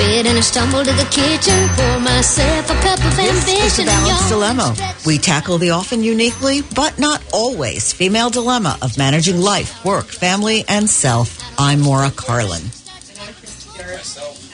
bed 0.00 0.26
and 0.26 0.38
I 0.38 0.40
stumble 0.40 0.82
to 0.82 0.92
the 0.92 1.08
kitchen. 1.10 1.68
Pour 1.76 2.00
myself 2.00 2.70
a 2.70 2.74
cup 2.80 2.98
of 3.04 3.16
This 3.16 3.48
ambition. 3.48 3.66
is 3.66 3.76
the 3.76 3.84
Balanced 3.84 4.28
Dilemma. 4.30 4.74
We 5.04 5.18
tackle 5.18 5.58
the 5.58 5.70
often 5.70 6.02
uniquely, 6.02 6.62
but 6.74 6.98
not 6.98 7.22
always, 7.34 7.92
female 7.92 8.30
dilemma 8.30 8.78
of 8.80 8.96
managing 8.96 9.40
life, 9.40 9.84
work, 9.84 10.06
family, 10.06 10.64
and 10.68 10.88
self. 10.88 11.28
I'm 11.58 11.80
Maura 11.80 12.10
Carlin. 12.10 12.62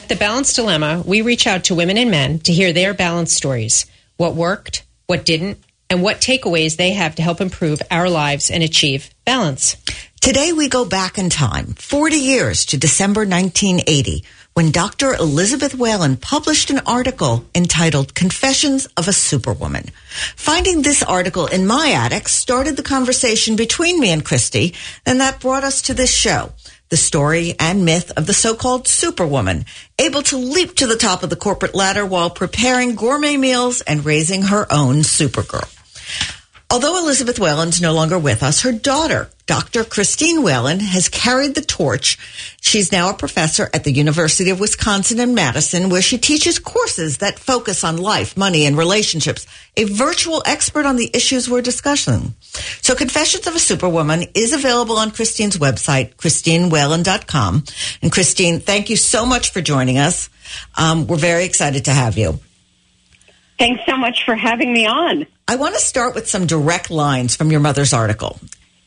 The 0.08 0.16
Balanced 0.18 0.56
Dilemma, 0.56 1.02
we 1.06 1.22
reach 1.22 1.46
out 1.46 1.64
to 1.64 1.74
women 1.74 1.96
and 1.98 2.10
men 2.10 2.38
to 2.40 2.52
hear 2.52 2.72
their 2.72 2.94
balance 2.94 3.32
stories 3.32 3.86
what 4.16 4.34
worked, 4.34 4.84
what 5.06 5.24
didn't, 5.24 5.58
and 5.90 6.02
what 6.02 6.20
takeaways 6.20 6.76
they 6.76 6.92
have 6.92 7.14
to 7.16 7.22
help 7.22 7.40
improve 7.40 7.80
our 7.90 8.08
lives 8.08 8.50
and 8.50 8.62
achieve 8.62 9.10
balance. 9.24 9.76
Today 10.20 10.52
we 10.52 10.68
go 10.68 10.84
back 10.84 11.18
in 11.18 11.28
time, 11.30 11.74
40 11.74 12.16
years 12.16 12.66
to 12.66 12.78
December 12.78 13.20
1980, 13.20 14.24
when 14.56 14.70
Dr. 14.70 15.12
Elizabeth 15.12 15.74
Whelan 15.74 16.16
published 16.16 16.70
an 16.70 16.80
article 16.86 17.44
entitled 17.54 18.14
Confessions 18.14 18.86
of 18.96 19.06
a 19.06 19.12
Superwoman. 19.12 19.90
Finding 20.34 20.80
this 20.80 21.02
article 21.02 21.46
in 21.46 21.66
my 21.66 21.90
attic 21.90 22.26
started 22.26 22.74
the 22.74 22.82
conversation 22.82 23.54
between 23.54 24.00
me 24.00 24.10
and 24.10 24.24
Christy, 24.24 24.72
and 25.04 25.20
that 25.20 25.40
brought 25.40 25.62
us 25.62 25.82
to 25.82 25.92
this 25.92 26.10
show. 26.10 26.54
The 26.88 26.96
story 26.96 27.54
and 27.60 27.84
myth 27.84 28.10
of 28.16 28.26
the 28.26 28.32
so-called 28.32 28.88
superwoman, 28.88 29.66
able 29.98 30.22
to 30.22 30.38
leap 30.38 30.76
to 30.76 30.86
the 30.86 30.96
top 30.96 31.22
of 31.22 31.28
the 31.28 31.36
corporate 31.36 31.74
ladder 31.74 32.06
while 32.06 32.30
preparing 32.30 32.94
gourmet 32.94 33.36
meals 33.36 33.82
and 33.82 34.06
raising 34.06 34.40
her 34.40 34.66
own 34.72 35.00
supergirl. 35.00 35.75
Although 36.68 36.98
Elizabeth 36.98 37.38
Whelan's 37.38 37.80
no 37.80 37.92
longer 37.92 38.18
with 38.18 38.42
us, 38.42 38.62
her 38.62 38.72
daughter, 38.72 39.30
Dr. 39.46 39.84
Christine 39.84 40.42
Whalen, 40.42 40.80
has 40.80 41.08
carried 41.08 41.54
the 41.54 41.60
torch. 41.60 42.18
She's 42.60 42.90
now 42.90 43.08
a 43.08 43.14
professor 43.14 43.70
at 43.72 43.84
the 43.84 43.92
University 43.92 44.50
of 44.50 44.58
Wisconsin 44.58 45.20
in 45.20 45.32
Madison, 45.32 45.90
where 45.90 46.02
she 46.02 46.18
teaches 46.18 46.58
courses 46.58 47.18
that 47.18 47.38
focus 47.38 47.84
on 47.84 47.98
life, 47.98 48.36
money, 48.36 48.66
and 48.66 48.76
relationships, 48.76 49.46
a 49.76 49.84
virtual 49.84 50.42
expert 50.44 50.84
on 50.84 50.96
the 50.96 51.08
issues 51.14 51.48
we're 51.48 51.62
discussing. 51.62 52.34
So 52.82 52.96
Confessions 52.96 53.46
of 53.46 53.54
a 53.54 53.60
Superwoman 53.60 54.24
is 54.34 54.52
available 54.52 54.98
on 54.98 55.12
Christine's 55.12 55.58
website, 55.58 56.16
christinewhelan.com. 56.16 57.62
And 58.02 58.10
Christine, 58.10 58.58
thank 58.58 58.90
you 58.90 58.96
so 58.96 59.24
much 59.24 59.52
for 59.52 59.60
joining 59.60 59.98
us. 59.98 60.28
Um, 60.76 61.06
we're 61.06 61.16
very 61.16 61.44
excited 61.44 61.84
to 61.84 61.92
have 61.92 62.18
you. 62.18 62.40
Thanks 63.56 63.82
so 63.86 63.96
much 63.96 64.24
for 64.24 64.34
having 64.34 64.72
me 64.72 64.84
on. 64.84 65.26
I 65.48 65.54
want 65.54 65.74
to 65.76 65.80
start 65.80 66.16
with 66.16 66.28
some 66.28 66.48
direct 66.48 66.90
lines 66.90 67.36
from 67.36 67.52
your 67.52 67.60
mother's 67.60 67.92
article. 67.92 68.40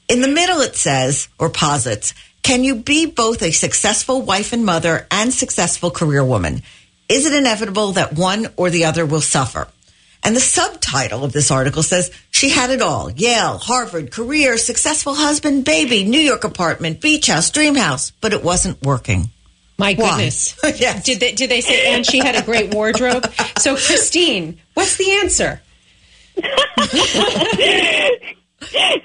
In 0.10 0.22
the 0.22 0.28
middle, 0.28 0.60
it 0.60 0.76
says, 0.76 1.30
or 1.40 1.50
posits, 1.50 2.14
can 2.44 2.66
you 2.66 2.76
be 2.76 3.06
both 3.06 3.42
a 3.42 3.52
successful 3.52 4.22
wife 4.24 4.52
and 4.52 4.66
mother 4.66 5.08
and 5.10 5.34
successful 5.34 5.90
career 5.90 6.24
woman? 6.24 6.62
Is 7.08 7.26
it 7.26 7.34
inevitable 7.34 7.94
that 7.94 8.14
one 8.18 8.48
or 8.58 8.70
the 8.70 8.84
other 8.84 9.06
will 9.06 9.22
suffer? 9.22 9.70
And 10.22 10.36
the 10.36 10.42
subtitle 10.42 11.24
of 11.24 11.32
this 11.32 11.50
article 11.50 11.82
says, 11.82 12.12
she 12.30 12.50
had 12.50 12.72
it 12.72 12.82
all. 12.82 13.10
Yale, 13.10 13.58
Harvard, 13.58 14.12
career, 14.12 14.58
successful 14.58 15.16
husband, 15.16 15.64
baby, 15.64 16.04
New 16.04 16.20
York 16.20 16.44
apartment, 16.44 17.00
beach 17.00 17.28
house, 17.28 17.52
dream 17.52 17.76
house, 17.76 18.12
but 18.20 18.34
it 18.34 18.44
wasn't 18.44 18.82
working. 18.84 19.30
My 19.78 19.94
goodness. 19.94 20.60
Yes. 20.76 21.06
Did 21.06 21.22
they, 21.22 21.32
did 21.32 21.50
they 21.50 21.62
say, 21.62 21.96
and 21.96 22.06
she 22.06 22.20
had 22.20 22.36
a 22.36 22.44
great 22.44 22.74
wardrobe? 22.74 23.32
So, 23.60 23.78
Christine, 23.78 24.60
what's 24.74 24.98
the 24.98 25.10
answer? 25.24 25.62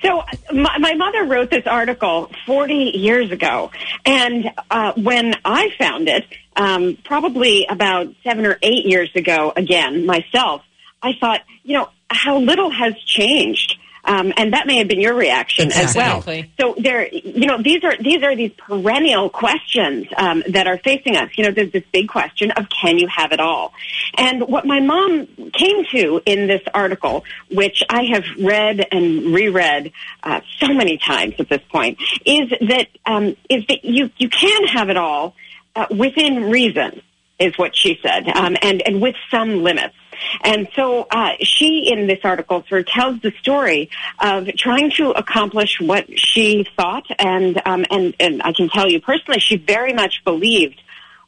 So, 0.03 0.23
my, 0.53 0.79
my 0.79 0.95
mother 0.95 1.25
wrote 1.25 1.51
this 1.51 1.67
article 1.67 2.31
40 2.47 2.75
years 2.75 3.31
ago. 3.31 3.71
And 4.05 4.51
uh, 4.71 4.93
when 4.97 5.35
I 5.44 5.71
found 5.78 6.09
it, 6.09 6.25
um, 6.56 6.99
probably 7.05 7.67
about 7.69 8.09
seven 8.25 8.47
or 8.47 8.59
eight 8.62 8.84
years 8.84 9.11
ago, 9.15 9.53
again, 9.56 10.06
myself, 10.06 10.62
I 11.03 11.12
thought, 11.19 11.41
you 11.62 11.78
know, 11.78 11.89
how 12.11 12.39
little 12.39 12.71
has 12.71 12.94
changed. 13.05 13.77
Um, 14.04 14.32
and 14.37 14.53
that 14.53 14.66
may 14.66 14.78
have 14.78 14.88
been 14.88 15.00
your 15.00 15.15
reaction 15.15 15.72
as 15.72 15.94
well. 15.97 16.20
So 16.60 16.75
there, 16.78 17.09
you 17.09 17.47
know, 17.47 17.62
these 17.62 17.82
are 17.84 17.97
these 17.97 18.22
are 18.22 18.37
these 18.37 18.53
perennial 18.53 19.31
questions 19.31 20.06
um, 20.16 20.42
that 20.48 20.66
are 20.66 20.78
facing 20.78 21.16
us. 21.16 21.31
You 21.37 21.44
know, 21.44 21.50
there's 21.50 21.72
this 21.72 21.84
big 21.92 22.09
question 22.09 22.50
of 22.50 22.66
can 22.69 22.98
you 22.98 23.09
have 23.09 23.32
it 23.32 23.41
all? 23.41 23.72
And 24.16 24.43
what 24.43 24.66
my 24.66 24.81
mom 24.81 25.26
came 25.53 25.84
to 25.93 26.20
in 26.26 26.47
this 26.47 26.62
article, 26.75 27.25
which 27.50 27.82
I 27.88 28.04
have 28.12 28.25
read 28.38 28.87
and 28.93 29.34
reread 29.34 29.93
uh, 30.22 30.41
so 30.59 30.69
many 30.69 30.98
times 30.98 31.34
at 31.38 31.48
this 31.48 31.62
point, 31.70 31.98
is 32.26 32.50
that 32.69 32.88
um, 33.06 33.37
is 33.48 33.64
that 33.69 33.84
you 33.84 34.10
you 34.19 34.28
can 34.28 34.64
have 34.66 34.91
it 34.91 34.97
all 34.97 35.34
uh, 35.76 35.87
within 35.91 36.50
reason, 36.50 37.00
is 37.38 37.56
what 37.56 37.75
she 37.75 37.98
said, 38.03 38.28
um, 38.28 38.56
and 38.60 38.82
and 38.87 39.00
with 39.00 39.16
some 39.31 39.62
limits. 39.62 39.94
And 40.43 40.69
so 40.75 41.07
uh, 41.11 41.33
she, 41.41 41.91
in 41.91 42.07
this 42.07 42.21
article, 42.25 42.65
sort 42.69 42.83
of 42.83 42.87
tells 42.87 43.21
the 43.21 43.33
story 43.41 43.91
of 44.19 44.47
trying 44.57 44.91
to 44.93 45.11
accomplish 45.11 45.81
what 45.81 46.07
she 46.19 46.67
thought, 46.77 47.07
and 47.19 47.61
um, 47.65 47.85
and 47.91 48.15
and 48.21 48.43
I 48.43 48.53
can 48.53 48.69
tell 48.69 48.89
you 48.89 49.01
personally, 49.01 49.41
she 49.41 49.57
very 49.57 49.93
much 49.93 50.23
believed 50.25 50.81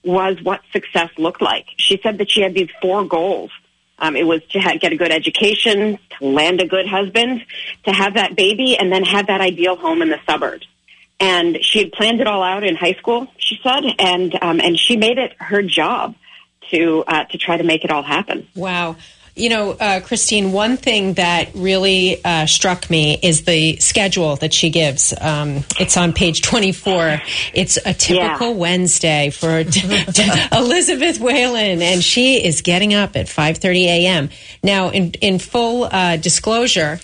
was 0.04 0.40
what 0.42 0.60
success 0.72 1.10
looked 1.18 1.42
like. 1.42 1.66
She 1.76 1.98
said 2.02 2.18
that 2.18 2.30
she 2.30 2.40
had 2.40 2.54
these 2.54 2.70
four 2.80 3.04
goals. 3.04 3.50
Um, 3.98 4.14
it 4.14 4.26
was 4.26 4.42
to 4.50 4.60
ha- 4.60 4.76
get 4.78 4.92
a 4.92 4.96
good 4.96 5.10
education, 5.10 5.98
to 6.18 6.26
land 6.26 6.60
a 6.60 6.66
good 6.66 6.86
husband, 6.86 7.44
to 7.84 7.92
have 7.92 8.14
that 8.14 8.36
baby, 8.36 8.76
and 8.76 8.92
then 8.92 9.04
have 9.04 9.28
that 9.28 9.40
ideal 9.40 9.74
home 9.76 10.02
in 10.02 10.10
the 10.10 10.20
suburbs. 10.28 10.66
And 11.18 11.58
she 11.62 11.78
had 11.78 11.92
planned 11.92 12.20
it 12.20 12.26
all 12.26 12.42
out 12.42 12.62
in 12.62 12.76
high 12.76 12.92
school, 12.92 13.26
she 13.38 13.58
said, 13.62 13.84
and 13.98 14.36
um, 14.42 14.60
and 14.60 14.78
she 14.78 14.96
made 14.96 15.18
it 15.18 15.34
her 15.38 15.62
job 15.62 16.14
to 16.70 17.04
uh, 17.06 17.24
to 17.24 17.38
try 17.38 17.56
to 17.56 17.64
make 17.64 17.84
it 17.84 17.90
all 17.90 18.02
happen. 18.02 18.46
Wow. 18.54 18.96
You 19.38 19.50
know, 19.50 19.72
uh, 19.72 20.00
Christine, 20.00 20.50
one 20.52 20.78
thing 20.78 21.12
that 21.14 21.50
really 21.54 22.24
uh, 22.24 22.46
struck 22.46 22.88
me 22.88 23.18
is 23.22 23.42
the 23.44 23.76
schedule 23.76 24.36
that 24.36 24.54
she 24.54 24.70
gives. 24.70 25.12
Um, 25.20 25.62
it's 25.78 25.98
on 25.98 26.14
page 26.14 26.40
24. 26.40 27.20
It's 27.52 27.76
a 27.76 27.92
typical 27.92 28.52
Yeah. 28.52 28.56
Wednesday 28.56 29.28
for 29.28 29.58
Elizabeth 30.52 31.20
Whelan, 31.20 31.82
and 31.82 32.02
she 32.02 32.42
is 32.42 32.62
getting 32.62 32.94
up 32.94 33.14
at 33.14 33.26
5.30 33.26 33.84
a.m. 33.84 34.30
Now, 34.62 34.88
in, 34.88 35.10
in 35.20 35.38
full 35.38 35.84
uh, 35.84 36.16
disclosure, 36.16 36.98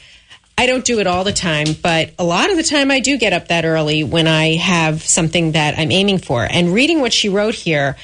I 0.56 0.64
don't 0.64 0.86
do 0.86 1.00
it 1.00 1.06
all 1.06 1.24
the 1.24 1.32
time, 1.34 1.66
but 1.82 2.12
a 2.18 2.24
lot 2.24 2.50
of 2.50 2.56
the 2.56 2.62
time 2.62 2.90
I 2.90 3.00
do 3.00 3.18
get 3.18 3.34
up 3.34 3.48
that 3.48 3.66
early 3.66 4.04
when 4.04 4.26
I 4.26 4.54
have 4.56 5.02
something 5.02 5.52
that 5.52 5.78
I'm 5.78 5.90
aiming 5.92 6.16
for. 6.18 6.46
And 6.48 6.72
reading 6.72 7.02
what 7.02 7.12
she 7.12 7.28
wrote 7.28 7.54
here, 7.54 7.96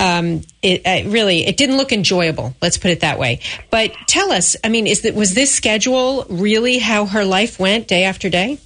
um, 0.00 0.42
it 0.62 0.82
uh, 0.86 1.08
really 1.08 1.46
it 1.46 1.56
didn't 1.56 1.76
look 1.76 1.92
enjoyable. 1.92 2.54
Let's 2.60 2.78
put 2.78 2.90
it 2.90 3.00
that 3.00 3.18
way. 3.18 3.40
But 3.70 3.92
tell 4.08 4.32
us, 4.32 4.56
I 4.64 4.68
mean, 4.68 4.86
is 4.86 5.02
that 5.02 5.14
was 5.14 5.34
this 5.34 5.54
schedule 5.54 6.24
really 6.28 6.78
how 6.78 7.06
her 7.06 7.24
life 7.24 7.60
went 7.60 7.86
day 7.86 8.04
after 8.04 8.28
day? 8.28 8.58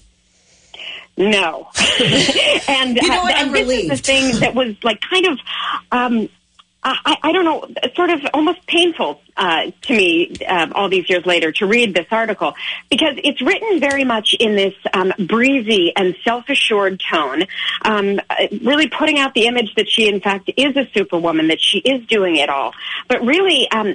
No, 1.17 1.69
and 2.69 2.97
You 2.97 3.09
know 3.09 3.23
what? 3.23 3.34
and 3.34 3.49
I'm 3.49 3.53
this 3.53 3.69
is 3.69 3.89
the 3.89 3.97
thing 3.97 4.41
that 4.41 4.55
was 4.55 4.75
like 4.83 5.00
kind 5.00 5.27
of. 5.27 5.39
Um, 5.93 6.28
I, 6.84 7.17
I 7.22 7.33
don't 7.33 7.45
know, 7.45 7.67
sort 7.95 8.11
of 8.11 8.21
almost 8.34 8.67
painful 8.67 9.21
uh, 9.37 9.71
to 9.83 9.97
me 9.97 10.34
uh, 10.47 10.69
all 10.75 10.91
these 10.91 11.09
years 11.09 11.25
later 11.25 11.50
to 11.53 11.67
read 11.67 11.95
this 11.95 12.06
article 12.11 12.55
because 12.91 13.15
it's 13.25 13.41
written 13.41 13.81
very 13.81 14.05
much 14.05 14.34
in 14.39 14.55
this 14.55 14.75
um, 14.93 15.12
breezy 15.27 15.93
and 15.97 16.15
self-assured 16.25 17.00
tone, 17.11 17.44
um, 17.83 18.21
really 18.62 18.89
putting 18.89 19.19
out 19.19 19.33
the 19.34 19.47
image 19.47 19.75
that 19.77 19.89
she, 19.89 20.09
in 20.09 20.21
fact, 20.21 20.50
is 20.56 20.77
a 20.77 20.87
superwoman, 20.93 21.49
that 21.49 21.61
she 21.61 21.78
is 21.78 22.06
doing 22.06 22.37
it 22.37 22.50
all. 22.50 22.73
But 23.09 23.23
really, 23.25 23.71
um, 23.71 23.94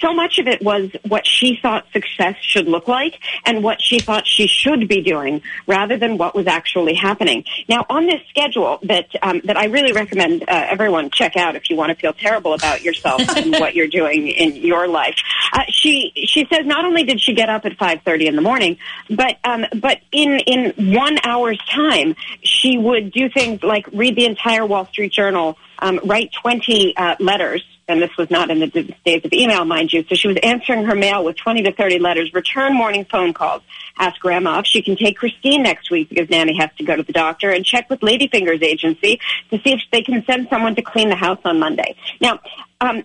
so 0.00 0.12
much 0.12 0.38
of 0.38 0.46
it 0.46 0.62
was 0.62 0.90
what 1.06 1.26
she 1.26 1.58
thought 1.60 1.86
success 1.92 2.36
should 2.40 2.66
look 2.66 2.88
like 2.88 3.20
and 3.44 3.62
what 3.62 3.80
she 3.80 3.98
thought 3.98 4.26
she 4.26 4.46
should 4.46 4.88
be 4.88 5.00
doing 5.00 5.42
rather 5.66 5.96
than 5.96 6.18
what 6.18 6.34
was 6.34 6.46
actually 6.46 6.94
happening. 6.94 7.44
Now, 7.68 7.86
on 7.88 8.06
this 8.06 8.20
schedule 8.28 8.78
that 8.82 9.08
um, 9.22 9.40
that 9.44 9.56
I 9.56 9.66
really 9.66 9.92
recommend 9.92 10.42
uh, 10.42 10.46
everyone 10.48 11.10
check 11.10 11.36
out 11.36 11.56
if 11.56 11.70
you 11.70 11.76
want 11.76 11.90
to 11.90 11.94
feel 11.94 12.12
terrible 12.12 12.54
about 12.54 12.82
yourself 12.82 13.22
and 13.36 13.52
what 13.52 13.74
you're 13.74 13.86
doing 13.86 14.28
in 14.28 14.56
your 14.56 14.88
life, 14.88 15.16
uh, 15.52 15.62
she 15.68 16.12
she 16.26 16.46
says 16.52 16.66
not 16.66 16.84
only 16.84 17.04
did 17.04 17.20
she 17.20 17.34
get 17.34 17.48
up 17.48 17.64
at 17.64 17.76
five 17.76 18.02
thirty 18.02 18.26
in 18.26 18.36
the 18.36 18.42
morning, 18.42 18.78
but 19.10 19.38
um, 19.44 19.66
but 19.80 20.00
in 20.10 20.40
in 20.40 20.94
one 20.94 21.18
hour's 21.22 21.60
time 21.72 22.16
she 22.42 22.76
would 22.76 23.12
do 23.12 23.28
things 23.28 23.62
like 23.62 23.86
read 23.92 24.16
the 24.16 24.26
entire 24.26 24.66
Wall 24.66 24.86
Street 24.86 25.12
Journal, 25.12 25.56
um, 25.78 26.00
write 26.04 26.32
twenty 26.32 26.96
uh, 26.96 27.16
letters 27.20 27.64
and 27.88 28.02
this 28.02 28.16
was 28.16 28.30
not 28.30 28.50
in 28.50 28.58
the 28.58 28.94
days 29.04 29.24
of 29.24 29.32
email, 29.32 29.64
mind 29.64 29.92
you. 29.92 30.04
So 30.08 30.16
she 30.16 30.26
was 30.26 30.36
answering 30.42 30.84
her 30.86 30.96
mail 30.96 31.24
with 31.24 31.36
20 31.36 31.62
to 31.64 31.72
30 31.72 32.00
letters, 32.00 32.34
return 32.34 32.74
morning 32.74 33.04
phone 33.04 33.32
calls, 33.32 33.62
ask 33.96 34.20
grandma 34.20 34.58
if 34.58 34.66
she 34.66 34.82
can 34.82 34.96
take 34.96 35.16
Christine 35.16 35.62
next 35.62 35.90
week 35.90 36.08
because 36.08 36.28
Nanny 36.28 36.56
has 36.58 36.70
to 36.78 36.84
go 36.84 36.96
to 36.96 37.04
the 37.04 37.12
doctor, 37.12 37.50
and 37.50 37.64
check 37.64 37.88
with 37.88 38.00
Ladyfinger's 38.00 38.62
agency 38.62 39.20
to 39.50 39.58
see 39.58 39.72
if 39.72 39.80
they 39.92 40.02
can 40.02 40.24
send 40.26 40.48
someone 40.50 40.74
to 40.74 40.82
clean 40.82 41.10
the 41.10 41.16
house 41.16 41.38
on 41.44 41.60
Monday. 41.60 41.96
Now, 42.20 42.40
um, 42.80 43.04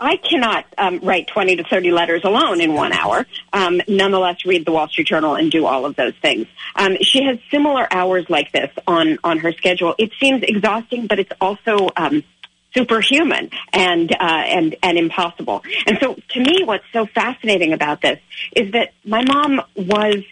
I 0.00 0.16
cannot 0.16 0.66
um, 0.76 1.00
write 1.02 1.26
20 1.26 1.56
to 1.56 1.64
30 1.64 1.90
letters 1.90 2.22
alone 2.24 2.60
in 2.60 2.74
one 2.74 2.92
hour. 2.92 3.26
Um, 3.52 3.80
nonetheless, 3.88 4.44
read 4.44 4.64
the 4.64 4.70
Wall 4.70 4.86
Street 4.88 5.08
Journal 5.08 5.34
and 5.34 5.50
do 5.50 5.66
all 5.66 5.86
of 5.86 5.96
those 5.96 6.14
things. 6.22 6.46
Um, 6.76 6.98
she 7.00 7.24
has 7.24 7.38
similar 7.50 7.88
hours 7.92 8.26
like 8.28 8.52
this 8.52 8.70
on, 8.86 9.18
on 9.24 9.38
her 9.38 9.52
schedule. 9.52 9.96
It 9.98 10.12
seems 10.20 10.44
exhausting, 10.44 11.08
but 11.08 11.18
it's 11.18 11.32
also 11.40 11.88
um, 11.96 12.22
superhuman 12.74 13.50
and 13.72 14.12
uh, 14.12 14.16
and 14.20 14.76
and 14.82 14.98
impossible. 14.98 15.62
And 15.86 15.98
so, 16.00 16.16
to 16.30 16.40
me, 16.40 16.64
what's 16.64 16.84
so 16.92 17.06
fascinating 17.06 17.72
about 17.72 18.00
this 18.00 18.20
is 18.54 18.72
that 18.72 18.92
my 19.04 19.22
mom 19.24 19.62
was 19.76 20.22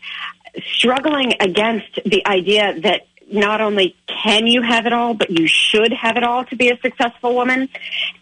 struggling 0.74 1.34
against 1.40 1.98
the 2.04 2.26
idea 2.26 2.80
that 2.80 3.06
not 3.30 3.60
only 3.60 3.96
can 4.06 4.46
you 4.46 4.62
have 4.62 4.86
it 4.86 4.92
all, 4.92 5.14
but 5.14 5.30
you 5.30 5.48
should 5.48 5.92
have 5.92 6.16
it 6.16 6.22
all 6.22 6.44
to 6.44 6.56
be 6.56 6.70
a 6.70 6.78
successful 6.78 7.34
woman. 7.34 7.68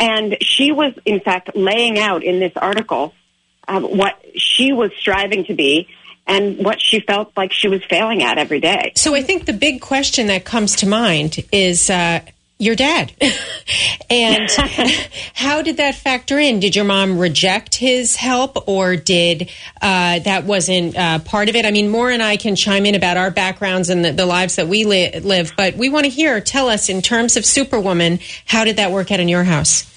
And 0.01 0.39
she 0.41 0.73
was, 0.73 0.95
in 1.05 1.21
fact, 1.21 1.55
laying 1.55 1.99
out 1.99 2.25
in 2.25 2.41
this 2.41 2.53
article 2.57 3.13
um, 3.69 3.85
what 3.85 4.21
she 4.37 4.73
was 4.73 4.91
striving 4.99 5.45
to 5.45 5.55
be 5.55 5.89
and 6.27 6.65
what 6.65 6.81
she 6.81 7.01
felt 7.01 7.33
like 7.37 7.53
she 7.53 7.69
was 7.69 7.83
failing 7.85 8.23
at 8.23 8.39
every 8.39 8.61
day. 8.61 8.93
So 8.97 9.15
I 9.15 9.23
think 9.23 9.45
the 9.45 9.53
big 9.53 9.83
question 9.83 10.29
that 10.29 10.45
comes 10.45 10.77
to 10.77 10.87
mind 10.87 11.39
is 11.53 11.91
uh, 11.91 12.21
your 12.59 12.75
dad. 12.75 13.13
and 14.11 14.51
how 15.35 15.63
did 15.63 15.79
that 15.79 15.95
factor 15.95 16.39
in? 16.39 16.61
Did 16.61 16.77
your 16.77 16.85
mom 16.85 17.19
reject 17.19 17.75
his 17.75 18.17
help 18.17 18.69
or 18.69 18.97
did 18.97 19.51
uh, 19.83 20.21
that 20.21 20.45
wasn't 20.45 20.97
uh, 20.97 21.19
part 21.21 21.49
of 21.49 21.57
it? 21.57 21.67
I 21.67 21.71
mean, 21.71 21.89
Maura 21.89 22.15
and 22.15 22.23
I 22.23 22.37
can 22.37 22.57
chime 22.57 22.87
in 22.87 22.95
about 22.95 23.17
our 23.17 23.31
backgrounds 23.31 23.91
and 23.91 24.05
the, 24.05 24.13
the 24.13 24.27
lives 24.27 24.57
that 24.57 24.69
we 24.69 24.85
li- 24.85 25.19
live, 25.21 25.53
but 25.57 25.77
we 25.77 25.89
want 25.89 26.05
to 26.05 26.11
hear, 26.11 26.41
tell 26.41 26.69
us 26.69 26.89
in 26.89 27.03
terms 27.03 27.37
of 27.37 27.45
Superwoman, 27.45 28.21
how 28.47 28.65
did 28.65 28.77
that 28.77 28.93
work 28.93 29.11
out 29.11 29.21
in 29.21 29.29
your 29.29 29.45
house? 29.45 29.91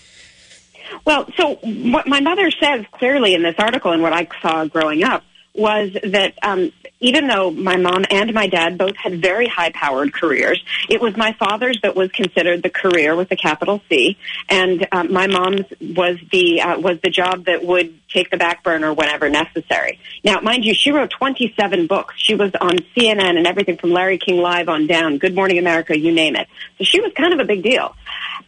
Well, 1.05 1.29
so 1.37 1.55
what 1.55 2.07
my 2.07 2.19
mother 2.19 2.51
says 2.51 2.85
clearly 2.91 3.33
in 3.33 3.43
this 3.43 3.55
article 3.57 3.91
and 3.91 4.01
what 4.01 4.13
I 4.13 4.27
saw 4.41 4.65
growing 4.65 5.03
up 5.03 5.23
was 5.53 5.91
that 6.03 6.33
um, 6.41 6.71
even 6.99 7.27
though 7.27 7.51
my 7.51 7.77
mom 7.77 8.05
and 8.09 8.33
my 8.33 8.47
dad 8.47 8.77
both 8.77 8.95
had 8.95 9.21
very 9.21 9.47
high 9.47 9.71
powered 9.71 10.13
careers, 10.13 10.63
it 10.89 11.01
was 11.01 11.15
my 11.15 11.33
father's 11.33 11.79
that 11.81 11.95
was 11.95 12.11
considered 12.11 12.63
the 12.63 12.69
career 12.69 13.15
with 13.15 13.31
a 13.31 13.35
capital 13.35 13.81
C, 13.89 14.17
and 14.49 14.87
um, 14.91 15.11
my 15.11 15.27
mom's 15.27 15.65
was 15.81 16.17
the 16.31 16.61
uh, 16.61 16.79
was 16.79 16.99
the 17.01 17.09
job 17.09 17.45
that 17.45 17.63
would 17.63 17.93
take 18.09 18.29
the 18.29 18.37
back 18.37 18.63
burner 18.63 18.93
whenever 18.93 19.29
necessary. 19.29 19.99
Now, 20.23 20.39
mind 20.39 20.65
you, 20.65 20.73
she 20.73 20.91
wrote 20.91 21.11
27 21.11 21.87
books. 21.87 22.15
She 22.17 22.35
was 22.35 22.51
on 22.59 22.77
CNN 22.95 23.37
and 23.37 23.45
everything 23.45 23.77
from 23.77 23.91
Larry 23.91 24.17
King 24.17 24.37
Live 24.37 24.69
on 24.69 24.87
down, 24.87 25.17
Good 25.17 25.35
Morning 25.35 25.57
America, 25.57 25.97
you 25.97 26.11
name 26.11 26.35
it. 26.35 26.47
So 26.77 26.83
she 26.83 27.01
was 27.01 27.11
kind 27.13 27.33
of 27.33 27.39
a 27.39 27.45
big 27.45 27.63
deal, 27.63 27.95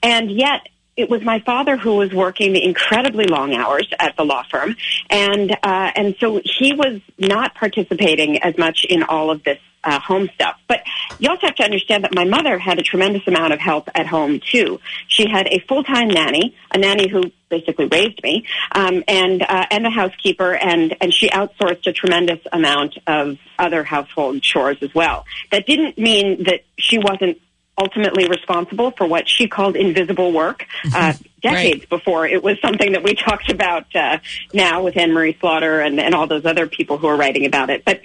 and 0.01 0.31
yet 0.31 0.67
it 0.99 1.09
was 1.09 1.21
my 1.23 1.39
father 1.39 1.77
who 1.77 1.95
was 1.95 2.13
working 2.13 2.57
incredibly 2.57 3.25
long 3.25 3.55
hours 3.55 3.87
at 3.97 4.17
the 4.17 4.25
law 4.25 4.43
firm, 4.43 4.75
and 5.09 5.51
uh, 5.63 5.91
and 5.95 6.15
so 6.19 6.41
he 6.43 6.73
was 6.73 7.01
not 7.17 7.55
participating 7.55 8.43
as 8.43 8.57
much 8.57 8.85
in 8.87 9.03
all 9.03 9.31
of 9.31 9.41
this 9.43 9.59
uh, 9.83 9.97
home 9.99 10.29
stuff. 10.35 10.59
But 10.67 10.83
you 11.17 11.29
also 11.29 11.47
have 11.47 11.55
to 11.55 11.63
understand 11.63 12.03
that 12.03 12.13
my 12.13 12.25
mother 12.25 12.59
had 12.59 12.79
a 12.79 12.81
tremendous 12.81 13.25
amount 13.27 13.53
of 13.53 13.59
help 13.59 13.89
at 13.95 14.07
home 14.07 14.41
too. 14.41 14.81
She 15.07 15.29
had 15.29 15.47
a 15.47 15.59
full 15.69 15.83
time 15.83 16.09
nanny, 16.09 16.53
a 16.73 16.77
nanny 16.77 17.07
who 17.07 17.31
basically 17.47 17.85
raised 17.85 18.21
me, 18.21 18.45
um, 18.73 19.01
and 19.07 19.41
uh, 19.41 19.65
and 19.71 19.85
a 19.87 19.89
housekeeper, 19.89 20.53
and 20.53 20.97
and 20.99 21.13
she 21.13 21.29
outsourced 21.29 21.87
a 21.87 21.93
tremendous 21.93 22.39
amount 22.51 22.97
of 23.07 23.37
other 23.57 23.85
household 23.85 24.41
chores 24.41 24.77
as 24.81 24.93
well. 24.93 25.23
That 25.51 25.65
didn't 25.65 25.97
mean 25.97 26.43
that 26.43 26.65
she 26.77 26.97
wasn't 26.97 27.39
ultimately 27.79 28.27
responsible 28.27 28.91
for 28.91 29.07
what 29.07 29.27
she 29.27 29.47
called 29.47 29.75
invisible 29.75 30.31
work 30.31 30.65
uh, 30.85 31.13
mm-hmm. 31.13 31.23
decades 31.41 31.79
right. 31.79 31.89
before 31.89 32.27
it 32.27 32.43
was 32.43 32.59
something 32.61 32.91
that 32.91 33.03
we 33.03 33.15
talked 33.27 33.49
about 33.49 33.95
uh, 33.95 34.17
now 34.53 34.83
with 34.83 34.97
Anne 34.97 35.13
Marie 35.13 35.37
Slaughter 35.39 35.79
and, 35.79 35.99
and 35.99 36.13
all 36.13 36.27
those 36.27 36.45
other 36.45 36.67
people 36.67 36.97
who 36.97 37.07
are 37.07 37.15
writing 37.15 37.45
about 37.45 37.69
it. 37.69 37.85
But 37.85 38.01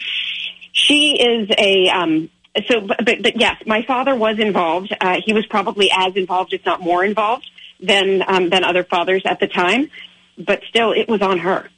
she 0.73 1.17
is 1.21 1.51
a 1.59 1.89
um, 1.89 2.31
so, 2.69 2.81
but, 2.81 3.05
but, 3.05 3.41
yes, 3.41 3.61
my 3.67 3.83
father 3.83 4.15
was 4.15 4.39
involved. 4.39 4.95
Uh, 5.01 5.21
he 5.25 5.33
was 5.33 5.45
probably 5.47 5.91
as 5.91 6.15
involved, 6.15 6.53
if 6.53 6.65
not 6.65 6.81
more 6.81 7.05
involved, 7.05 7.51
than 7.81 8.23
um, 8.27 8.49
than 8.51 8.63
other 8.63 8.85
fathers 8.85 9.23
at 9.25 9.41
the 9.41 9.49
time. 9.49 9.91
But 10.39 10.63
still, 10.69 10.93
it 10.93 11.09
was 11.09 11.21
on 11.21 11.39
her. 11.39 11.69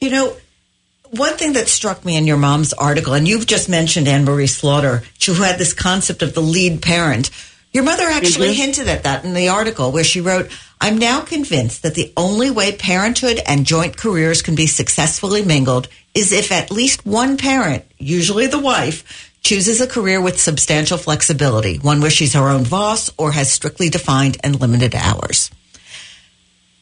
You 0.00 0.10
know, 0.10 0.36
one 1.10 1.36
thing 1.36 1.54
that 1.54 1.68
struck 1.68 2.04
me 2.04 2.16
in 2.16 2.26
your 2.26 2.36
mom's 2.36 2.72
article, 2.72 3.14
and 3.14 3.26
you've 3.26 3.46
just 3.46 3.68
mentioned 3.68 4.08
Anne 4.08 4.24
Marie 4.24 4.46
Slaughter, 4.46 5.02
who 5.26 5.34
had 5.34 5.58
this 5.58 5.72
concept 5.72 6.22
of 6.22 6.34
the 6.34 6.40
lead 6.40 6.82
parent. 6.82 7.30
Your 7.72 7.84
mother 7.84 8.04
actually 8.04 8.48
mm-hmm. 8.48 8.62
hinted 8.62 8.88
at 8.88 9.04
that 9.04 9.24
in 9.24 9.34
the 9.34 9.48
article 9.48 9.92
where 9.92 10.04
she 10.04 10.20
wrote, 10.20 10.50
I'm 10.80 10.96
now 10.98 11.20
convinced 11.20 11.82
that 11.82 11.94
the 11.94 12.12
only 12.16 12.50
way 12.50 12.76
parenthood 12.76 13.40
and 13.44 13.66
joint 13.66 13.96
careers 13.96 14.42
can 14.42 14.54
be 14.54 14.66
successfully 14.66 15.44
mingled 15.44 15.88
is 16.14 16.32
if 16.32 16.52
at 16.52 16.70
least 16.70 17.04
one 17.04 17.36
parent, 17.36 17.84
usually 17.98 18.46
the 18.46 18.58
wife, 18.58 19.32
chooses 19.42 19.80
a 19.80 19.86
career 19.86 20.20
with 20.20 20.40
substantial 20.40 20.98
flexibility, 20.98 21.78
one 21.78 22.00
where 22.00 22.10
she's 22.10 22.34
her 22.34 22.48
own 22.48 22.64
boss 22.64 23.10
or 23.18 23.32
has 23.32 23.50
strictly 23.50 23.88
defined 23.88 24.36
and 24.42 24.60
limited 24.60 24.94
hours. 24.94 25.50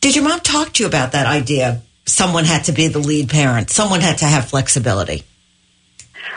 Did 0.00 0.14
your 0.14 0.25
mom 0.25 0.40
talk 0.40 0.73
to 0.75 0.82
you 0.82 0.88
about 0.88 1.12
that 1.12 1.26
idea 1.26 1.82
someone 2.06 2.44
had 2.44 2.64
to 2.64 2.72
be 2.72 2.88
the 2.88 2.98
lead 2.98 3.28
parent. 3.28 3.70
Someone 3.70 4.00
had 4.00 4.18
to 4.18 4.24
have 4.24 4.48
flexibility. 4.48 5.24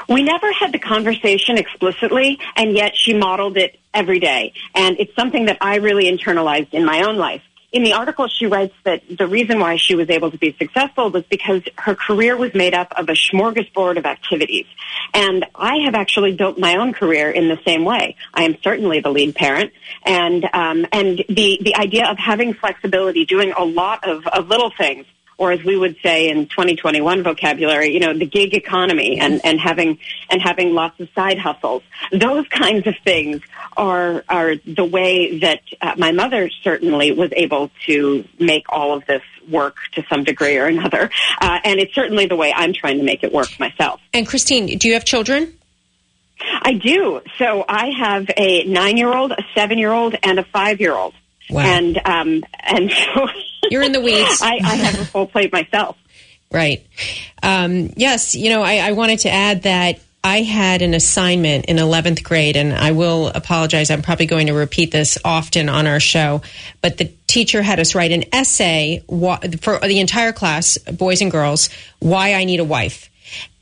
We 0.08 0.24
never 0.24 0.52
had 0.52 0.72
the 0.72 0.80
conversation 0.80 1.58
explicitly, 1.58 2.40
and 2.56 2.76
yet 2.76 2.94
she 2.96 3.14
modeled 3.14 3.58
it 3.58 3.80
every 3.94 4.20
day. 4.20 4.54
And 4.74 5.00
it's 5.00 5.16
something 5.16 5.46
that 5.46 5.60
I 5.62 5.78
really 5.78 6.06
internalized 6.06 6.74
in 6.74 6.84
my 6.84 7.04
own 7.04 7.18
life. 7.18 7.44
In 7.72 7.84
the 7.84 7.94
article, 7.94 8.28
she 8.28 8.48
writes 8.48 8.74
that 8.84 9.04
the 9.16 9.28
reason 9.28 9.60
why 9.60 9.76
she 9.76 9.94
was 9.94 10.10
able 10.10 10.32
to 10.32 10.38
be 10.40 10.56
successful 10.58 11.12
was 11.12 11.24
because 11.30 11.62
her 11.78 11.94
career 11.94 12.36
was 12.36 12.56
made 12.56 12.74
up 12.74 12.92
of 12.98 13.08
a 13.10 13.14
smorgasbord 13.14 14.00
of 14.00 14.08
activities. 14.08 14.66
And 15.14 15.46
I 15.54 15.84
have 15.86 15.94
actually 15.94 16.36
built 16.36 16.58
my 16.58 16.78
own 16.78 16.94
career 16.94 17.30
in 17.30 17.48
the 17.48 17.60
same 17.64 17.86
way. 17.86 18.16
I 18.34 18.46
am 18.46 18.58
certainly 18.64 19.02
the 19.02 19.12
lead 19.12 19.36
parent, 19.36 19.72
and 20.04 20.44
um, 20.52 20.88
and 20.92 21.24
the 21.30 21.60
the 21.62 21.76
idea 21.76 22.10
of 22.10 22.18
having 22.18 22.56
flexibility, 22.56 23.26
doing 23.26 23.52
a 23.52 23.64
lot 23.64 24.08
of, 24.08 24.26
of 24.26 24.48
little 24.48 24.72
things 24.76 25.06
or 25.40 25.54
as 25.54 25.64
we 25.64 25.78
would 25.78 25.96
say 26.04 26.30
in 26.30 26.46
2021 26.48 27.24
vocabulary, 27.24 27.94
you 27.94 28.02
know, 28.02 28.14
the 28.14 28.26
gig 28.26 28.54
economy 28.54 29.20
and, 29.20 29.44
and 29.46 29.60
having 29.60 29.98
and 30.30 30.42
having 30.42 30.74
lots 30.74 31.00
of 31.00 31.08
side 31.16 31.40
hustles. 31.40 31.82
Those 32.12 32.46
kinds 32.50 32.86
of 32.86 32.96
things 33.04 33.42
are 33.76 34.24
are 34.28 34.58
the 34.58 34.84
way 34.84 35.40
that 35.40 35.62
uh, 35.82 35.96
my 35.98 36.12
mother 36.12 36.50
certainly 36.50 37.14
was 37.14 37.32
able 37.36 37.72
to 37.86 38.26
make 38.38 38.66
all 38.68 38.96
of 38.96 39.06
this 39.06 39.24
work 39.50 39.78
to 39.94 40.04
some 40.10 40.26
degree 40.26 40.58
or 40.58 40.66
another, 40.66 41.10
uh, 41.42 41.60
and 41.64 41.80
it's 41.80 41.96
certainly 41.96 42.26
the 42.26 42.36
way 42.36 42.54
I'm 42.54 42.74
trying 42.74 42.98
to 42.98 43.04
make 43.04 43.24
it 43.24 43.32
work 43.32 43.58
myself. 43.60 44.02
And 44.14 44.28
Christine, 44.28 44.78
do 44.78 44.90
you 44.90 44.94
have 44.94 45.06
children? 45.06 45.56
I 46.62 46.74
do. 46.74 47.22
So 47.38 47.64
I 47.68 47.92
have 47.98 48.30
a 48.38 48.64
nine-year-old, 48.66 49.32
a 49.32 49.44
seven-year-old, 49.56 50.16
and 50.22 50.40
a 50.40 50.44
five-year-old. 50.44 51.14
Wow. 51.50 51.62
And 51.62 51.98
um, 52.06 52.44
and 52.60 52.92
so 53.16 53.28
you're 53.70 53.84
in 53.84 53.92
the 53.92 54.02
weeds. 54.02 54.40
I, 54.42 54.60
I 54.64 54.76
have 54.76 55.00
a 55.00 55.06
full 55.06 55.28
plate 55.28 55.52
myself. 55.52 55.98
Right. 56.52 56.86
Um, 57.44 57.92
yes. 57.96 58.36
You 58.36 58.50
know, 58.50 58.64
I, 58.64 58.78
I 58.78 58.92
wanted 58.94 59.20
to 59.20 59.30
add 59.30 59.64
that 59.64 60.00
I 60.24 60.42
had 60.42 60.82
an 60.82 60.94
assignment 60.94 61.66
in 61.66 61.78
11th 61.78 62.24
grade, 62.24 62.58
and 62.58 62.74
I 62.74 62.92
will 62.92 63.28
apologize. 63.28 63.90
I'm 63.90 64.02
probably 64.02 64.26
going 64.26 64.48
to 64.48 64.54
repeat 64.54 64.92
this 64.92 65.18
often 65.24 65.70
on 65.70 65.88
our 65.88 66.00
show, 66.00 66.42
but 66.82 66.98
the 66.98 67.06
teacher 67.28 67.62
had 67.62 67.80
us 67.80 67.96
write 67.96 68.12
an 68.12 68.26
essay 68.34 69.02
for 69.08 69.80
the 69.80 70.00
entire 70.00 70.34
class, 70.34 70.78
boys 70.78 71.22
and 71.22 71.32
girls, 71.32 71.70
why 72.00 72.34
I 72.34 72.44
need 72.44 72.60
a 72.60 72.66
wife. 72.66 73.10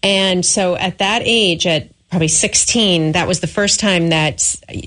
And 0.02 0.44
so 0.44 0.76
at 0.76 0.98
that 0.98 1.22
age, 1.26 1.68
at 1.68 1.90
probably 2.10 2.28
16, 2.28 3.14
that 3.14 3.28
was 3.28 3.40
the 3.42 3.48
first 3.48 3.80
time 3.80 4.10
that 4.10 4.40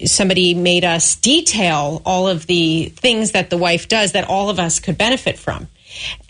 somebody 0.06 0.54
made 0.54 0.84
us 0.84 1.16
detail 1.16 2.00
all 2.04 2.28
of 2.28 2.46
the 2.46 2.86
things 2.96 3.32
that 3.32 3.50
the 3.50 3.58
wife 3.58 3.88
does 3.88 4.12
that 4.12 4.28
all 4.28 4.48
of 4.48 4.58
us 4.58 4.80
could 4.80 4.96
benefit 4.96 5.38
from. 5.38 5.68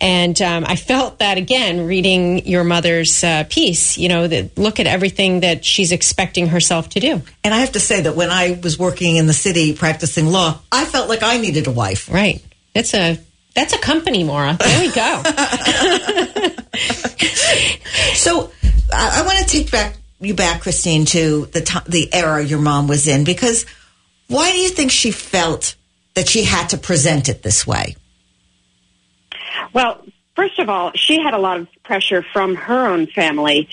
And 0.01 0.41
um, 0.41 0.65
I 0.67 0.77
felt 0.77 1.19
that 1.19 1.37
again 1.39 1.87
reading 1.87 2.47
your 2.47 2.65
mother's 2.65 3.23
uh, 3.23 3.45
piece, 3.49 3.99
you 3.99 4.09
know, 4.09 4.27
that 4.27 4.57
look 4.57 4.81
at 4.81 4.87
everything 4.87 5.41
that 5.41 5.65
she's 5.65 5.93
expecting 5.93 6.49
herself 6.49 6.89
to 6.91 7.01
do. 7.01 7.23
And 7.45 7.55
I 7.55 7.59
have 7.59 7.73
to 7.73 7.81
say 7.81 8.01
that 8.01 8.17
when 8.17 8.31
I 8.31 8.59
was 8.63 8.79
working 8.79 9.17
in 9.17 9.27
the 9.27 9.33
city 9.33 9.75
practicing 9.75 10.27
law, 10.27 10.59
I 10.73 10.87
felt 10.87 11.09
like 11.09 11.23
I 11.23 11.37
needed 11.37 11.67
a 11.67 11.71
wife. 11.71 12.11
Right. 12.11 12.43
It's 12.75 12.95
a 12.95 13.19
that's 13.55 13.75
a 13.75 13.79
company, 13.79 14.25
Maura. 14.25 14.57
There 14.59 14.81
we 14.81 14.91
go. 14.93 15.23
so 18.15 18.51
I, 18.93 19.21
I 19.21 19.23
want 19.27 19.39
to 19.39 19.45
take 19.47 19.71
back 19.71 20.00
you 20.21 20.35
back, 20.35 20.63
Christine, 20.63 21.05
to 21.07 21.47
the 21.47 21.63
t- 21.63 21.79
the 21.89 22.13
era 22.13 22.43
your 22.45 22.61
mom 22.61 22.89
was 22.89 23.09
in 23.09 23.25
because 23.25 23.67
why 24.29 24.53
do 24.53 24.59
you 24.59 24.69
think 24.69 24.91
she 24.91 25.11
felt 25.11 25.75
that 26.15 26.29
she 26.29 26.45
had 26.45 26.69
to 26.69 26.79
present 26.79 27.29
it 27.29 27.43
this 27.43 27.67
way? 27.67 27.97
Well, 29.73 30.05
first 30.37 30.59
of 30.59 30.69
all, 30.69 30.93
she 30.95 31.21
had 31.23 31.35
a 31.35 31.39
lot 31.39 31.61
of 31.61 31.69
pressure 31.85 32.25
from 32.33 32.55
her 32.55 32.87
own 32.87 33.07
family 33.07 33.69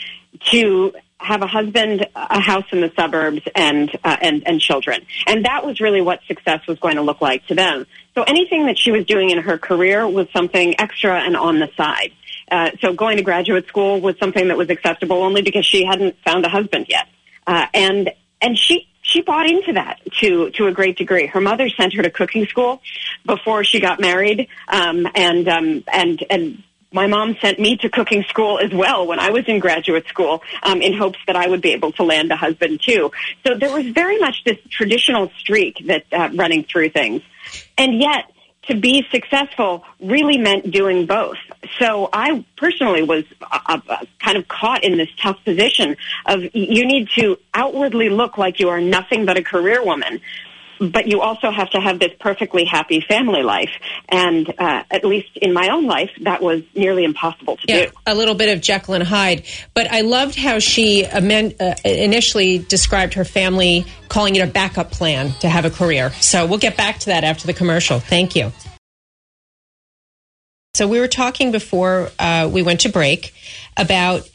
to 0.52 0.94
have 1.20 1.42
a 1.42 1.48
husband, 1.48 2.08
a 2.16 2.40
house 2.40 2.66
in 2.72 2.82
the 2.82 2.92
suburbs, 2.96 3.42
and 3.56 3.90
uh, 4.04 4.18
and 4.22 4.48
and 4.48 4.62
children, 4.62 5.06
and 5.26 5.46
that 5.46 5.66
was 5.66 5.82
really 5.82 6.02
what 6.02 6.20
success 6.28 6.66
was 6.68 6.80
going 6.80 6.96
to 6.96 7.02
look 7.02 7.22
like 7.22 7.46
to 7.48 7.56
them. 7.56 7.86
So 8.16 8.24
anything 8.24 8.68
that 8.68 8.78
she 8.78 8.92
was 8.92 9.06
doing 9.06 9.32
in 9.32 9.40
her 9.40 9.58
career 9.58 10.08
was 10.08 10.28
something 10.32 10.80
extra 10.80 11.20
and 11.20 11.36
on 11.36 11.60
the 11.60 11.70
side. 11.76 12.12
Uh, 12.50 12.72
so 12.82 12.94
going 12.94 13.18
to 13.18 13.24
graduate 13.24 13.68
school 13.68 14.00
was 14.00 14.16
something 14.20 14.48
that 14.48 14.58
was 14.58 14.70
acceptable 14.70 15.22
only 15.24 15.42
because 15.42 15.66
she 15.66 15.86
hadn't 15.86 16.16
found 16.24 16.46
a 16.46 16.50
husband 16.50 16.86
yet. 16.90 17.08
Uh, 17.46 17.66
and 17.74 18.12
and 18.42 18.58
she 18.58 18.88
she 19.02 19.22
bought 19.22 19.50
into 19.50 19.74
that 19.74 20.00
to 20.20 20.50
to 20.52 20.68
a 20.68 20.72
great 20.72 20.98
degree. 20.98 21.28
Her 21.28 21.42
mother 21.42 21.70
sent 21.70 21.94
her 21.94 22.04
to 22.04 22.10
cooking 22.10 22.46
school 22.48 22.82
before 23.26 23.64
she 23.64 23.80
got 23.80 24.00
married, 24.00 24.48
um, 24.68 25.08
and 25.16 25.48
um, 25.48 25.84
and 25.92 26.24
and 26.30 26.64
my 26.92 27.08
mom 27.08 27.36
sent 27.42 27.60
me 27.60 27.78
to 27.78 27.90
cooking 27.90 28.24
school 28.30 28.60
as 28.60 28.72
well 28.72 29.08
when 29.08 29.20
I 29.20 29.30
was 29.30 29.46
in 29.48 29.60
graduate 29.60 30.08
school 30.08 30.42
um, 30.64 30.82
in 30.82 30.94
hopes 30.94 31.20
that 31.28 31.36
I 31.36 31.48
would 31.48 31.62
be 31.62 31.72
able 31.72 31.92
to 31.94 32.04
land 32.04 32.32
a 32.32 32.36
husband 32.36 32.82
too. 32.82 33.12
So 33.46 33.56
there 33.56 33.72
was 33.72 33.88
very 33.88 34.20
much 34.20 34.44
this 34.46 34.58
traditional 34.70 35.32
streak 35.38 35.86
that 35.88 36.06
uh, 36.12 36.30
running 36.34 36.64
through 36.64 36.90
things, 36.90 37.22
and 37.78 38.00
yet 38.00 38.32
to 38.68 38.76
be 38.76 39.06
successful 39.12 39.84
really 40.00 40.38
meant 40.38 40.72
doing 40.72 41.06
both. 41.06 41.38
So 41.80 42.10
I 42.14 42.46
personally 42.56 43.04
was 43.04 43.24
uh, 43.42 43.80
uh, 43.88 44.06
kind 44.20 44.38
of 44.38 44.48
caught 44.48 44.84
in 44.84 44.98
this 44.98 45.10
tough 45.22 45.44
position 45.44 45.98
of 46.26 46.44
you 46.54 46.86
need 46.86 47.10
to 47.16 47.38
outwardly 47.54 48.10
look 48.10 48.38
like 48.38 48.60
you 48.60 48.70
are 48.70 48.82
nothing 48.82 49.26
but 49.26 49.38
a 49.38 49.44
career 49.44 49.84
woman, 49.84 50.22
but 50.80 51.08
you 51.08 51.22
also 51.22 51.52
have 51.52 51.70
to 51.72 51.80
have 51.80 52.00
this 52.00 52.12
perfectly 52.20 52.66
happy 52.66 53.02
family 53.02 53.44
life. 53.44 53.72
And 54.10 54.48
uh, 54.58 54.84
at 54.90 55.04
least 55.04 55.38
in 55.38 55.54
my 55.54 55.70
own 55.70 55.86
life, 55.86 56.12
that 56.22 56.42
was 56.42 56.64
nearly 56.76 57.04
impossible 57.04 57.58
to 57.58 57.64
yeah, 57.68 57.86
do. 57.86 57.92
A 58.06 58.16
little 58.16 58.36
bit 58.36 58.56
of 58.56 58.62
Jekyll 58.62 58.96
and 58.96 59.04
Hyde. 59.04 59.46
But 59.74 59.92
I 59.92 60.02
loved 60.02 60.36
how 60.36 60.60
she 60.60 61.04
amend, 61.04 61.56
uh, 61.60 61.76
initially 61.84 62.60
described 62.60 63.16
her 63.16 63.26
family 63.26 63.86
calling 64.10 64.36
it 64.36 64.42
a 64.42 64.48
backup 64.48 64.92
plan 64.92 65.32
to 65.40 65.50
have 65.50 65.66
a 65.66 65.70
career. 65.70 66.12
So 66.22 66.46
we'll 66.46 66.60
get 66.60 66.78
back 66.78 67.00
to 67.00 67.06
that 67.08 67.24
after 67.24 67.48
the 67.48 67.54
commercial. 67.54 68.00
Thank 68.00 68.36
you. 68.36 68.52
So 70.76 70.88
we 70.88 71.00
were 71.00 71.08
talking 71.08 71.52
before 71.52 72.12
uh, 72.20 72.50
we 72.52 72.62
went 72.62 72.82
to 72.82 72.90
break 72.90 73.34
about 73.76 74.30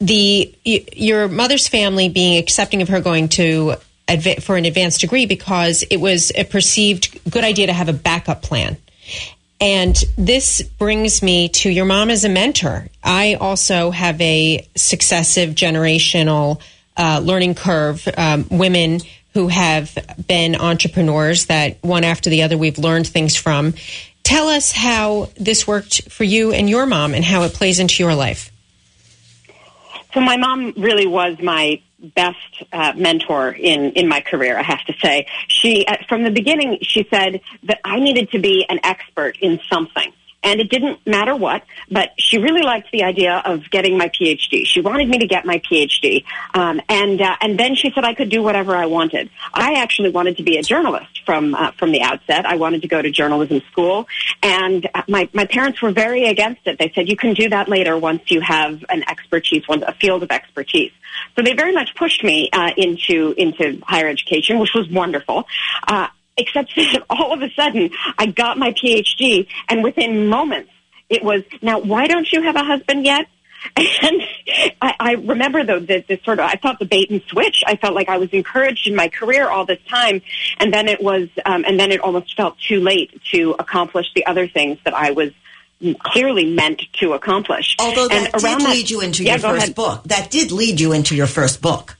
the 0.00 0.54
your 0.64 1.26
mother's 1.26 1.66
family 1.66 2.08
being 2.08 2.38
accepting 2.38 2.82
of 2.82 2.88
her 2.88 3.00
going 3.00 3.28
to 3.30 3.74
for 4.40 4.56
an 4.56 4.64
advanced 4.64 5.00
degree 5.00 5.26
because 5.26 5.82
it 5.84 5.98
was 5.98 6.32
a 6.34 6.44
perceived 6.44 7.18
good 7.30 7.44
idea 7.44 7.66
to 7.66 7.72
have 7.72 7.88
a 7.88 7.92
backup 7.92 8.42
plan. 8.42 8.76
And 9.60 9.96
this 10.16 10.62
brings 10.62 11.22
me 11.22 11.48
to 11.48 11.70
your 11.70 11.84
mom 11.84 12.10
as 12.10 12.24
a 12.24 12.28
mentor. 12.28 12.88
I 13.02 13.34
also 13.34 13.90
have 13.90 14.20
a 14.20 14.66
successive 14.76 15.54
generational 15.54 16.60
uh, 16.96 17.20
learning 17.22 17.54
curve, 17.54 18.06
um, 18.16 18.46
women 18.50 19.00
who 19.34 19.48
have 19.48 19.96
been 20.26 20.56
entrepreneurs 20.56 21.46
that 21.46 21.78
one 21.82 22.04
after 22.04 22.30
the 22.30 22.42
other 22.42 22.56
we've 22.56 22.78
learned 22.78 23.06
things 23.06 23.36
from. 23.36 23.74
Tell 24.22 24.48
us 24.48 24.72
how 24.72 25.30
this 25.36 25.66
worked 25.66 26.10
for 26.10 26.24
you 26.24 26.52
and 26.52 26.68
your 26.68 26.86
mom 26.86 27.14
and 27.14 27.24
how 27.24 27.42
it 27.42 27.54
plays 27.54 27.78
into 27.78 28.02
your 28.02 28.14
life. 28.14 28.52
So 30.14 30.20
my 30.20 30.36
mom 30.36 30.74
really 30.76 31.06
was 31.06 31.38
my 31.40 31.80
best 31.98 32.62
uh, 32.72 32.92
mentor 32.96 33.50
in 33.50 33.92
in 33.92 34.08
my 34.08 34.20
career. 34.20 34.58
I 34.58 34.62
have 34.62 34.84
to 34.84 34.94
say, 35.02 35.26
she 35.48 35.86
uh, 35.86 35.96
from 36.08 36.24
the 36.24 36.30
beginning 36.30 36.78
she 36.82 37.06
said 37.10 37.40
that 37.64 37.80
I 37.84 38.00
needed 38.00 38.30
to 38.32 38.38
be 38.38 38.64
an 38.68 38.80
expert 38.82 39.36
in 39.40 39.60
something. 39.68 40.12
And 40.42 40.60
it 40.60 40.70
didn't 40.70 41.04
matter 41.04 41.34
what, 41.34 41.64
but 41.90 42.10
she 42.16 42.38
really 42.38 42.62
liked 42.62 42.92
the 42.92 43.02
idea 43.02 43.42
of 43.44 43.68
getting 43.70 43.98
my 43.98 44.08
PhD. 44.08 44.64
She 44.64 44.80
wanted 44.80 45.08
me 45.08 45.18
to 45.18 45.26
get 45.26 45.44
my 45.44 45.58
PhD, 45.58 46.24
um, 46.54 46.80
and 46.88 47.20
uh, 47.20 47.36
and 47.40 47.58
then 47.58 47.74
she 47.74 47.90
said 47.92 48.04
I 48.04 48.14
could 48.14 48.28
do 48.28 48.40
whatever 48.40 48.76
I 48.76 48.86
wanted. 48.86 49.30
I 49.52 49.74
actually 49.74 50.10
wanted 50.10 50.36
to 50.36 50.44
be 50.44 50.56
a 50.56 50.62
journalist 50.62 51.22
from 51.26 51.56
uh, 51.56 51.72
from 51.72 51.90
the 51.90 52.02
outset. 52.02 52.46
I 52.46 52.54
wanted 52.54 52.82
to 52.82 52.88
go 52.88 53.02
to 53.02 53.10
journalism 53.10 53.62
school, 53.72 54.06
and 54.40 54.88
uh, 54.94 55.02
my 55.08 55.28
my 55.32 55.44
parents 55.44 55.82
were 55.82 55.90
very 55.90 56.26
against 56.26 56.66
it. 56.66 56.78
They 56.78 56.92
said 56.94 57.08
you 57.08 57.16
can 57.16 57.34
do 57.34 57.48
that 57.48 57.68
later 57.68 57.98
once 57.98 58.22
you 58.28 58.40
have 58.40 58.84
an 58.88 59.02
expertise, 59.08 59.66
one 59.66 59.82
a 59.82 59.92
field 59.94 60.22
of 60.22 60.30
expertise. 60.30 60.92
So 61.34 61.42
they 61.42 61.54
very 61.54 61.72
much 61.72 61.94
pushed 61.96 62.22
me 62.22 62.48
uh, 62.52 62.70
into 62.76 63.34
into 63.36 63.80
higher 63.84 64.08
education, 64.08 64.60
which 64.60 64.72
was 64.72 64.88
wonderful. 64.88 65.46
Uh, 65.86 66.08
except 66.38 66.74
that 66.76 67.04
all 67.10 67.32
of 67.32 67.42
a 67.42 67.50
sudden 67.50 67.90
I 68.16 68.26
got 68.26 68.56
my 68.58 68.72
PhD 68.72 69.48
and 69.68 69.82
within 69.84 70.28
moments 70.28 70.70
it 71.08 71.24
was, 71.24 71.42
now 71.62 71.80
why 71.80 72.06
don't 72.06 72.30
you 72.30 72.42
have 72.42 72.56
a 72.56 72.64
husband 72.64 73.04
yet? 73.04 73.26
And 73.76 74.22
I, 74.80 74.94
I 75.00 75.12
remember 75.14 75.64
though 75.64 75.80
that 75.80 76.06
this 76.06 76.22
sort 76.22 76.38
of, 76.38 76.44
I 76.44 76.54
thought 76.54 76.78
the 76.78 76.84
bait 76.84 77.10
and 77.10 77.20
switch. 77.22 77.64
I 77.66 77.74
felt 77.74 77.92
like 77.92 78.08
I 78.08 78.18
was 78.18 78.30
encouraged 78.30 78.86
in 78.86 78.94
my 78.94 79.08
career 79.08 79.48
all 79.48 79.66
this 79.66 79.80
time. 79.88 80.22
And 80.58 80.72
then 80.72 80.86
it 80.88 81.02
was, 81.02 81.28
um, 81.44 81.64
and 81.64 81.78
then 81.78 81.90
it 81.90 82.00
almost 82.00 82.36
felt 82.36 82.56
too 82.60 82.80
late 82.80 83.20
to 83.32 83.56
accomplish 83.58 84.06
the 84.14 84.26
other 84.26 84.46
things 84.46 84.78
that 84.84 84.94
I 84.94 85.10
was 85.10 85.32
clearly 86.00 86.46
meant 86.54 86.82
to 87.00 87.14
accomplish. 87.14 87.76
Although 87.80 88.08
that 88.08 88.32
and 88.32 88.42
did 88.42 88.62
lead 88.62 88.90
you 88.90 89.00
into 89.00 89.24
yeah, 89.24 89.32
your 89.32 89.40
first 89.40 89.64
ahead. 89.64 89.74
book. 89.74 90.04
That 90.04 90.30
did 90.30 90.52
lead 90.52 90.80
you 90.80 90.92
into 90.92 91.16
your 91.16 91.26
first 91.26 91.60
book. 91.60 91.97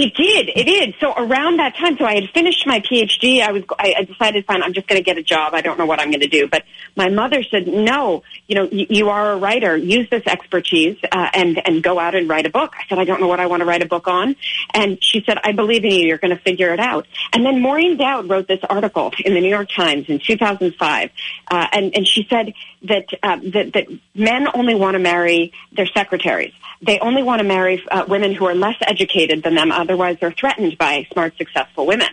It 0.00 0.14
did. 0.14 0.48
It 0.56 0.64
did. 0.64 0.94
So 0.98 1.12
around 1.12 1.58
that 1.58 1.76
time, 1.76 1.98
so 1.98 2.06
I 2.06 2.14
had 2.14 2.30
finished 2.30 2.66
my 2.66 2.80
PhD. 2.80 3.42
I 3.42 3.52
was. 3.52 3.64
I, 3.78 4.04
decided, 4.04 4.46
fine, 4.46 4.62
I'm 4.62 4.72
just 4.72 4.88
going 4.88 4.98
to 4.98 5.04
get 5.04 5.18
a 5.18 5.22
job. 5.22 5.52
I 5.52 5.60
don't 5.60 5.78
know 5.78 5.84
what 5.84 6.00
I'm 6.00 6.10
going 6.10 6.22
to 6.22 6.26
do. 6.26 6.48
But 6.48 6.64
my 6.96 7.10
mother 7.10 7.42
said, 7.42 7.66
no. 7.66 8.22
You 8.46 8.54
know, 8.54 8.68
y- 8.72 8.86
you 8.88 9.10
are 9.10 9.32
a 9.32 9.36
writer. 9.36 9.76
Use 9.76 10.08
this 10.08 10.22
expertise 10.26 10.96
uh, 11.12 11.28
and 11.34 11.60
and 11.66 11.82
go 11.82 11.98
out 11.98 12.14
and 12.14 12.30
write 12.30 12.46
a 12.46 12.50
book. 12.50 12.72
I 12.78 12.84
said, 12.88 12.98
I 12.98 13.04
don't 13.04 13.20
know 13.20 13.28
what 13.28 13.40
I 13.40 13.46
want 13.46 13.60
to 13.60 13.66
write 13.66 13.82
a 13.82 13.86
book 13.86 14.08
on. 14.08 14.36
And 14.72 14.96
she 15.04 15.22
said, 15.26 15.36
I 15.44 15.52
believe 15.52 15.84
in 15.84 15.90
you. 15.90 16.06
You're 16.06 16.16
going 16.16 16.34
to 16.34 16.42
figure 16.42 16.72
it 16.72 16.80
out. 16.80 17.06
And 17.34 17.44
then 17.44 17.60
Maureen 17.60 17.98
Dowd 17.98 18.30
wrote 18.30 18.48
this 18.48 18.60
article 18.70 19.12
in 19.22 19.34
the 19.34 19.40
New 19.42 19.50
York 19.50 19.68
Times 19.68 20.06
in 20.08 20.18
2005, 20.18 21.10
uh, 21.50 21.66
and 21.72 21.94
and 21.94 22.08
she 22.08 22.26
said 22.30 22.54
that 22.84 23.04
uh, 23.22 23.36
that 23.52 23.74
that 23.74 23.86
men 24.14 24.46
only 24.54 24.74
want 24.74 24.94
to 24.94 24.98
marry 24.98 25.52
their 25.72 25.86
secretaries. 25.88 26.54
They 26.82 26.98
only 27.00 27.22
want 27.22 27.40
to 27.40 27.46
marry 27.46 27.84
uh, 27.90 28.06
women 28.08 28.34
who 28.34 28.46
are 28.46 28.54
less 28.54 28.76
educated 28.80 29.42
than 29.42 29.54
them. 29.54 29.70
Otherwise, 29.90 30.18
they're 30.20 30.30
threatened 30.30 30.78
by 30.78 31.04
smart, 31.12 31.36
successful 31.36 31.84
women. 31.84 32.06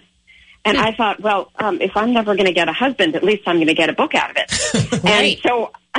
And 0.65 0.79
I 0.79 0.93
thought, 0.93 1.19
well, 1.19 1.51
um, 1.59 1.79
if 1.79 1.95
I'm 1.95 2.11
never 2.11 2.33
going 2.33 2.47
to 2.47 2.53
get 2.53 2.67
a 2.67 2.73
husband, 2.73 3.15
at 3.15 3.23
least 3.23 3.43
I'm 3.45 3.57
going 3.57 3.67
to 3.67 3.75
get 3.75 3.89
a 3.89 3.93
book 3.93 4.15
out 4.15 4.31
of 4.31 4.37
it. 4.37 4.51
Right. 5.03 5.35
And 5.35 5.41
so 5.41 5.71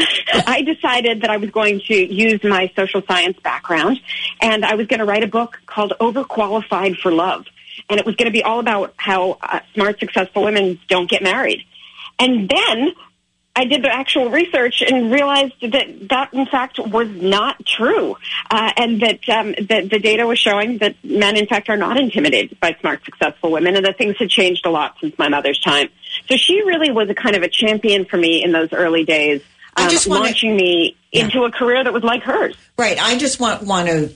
I 0.47 0.63
decided 0.63 1.23
that 1.23 1.31
I 1.31 1.37
was 1.37 1.51
going 1.51 1.81
to 1.87 1.95
use 1.95 2.43
my 2.43 2.73
social 2.75 3.03
science 3.07 3.39
background 3.39 4.01
and 4.41 4.65
I 4.65 4.75
was 4.75 4.87
going 4.87 4.99
to 4.99 5.05
write 5.05 5.23
a 5.23 5.29
book 5.29 5.61
called 5.67 5.93
Overqualified 6.01 6.97
for 6.97 7.13
Love. 7.13 7.47
And 7.89 8.01
it 8.01 8.07
was 8.07 8.17
going 8.17 8.27
to 8.27 8.33
be 8.33 8.43
all 8.43 8.61
about 8.61 8.95
how 8.97 9.39
uh, 9.41 9.61
smart, 9.75 10.01
successful 10.01 10.43
women 10.43 10.81
don't 10.89 11.09
get 11.09 11.23
married. 11.23 11.65
And 12.19 12.49
then 12.49 12.93
I 13.59 13.65
did 13.65 13.83
the 13.83 13.93
actual 13.93 14.31
research 14.31 14.85
and 14.89 15.11
realized 15.11 15.55
that 15.63 16.09
that 16.11 16.33
in 16.33 16.47
fact 16.47 16.79
was 16.79 17.09
not 17.09 17.67
true, 17.67 18.17
uh, 18.51 18.71
and 18.77 19.03
that 19.03 19.29
um, 19.29 19.55
that 19.69 19.91
the 19.91 19.99
data 19.99 20.29
was 20.29 20.39
showing 20.39 20.79
that 20.79 20.95
men 21.03 21.37
in 21.37 21.47
fact 21.49 21.69
are 21.69 21.77
not 21.77 21.99
intimidated 21.99 22.61
by 22.61 22.77
smart, 22.81 23.05
successful 23.05 23.51
women, 23.51 23.75
and 23.75 23.85
that 23.85 23.99
things 23.99 24.17
had 24.17 24.31
changed 24.31 24.65
a 24.65 24.71
lot 24.71 24.95
since 25.01 25.19
my 25.19 25.29
mother's 25.29 25.59
time. 25.59 25.89
So 26.29 26.37
she 26.37 26.63
really 26.63 26.93
was 26.93 27.11
a 27.11 27.15
kind 27.15 27.35
of 27.35 27.43
a 27.43 27.49
champion 27.49 28.05
for 28.05 28.17
me 28.17 28.45
in 28.45 28.53
those 28.53 28.73
early 28.73 29.03
days, 29.03 29.43
I 29.77 29.85
um, 29.85 29.91
just 29.91 30.07
wanna- 30.07 30.27
launching 30.27 30.55
me 30.55 30.97
into 31.11 31.43
a 31.43 31.51
career 31.51 31.83
that 31.83 31.93
was 31.93 32.05
like 32.05 32.23
hers. 32.23 32.55
Right. 32.77 33.03
I 33.03 33.19
just 33.19 33.41
want 33.41 33.65
want 33.65 33.89
to 33.89 34.15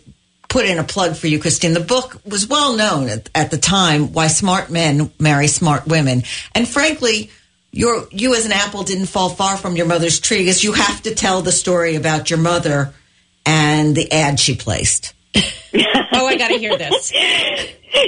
put 0.48 0.66
in 0.66 0.78
a 0.78 0.84
plug 0.84 1.16
for 1.16 1.26
you, 1.26 1.40
Christine. 1.40 1.72
The 1.72 1.80
book 1.80 2.20
was 2.24 2.46
well 2.46 2.76
known 2.76 3.08
at, 3.08 3.28
at 3.34 3.50
the 3.50 3.58
time 3.58 4.12
why 4.12 4.28
smart 4.28 4.70
men 4.70 5.10
marry 5.18 5.48
smart 5.48 5.88
women, 5.88 6.22
and 6.54 6.68
frankly. 6.68 7.32
Your, 7.72 8.06
you 8.10 8.34
as 8.34 8.44
an 8.46 8.52
apple 8.52 8.82
didn't 8.82 9.06
fall 9.06 9.30
far 9.30 9.56
from 9.56 9.76
your 9.76 9.86
mother's 9.86 10.20
tree 10.20 10.38
because 10.38 10.62
you 10.62 10.72
have 10.72 11.02
to 11.02 11.14
tell 11.14 11.40
the 11.42 11.52
story 11.52 11.96
about 11.96 12.28
your 12.28 12.38
mother 12.38 12.92
and 13.46 13.96
the 13.96 14.12
ad 14.12 14.38
she 14.38 14.54
placed. 14.54 15.14
Oh, 16.14 16.26
I 16.26 16.36
got 16.36 16.48
to 16.48 16.58
hear 16.58 16.76
this. 16.76 17.10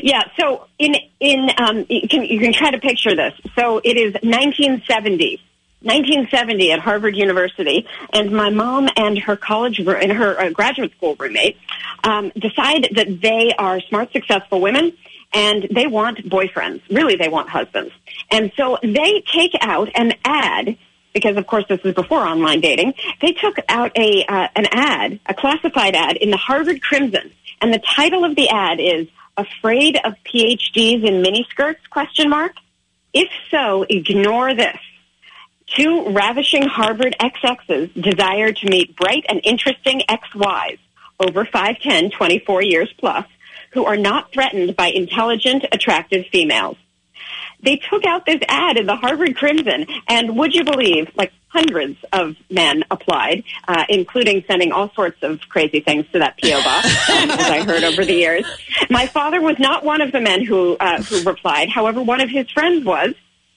Yeah. 0.03 0.25
So 0.39 0.67
in 0.79 0.95
in 1.21 1.51
um, 1.59 1.87
you 1.89 2.07
can 2.09 2.23
you 2.25 2.39
can 2.39 2.53
try 2.53 2.71
to 2.71 2.79
picture 2.79 3.17
this. 3.17 3.33
So 3.57 3.81
it 3.83 3.97
is 3.97 4.13
1970. 4.23 5.41
1970 5.81 6.73
at 6.73 6.79
Harvard 6.81 7.15
University, 7.15 7.87
and 8.11 8.31
my 8.31 8.49
mom 8.49 8.89
and 8.97 9.19
her 9.19 9.37
college 9.37 9.79
roo- 9.81 9.95
and 9.95 10.13
her 10.13 10.41
uh, 10.41 10.49
graduate 10.49 10.93
school 10.93 11.15
roommate 11.19 11.59
um, 12.03 12.33
decide 12.35 12.89
that 12.95 13.21
they 13.21 13.53
are 13.59 13.81
smart, 13.83 14.11
successful 14.11 14.63
women, 14.63 14.97
and 15.35 15.67
they 15.71 15.87
want 15.87 16.19
boyfriends. 16.19 16.81
Really, 16.91 17.17
they 17.17 17.29
want 17.29 17.49
husbands. 17.49 17.93
And 18.31 18.53
so 18.57 18.79
they 18.83 19.23
take 19.33 19.53
out 19.61 19.91
an 19.95 20.15
ad 20.25 20.79
because 21.13 21.37
of 21.37 21.47
course 21.47 21.65
this 21.69 21.83
was 21.83 21.95
before 21.95 22.21
online 22.21 22.61
dating. 22.61 22.95
They 23.23 23.33
took 23.33 23.57
out 23.69 23.93
a 23.97 24.25
uh, 24.25 24.49
an 24.55 24.67
ad, 24.73 25.21
a 25.27 25.35
classified 25.35 25.95
ad 25.95 26.17
in 26.17 26.31
the 26.31 26.37
Harvard 26.37 26.83
Crimson, 26.83 27.33
and 27.61 27.73
the 27.73 27.79
title 27.79 28.25
of 28.25 28.37
the 28.37 28.49
ad 28.49 28.81
is 28.81 29.09
"Afraid 29.37 29.97
of 30.05 30.15
PhDs 30.25 31.07
in 31.07 31.23
miniskirts?" 31.23 31.89
Question 31.91 32.29
mark. 32.29 32.53
If 33.13 33.29
so, 33.51 33.87
ignore 33.89 34.55
this. 34.55 34.77
Two 35.69 36.11
ravishing 36.11 36.65
Harvard 36.65 37.17
XXs 37.19 37.95
desire 38.01 38.53
to 38.53 38.69
meet 38.69 38.97
bright 38.97 39.25
and 39.29 39.41
interesting 39.45 40.03
XYs 40.09 40.79
over 41.19 41.45
5'10, 41.45 42.13
24 42.13 42.63
years 42.63 42.93
plus, 42.99 43.25
who 43.75 43.85
are 43.85 43.97
not 43.97 44.33
threatened 44.33 44.77
by 44.77 44.87
intelligent, 44.89 45.65
attractive 45.71 46.25
females 46.33 46.77
they 47.65 47.77
took 47.77 48.05
out 48.05 48.27
this 48.27 48.41
ad 48.49 48.77
in 48.77 48.87
the 48.87 48.97
Harvard 48.97 49.37
Crimson, 49.37 49.87
and 50.07 50.37
would 50.37 50.55
you 50.55 50.65
believe, 50.65 51.11
like 51.17 51.33
hundreds 51.49 51.97
of 52.13 52.37
men 52.51 52.85
applied, 52.91 53.45
uh, 53.67 53.85
including 53.89 54.45
sending 54.47 54.73
all 54.73 54.91
sorts 54.95 55.23
of 55.23 55.41
crazy 55.49 55.81
things 55.81 56.05
to 56.13 56.19
that 56.19 56.39
PO 56.41 56.63
box, 56.63 56.87
as 57.09 57.41
I 57.41 57.65
heard 57.65 57.85
over 57.85 58.05
the 58.05 58.15
years. 58.15 58.45
My 58.91 59.07
father 59.07 59.41
was 59.41 59.59
not 59.59 59.85
one 59.85 60.01
of 60.01 60.13
the 60.13 60.21
men 60.21 60.45
who 60.45 60.77
uh, 60.79 61.03
who 61.03 61.23
replied. 61.23 61.69
However, 61.69 62.03
one 62.03 62.21
of 62.21 62.29
his 62.29 62.51
friends 62.51 62.85
was, 62.85 63.15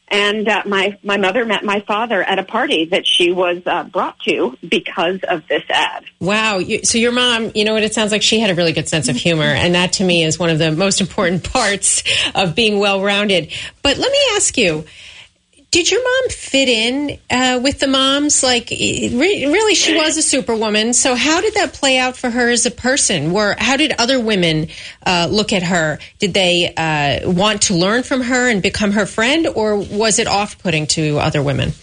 and 0.07 0.47
uh, 0.47 0.63
my 0.65 0.97
my 1.03 1.17
mother 1.17 1.45
met 1.45 1.63
my 1.63 1.81
father 1.81 2.23
at 2.23 2.39
a 2.39 2.43
party 2.43 2.85
that 2.85 3.05
she 3.05 3.31
was 3.31 3.61
uh, 3.65 3.83
brought 3.83 4.19
to 4.21 4.57
because 4.67 5.19
of 5.27 5.47
this 5.47 5.63
ad. 5.69 6.05
Wow. 6.19 6.57
You, 6.59 6.83
so 6.83 6.97
your 6.97 7.11
mom, 7.11 7.51
you 7.55 7.65
know 7.65 7.73
what? 7.73 7.83
It 7.83 7.93
sounds 7.93 8.11
like 8.11 8.21
she 8.21 8.39
had 8.39 8.49
a 8.49 8.55
really 8.55 8.73
good 8.73 8.87
sense 8.87 9.09
of 9.09 9.15
humor, 9.15 9.43
and 9.43 9.75
that 9.75 9.93
to 9.93 10.03
me 10.03 10.23
is 10.23 10.39
one 10.39 10.49
of 10.49 10.59
the 10.59 10.71
most 10.71 11.01
important 11.01 11.43
parts 11.51 12.03
of 12.35 12.55
being 12.55 12.79
well 12.79 13.01
rounded. 13.01 13.51
But 13.81 13.97
let 13.97 14.11
me 14.11 14.19
ask 14.33 14.57
you. 14.57 14.85
Did 15.77 15.91
your 15.91 16.03
mom 16.03 16.29
fit 16.29 16.69
in 16.69 17.19
uh, 17.29 17.59
with 17.61 17.77
the 17.77 17.85
moms? 17.85 18.41
Like, 18.41 18.71
re- 18.71 19.45
really, 19.45 19.75
she 19.75 19.95
was 19.95 20.17
a 20.17 20.23
superwoman. 20.23 20.91
So, 20.93 21.13
how 21.13 21.39
did 21.39 21.53
that 21.53 21.73
play 21.73 21.99
out 21.99 22.17
for 22.17 22.31
her 22.31 22.49
as 22.49 22.65
a 22.65 22.71
person? 22.71 23.31
Where, 23.31 23.55
how 23.59 23.77
did 23.77 23.93
other 23.99 24.19
women 24.19 24.69
uh, 25.05 25.27
look 25.29 25.53
at 25.53 25.61
her? 25.61 25.99
Did 26.17 26.33
they 26.33 26.73
uh, 26.75 27.29
want 27.31 27.61
to 27.63 27.75
learn 27.75 28.01
from 28.01 28.21
her 28.21 28.49
and 28.49 28.63
become 28.63 28.93
her 28.93 29.05
friend, 29.05 29.45
or 29.45 29.75
was 29.75 30.17
it 30.17 30.25
off-putting 30.25 30.87
to 30.87 31.19
other 31.19 31.43
women? 31.43 31.73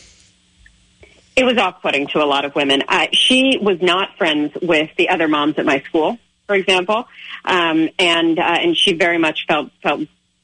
It 1.37 1.45
was 1.45 1.57
off-putting 1.57 2.09
to 2.09 2.19
a 2.21 2.27
lot 2.27 2.45
of 2.45 2.57
women. 2.57 2.83
Uh, 2.89 3.07
she 3.13 3.59
was 3.63 3.81
not 3.81 4.17
friends 4.19 4.59
with 4.61 4.91
the 4.97 5.11
other 5.11 5.29
moms 5.29 5.57
at 5.57 5.67
my 5.67 5.79
school, 5.83 6.19
for 6.49 6.57
example, 6.57 7.07
um, 7.45 7.89
and 8.01 8.41
uh, 8.41 8.43
and 8.43 8.77
she 8.77 8.95
very 8.95 9.19
much 9.19 9.47
felt 9.47 9.71
felt 9.85 10.01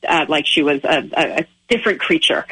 uh, 0.09 0.27
like 0.29 0.47
she 0.47 0.63
was 0.63 0.85
a, 0.85 1.11
a, 1.17 1.39
a 1.41 1.47
different 1.69 1.99
creature. 1.99 2.47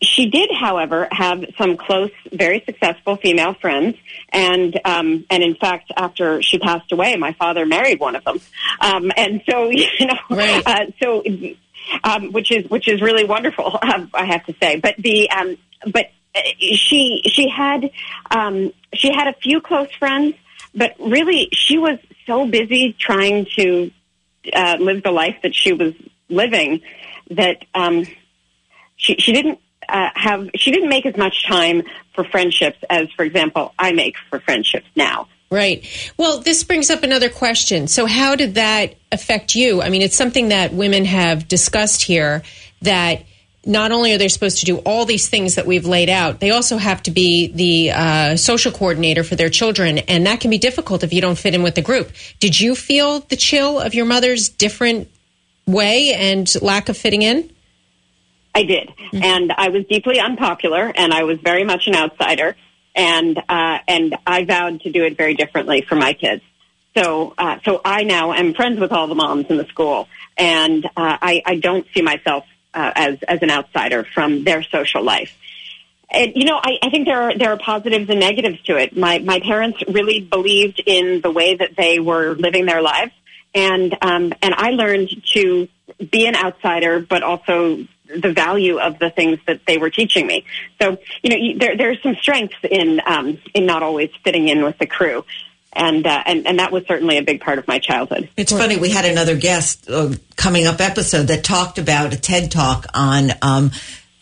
She 0.00 0.26
did, 0.30 0.50
however, 0.52 1.08
have 1.10 1.44
some 1.56 1.76
close, 1.76 2.10
very 2.32 2.62
successful 2.64 3.16
female 3.16 3.54
friends, 3.54 3.96
and 4.30 4.78
um, 4.84 5.24
and 5.28 5.42
in 5.42 5.56
fact, 5.56 5.90
after 5.96 6.40
she 6.40 6.58
passed 6.58 6.92
away, 6.92 7.16
my 7.16 7.32
father 7.32 7.66
married 7.66 7.98
one 7.98 8.14
of 8.14 8.22
them, 8.24 8.40
um, 8.80 9.10
and 9.16 9.42
so 9.48 9.70
you 9.70 10.06
know, 10.06 10.18
Right. 10.30 10.62
uh, 10.64 10.86
so 11.02 11.24
um, 12.04 12.32
which 12.32 12.52
is 12.52 12.70
which 12.70 12.86
is 12.88 13.00
really 13.00 13.24
wonderful, 13.24 13.78
um, 13.82 14.10
I 14.14 14.26
have 14.26 14.44
to 14.46 14.54
say. 14.62 14.76
But 14.78 14.94
the 14.98 15.30
um, 15.30 15.56
but 15.92 16.06
uh, 16.34 16.40
she 16.60 17.22
she 17.26 17.48
had 17.48 17.90
um, 18.30 18.72
she 18.94 19.12
had 19.12 19.26
a 19.28 19.34
few 19.40 19.60
close 19.60 19.90
friends, 19.98 20.34
but 20.74 20.94
really 21.00 21.48
she 21.52 21.78
was 21.78 21.98
so 22.26 22.46
busy 22.46 22.92
trying 22.98 23.46
to 23.56 23.90
uh, 24.52 24.76
live 24.78 25.02
the 25.02 25.10
life 25.10 25.36
that 25.42 25.54
she 25.54 25.72
was 25.72 25.94
living 26.28 26.82
that 27.30 27.64
um, 27.74 28.04
she 28.96 29.16
she 29.16 29.32
didn't 29.32 29.58
uh, 29.88 30.10
have 30.14 30.48
she 30.54 30.70
didn't 30.70 30.88
make 30.88 31.06
as 31.06 31.16
much 31.16 31.46
time 31.46 31.82
for 32.14 32.24
friendships 32.24 32.78
as, 32.90 33.10
for 33.12 33.24
example, 33.24 33.74
I 33.78 33.92
make 33.92 34.16
for 34.30 34.40
friendships 34.40 34.86
now. 34.96 35.28
Right. 35.50 35.86
Well, 36.18 36.40
this 36.40 36.62
brings 36.62 36.90
up 36.90 37.02
another 37.02 37.30
question. 37.30 37.88
So, 37.88 38.04
how 38.04 38.36
did 38.36 38.56
that 38.56 38.96
affect 39.10 39.54
you? 39.54 39.80
I 39.80 39.88
mean, 39.88 40.02
it's 40.02 40.16
something 40.16 40.48
that 40.48 40.74
women 40.74 41.06
have 41.06 41.48
discussed 41.48 42.02
here 42.02 42.42
that 42.82 43.24
not 43.64 43.92
only 43.92 44.12
are 44.12 44.18
they 44.18 44.28
supposed 44.28 44.60
to 44.60 44.66
do 44.66 44.78
all 44.78 45.04
these 45.04 45.28
things 45.28 45.56
that 45.56 45.66
we've 45.66 45.86
laid 45.86 46.08
out, 46.08 46.40
they 46.40 46.50
also 46.50 46.76
have 46.76 47.02
to 47.04 47.10
be 47.10 47.48
the 47.48 47.90
uh, 47.92 48.36
social 48.36 48.72
coordinator 48.72 49.24
for 49.24 49.36
their 49.36 49.50
children. 49.50 49.98
And 49.98 50.26
that 50.26 50.40
can 50.40 50.50
be 50.50 50.58
difficult 50.58 51.02
if 51.02 51.12
you 51.12 51.20
don't 51.20 51.38
fit 51.38 51.54
in 51.54 51.62
with 51.62 51.74
the 51.74 51.82
group. 51.82 52.10
Did 52.40 52.58
you 52.58 52.74
feel 52.74 53.20
the 53.20 53.36
chill 53.36 53.80
of 53.80 53.94
your 53.94 54.06
mother's 54.06 54.48
different 54.48 55.10
way 55.66 56.14
and 56.14 56.50
lack 56.62 56.88
of 56.88 56.96
fitting 56.96 57.22
in? 57.22 57.50
I 58.54 58.62
did, 58.64 58.92
and 59.12 59.52
I 59.52 59.68
was 59.68 59.84
deeply 59.86 60.18
unpopular, 60.18 60.92
and 60.94 61.12
I 61.12 61.22
was 61.24 61.38
very 61.38 61.64
much 61.64 61.86
an 61.86 61.94
outsider, 61.94 62.56
and 62.94 63.38
uh, 63.38 63.78
and 63.86 64.16
I 64.26 64.44
vowed 64.44 64.80
to 64.82 64.90
do 64.90 65.04
it 65.04 65.16
very 65.16 65.34
differently 65.34 65.82
for 65.82 65.94
my 65.94 66.12
kids. 66.12 66.42
So, 66.96 67.34
uh, 67.38 67.58
so 67.64 67.80
I 67.84 68.02
now 68.02 68.32
am 68.32 68.54
friends 68.54 68.80
with 68.80 68.90
all 68.90 69.06
the 69.06 69.14
moms 69.14 69.46
in 69.50 69.56
the 69.56 69.66
school, 69.66 70.08
and 70.36 70.84
uh, 70.84 70.90
I, 70.96 71.42
I 71.46 71.56
don't 71.56 71.86
see 71.94 72.02
myself 72.02 72.44
uh, 72.74 72.90
as 72.94 73.22
as 73.22 73.42
an 73.42 73.50
outsider 73.50 74.04
from 74.04 74.44
their 74.44 74.62
social 74.64 75.02
life. 75.04 75.32
And, 76.10 76.32
you 76.34 76.46
know, 76.46 76.56
I, 76.56 76.78
I 76.82 76.90
think 76.90 77.06
there 77.06 77.22
are 77.22 77.38
there 77.38 77.52
are 77.52 77.58
positives 77.58 78.08
and 78.08 78.18
negatives 78.18 78.60
to 78.62 78.76
it. 78.76 78.96
My 78.96 79.18
my 79.18 79.40
parents 79.40 79.78
really 79.86 80.20
believed 80.20 80.82
in 80.84 81.20
the 81.20 81.30
way 81.30 81.54
that 81.54 81.76
they 81.76 82.00
were 82.00 82.34
living 82.34 82.66
their 82.66 82.82
lives, 82.82 83.12
and 83.54 83.92
um, 84.00 84.32
and 84.42 84.54
I 84.54 84.70
learned 84.70 85.10
to 85.34 85.68
be 86.10 86.26
an 86.26 86.34
outsider, 86.34 87.00
but 87.00 87.22
also 87.22 87.86
the 88.08 88.32
value 88.32 88.78
of 88.78 88.98
the 88.98 89.10
things 89.10 89.38
that 89.46 89.60
they 89.66 89.78
were 89.78 89.90
teaching 89.90 90.26
me. 90.26 90.44
So, 90.80 90.98
you 91.22 91.30
know, 91.30 91.36
you- 91.36 91.58
there 91.58 91.76
there's 91.76 92.02
some 92.02 92.16
strengths 92.16 92.56
in 92.70 93.00
um, 93.06 93.38
in 93.54 93.66
not 93.66 93.82
always 93.82 94.10
fitting 94.24 94.48
in 94.48 94.62
with 94.64 94.78
the 94.78 94.86
crew, 94.86 95.24
and 95.72 96.06
uh, 96.06 96.22
and 96.26 96.46
and 96.46 96.58
that 96.58 96.72
was 96.72 96.84
certainly 96.86 97.18
a 97.18 97.22
big 97.22 97.40
part 97.40 97.58
of 97.58 97.68
my 97.68 97.78
childhood. 97.78 98.28
It's 98.36 98.52
funny. 98.52 98.76
We 98.76 98.90
had 98.90 99.04
another 99.04 99.36
guest 99.36 99.88
uh, 99.90 100.12
coming 100.36 100.66
up 100.66 100.80
episode 100.80 101.24
that 101.28 101.44
talked 101.44 101.78
about 101.78 102.12
a 102.12 102.16
TED 102.16 102.50
talk 102.50 102.86
on 102.94 103.30
um, 103.42 103.70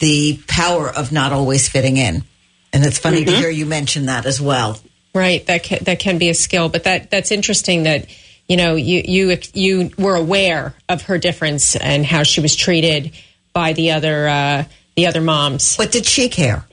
the 0.00 0.40
power 0.48 0.88
of 0.90 1.12
not 1.12 1.32
always 1.32 1.68
fitting 1.68 1.96
in, 1.96 2.24
and 2.72 2.84
it's 2.84 2.98
funny 2.98 3.24
to 3.24 3.32
hear 3.32 3.50
you 3.50 3.66
mention 3.66 4.06
that 4.06 4.26
as 4.26 4.40
well. 4.40 4.78
Right, 5.14 5.46
that 5.46 5.62
can, 5.62 5.84
that 5.84 5.98
can 5.98 6.18
be 6.18 6.28
a 6.28 6.34
skill, 6.34 6.68
but 6.68 6.84
that 6.84 7.10
that's 7.10 7.30
interesting 7.30 7.84
that 7.84 8.06
you 8.48 8.56
know 8.58 8.74
you 8.74 9.02
you 9.06 9.38
you 9.54 9.90
were 9.96 10.14
aware 10.16 10.74
of 10.90 11.02
her 11.02 11.16
difference 11.16 11.74
and 11.76 12.04
how 12.04 12.22
she 12.22 12.40
was 12.42 12.54
treated 12.54 13.12
by 13.56 13.72
the 13.72 13.92
other 13.92 14.28
uh, 14.28 14.64
the 14.96 15.06
other 15.06 15.22
moms. 15.22 15.78
But 15.78 15.90
did 15.90 16.04
she 16.04 16.28
care? 16.28 16.66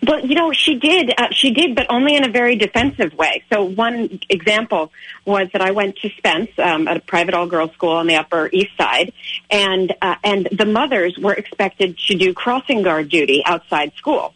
But 0.00 0.24
you 0.24 0.36
know, 0.36 0.52
she 0.52 0.76
did. 0.76 1.12
Uh, 1.18 1.26
she 1.32 1.50
did, 1.50 1.74
but 1.74 1.86
only 1.90 2.14
in 2.14 2.24
a 2.24 2.30
very 2.30 2.54
defensive 2.54 3.12
way. 3.14 3.42
So 3.52 3.64
one 3.64 4.20
example 4.28 4.92
was 5.24 5.48
that 5.52 5.62
I 5.62 5.72
went 5.72 5.96
to 5.98 6.10
Spence 6.10 6.50
um, 6.58 6.86
at 6.86 6.96
a 6.96 7.00
private 7.00 7.34
all-girls 7.34 7.72
school 7.72 7.90
on 7.90 8.06
the 8.06 8.14
Upper 8.14 8.48
East 8.52 8.76
Side, 8.78 9.12
and 9.50 9.92
uh, 10.00 10.14
and 10.22 10.48
the 10.52 10.66
mothers 10.66 11.18
were 11.18 11.34
expected 11.34 11.98
to 12.06 12.16
do 12.16 12.32
crossing 12.32 12.82
guard 12.82 13.08
duty 13.08 13.42
outside 13.44 13.92
school, 13.96 14.34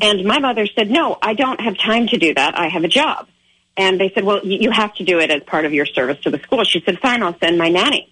and 0.00 0.24
my 0.24 0.40
mother 0.40 0.66
said, 0.66 0.90
"No, 0.90 1.16
I 1.22 1.34
don't 1.34 1.60
have 1.60 1.78
time 1.78 2.08
to 2.08 2.18
do 2.18 2.34
that. 2.34 2.58
I 2.58 2.66
have 2.68 2.82
a 2.82 2.88
job." 2.88 3.28
And 3.76 4.00
they 4.00 4.10
said, 4.14 4.24
"Well, 4.24 4.40
you 4.44 4.72
have 4.72 4.94
to 4.96 5.04
do 5.04 5.20
it 5.20 5.30
as 5.30 5.44
part 5.44 5.64
of 5.64 5.72
your 5.72 5.86
service 5.86 6.18
to 6.24 6.30
the 6.30 6.40
school." 6.40 6.64
She 6.64 6.80
said, 6.80 6.98
"Fine, 6.98 7.22
I'll 7.22 7.38
send 7.38 7.56
my 7.56 7.68
nanny." 7.68 8.11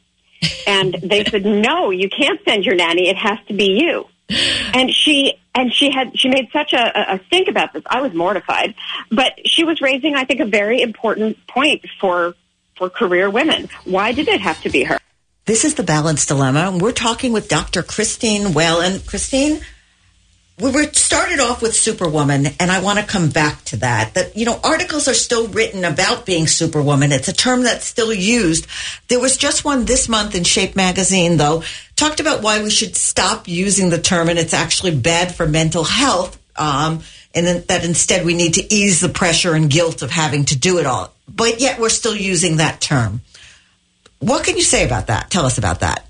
And 0.67 0.95
they 1.03 1.25
said, 1.25 1.45
"No, 1.45 1.91
you 1.91 2.09
can't 2.09 2.41
send 2.45 2.65
your 2.65 2.75
nanny. 2.75 3.09
It 3.09 3.17
has 3.17 3.39
to 3.49 3.55
be 3.55 3.81
you." 3.83 4.07
and 4.75 4.93
she 4.93 5.35
and 5.55 5.73
she 5.73 5.91
had 5.91 6.19
she 6.19 6.29
made 6.29 6.49
such 6.53 6.73
a, 6.73 7.15
a 7.15 7.21
stink 7.27 7.49
about 7.49 7.73
this. 7.73 7.83
I 7.87 8.01
was 8.01 8.15
mortified, 8.15 8.75
but 9.11 9.33
she 9.45 9.65
was 9.65 9.81
raising, 9.81 10.15
I 10.15 10.25
think, 10.25 10.41
a 10.41 10.45
very 10.45 10.81
important 10.81 11.45
point 11.47 11.85
for 12.01 12.35
for 12.77 12.89
career 12.91 13.29
women. 13.29 13.69
Why 13.85 14.13
did 14.13 14.29
it 14.29 14.41
have 14.41 14.61
to 14.63 14.71
be 14.71 14.85
her? 14.85 14.99
This 15.47 15.65
is 15.65 15.75
the 15.75 15.83
balance 15.83 16.27
dilemma, 16.27 16.79
we're 16.81 16.93
talking 16.93 17.33
with 17.33 17.49
Dr. 17.49 17.83
Christine 17.83 18.53
Whelan. 18.55 19.01
Christine, 19.01 19.61
we 20.61 20.71
were 20.71 20.85
started 20.93 21.41
off 21.41 21.63
with 21.63 21.75
Superwoman, 21.75 22.49
and 22.59 22.71
I 22.71 22.83
want 22.83 22.99
to 22.99 23.05
come 23.05 23.31
back 23.31 23.65
to 23.67 23.77
that. 23.79 24.15
That 24.15 24.37
you 24.37 24.45
know, 24.45 24.61
articles 24.63 25.09
are 25.09 25.15
still 25.15 25.49
written 25.49 25.85
about 25.85 26.27
being 26.27 26.47
Superwoman. 26.47 27.13
It's 27.13 27.29
a 27.29 27.33
term 27.33 27.63
that's 27.63 27.87
still 27.87 28.13
used. 28.13 28.67
There 29.09 29.21
was 29.21 29.37
just 29.37 29.65
one 29.65 29.87
this 29.87 30.09
month 30.09 30.35
in 30.35 30.45
Shape 30.45 30.77
magazine, 30.77 31.39
though, 31.39 31.63
talked 31.97 32.21
about 32.21 32.43
why 32.43 32.63
we 32.63 32.71
should 32.71 32.95
stop 32.95 33.49
using 33.49 33.89
the 33.89 34.01
term, 34.01 34.29
and 34.29 34.39
it's 34.39 34.55
actually 34.55 34.95
bad 34.95 35.35
for 35.35 35.47
mental 35.47 35.85
health. 35.85 36.39
Um, 36.57 37.03
and 37.35 37.47
that 37.47 37.85
instead 37.85 38.27
we 38.27 38.35
need 38.35 38.55
to 38.55 38.75
ease 38.75 39.01
the 39.01 39.09
pressure 39.09 39.55
and 39.55 39.71
guilt 39.71 40.03
of 40.03 40.11
having 40.11 40.45
to 40.47 40.59
do 40.59 40.79
it 40.79 40.87
all. 40.87 41.15
But 41.29 41.61
yet 41.61 41.79
we're 41.79 41.89
still 41.89 42.17
using 42.17 42.57
that 42.57 42.81
term. 42.81 43.23
What 44.19 44.45
can 44.45 44.57
you 44.57 44.63
say 44.63 44.85
about 44.85 45.07
that? 45.07 45.31
Tell 45.31 45.47
us 45.47 45.57
about 45.57 45.81
that. 45.81 46.07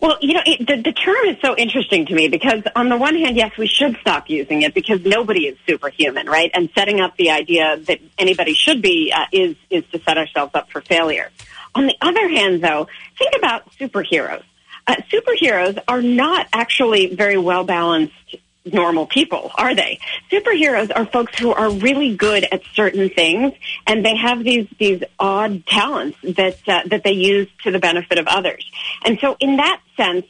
Well, 0.00 0.18
you 0.20 0.34
know, 0.34 0.42
it, 0.44 0.66
the, 0.66 0.82
the 0.82 0.92
term 0.92 1.26
is 1.26 1.36
so 1.40 1.56
interesting 1.56 2.06
to 2.06 2.14
me 2.14 2.28
because 2.28 2.62
on 2.74 2.88
the 2.88 2.96
one 2.96 3.16
hand, 3.16 3.36
yes, 3.36 3.56
we 3.56 3.66
should 3.66 3.96
stop 4.00 4.28
using 4.28 4.62
it 4.62 4.74
because 4.74 5.04
nobody 5.04 5.46
is 5.46 5.58
superhuman, 5.66 6.26
right? 6.26 6.50
And 6.52 6.68
setting 6.74 7.00
up 7.00 7.16
the 7.16 7.30
idea 7.30 7.78
that 7.78 8.00
anybody 8.18 8.52
should 8.52 8.82
be 8.82 9.12
uh, 9.14 9.26
is 9.32 9.56
is 9.70 9.84
to 9.92 10.00
set 10.00 10.18
ourselves 10.18 10.54
up 10.54 10.70
for 10.70 10.80
failure. 10.82 11.30
On 11.74 11.86
the 11.86 11.96
other 12.00 12.28
hand, 12.28 12.62
though, 12.62 12.88
think 13.18 13.32
about 13.36 13.70
superheroes. 13.78 14.44
Uh, 14.86 14.96
superheroes 15.12 15.78
are 15.88 16.02
not 16.02 16.46
actually 16.52 17.14
very 17.14 17.36
well 17.38 17.64
balanced 17.64 18.36
normal 18.72 19.06
people, 19.06 19.50
are 19.56 19.74
they? 19.74 19.98
Superheroes 20.30 20.90
are 20.94 21.06
folks 21.06 21.38
who 21.38 21.52
are 21.52 21.70
really 21.70 22.16
good 22.16 22.44
at 22.50 22.62
certain 22.74 23.08
things, 23.08 23.52
and 23.86 24.04
they 24.04 24.16
have 24.16 24.42
these 24.42 24.66
these 24.78 25.02
odd 25.18 25.66
talents 25.66 26.18
that 26.22 26.58
uh, 26.68 26.82
that 26.86 27.04
they 27.04 27.12
use 27.12 27.48
to 27.62 27.70
the 27.70 27.78
benefit 27.78 28.18
of 28.18 28.26
others. 28.26 28.64
And 29.04 29.18
so, 29.20 29.36
in 29.40 29.56
that 29.56 29.80
sense, 29.96 30.26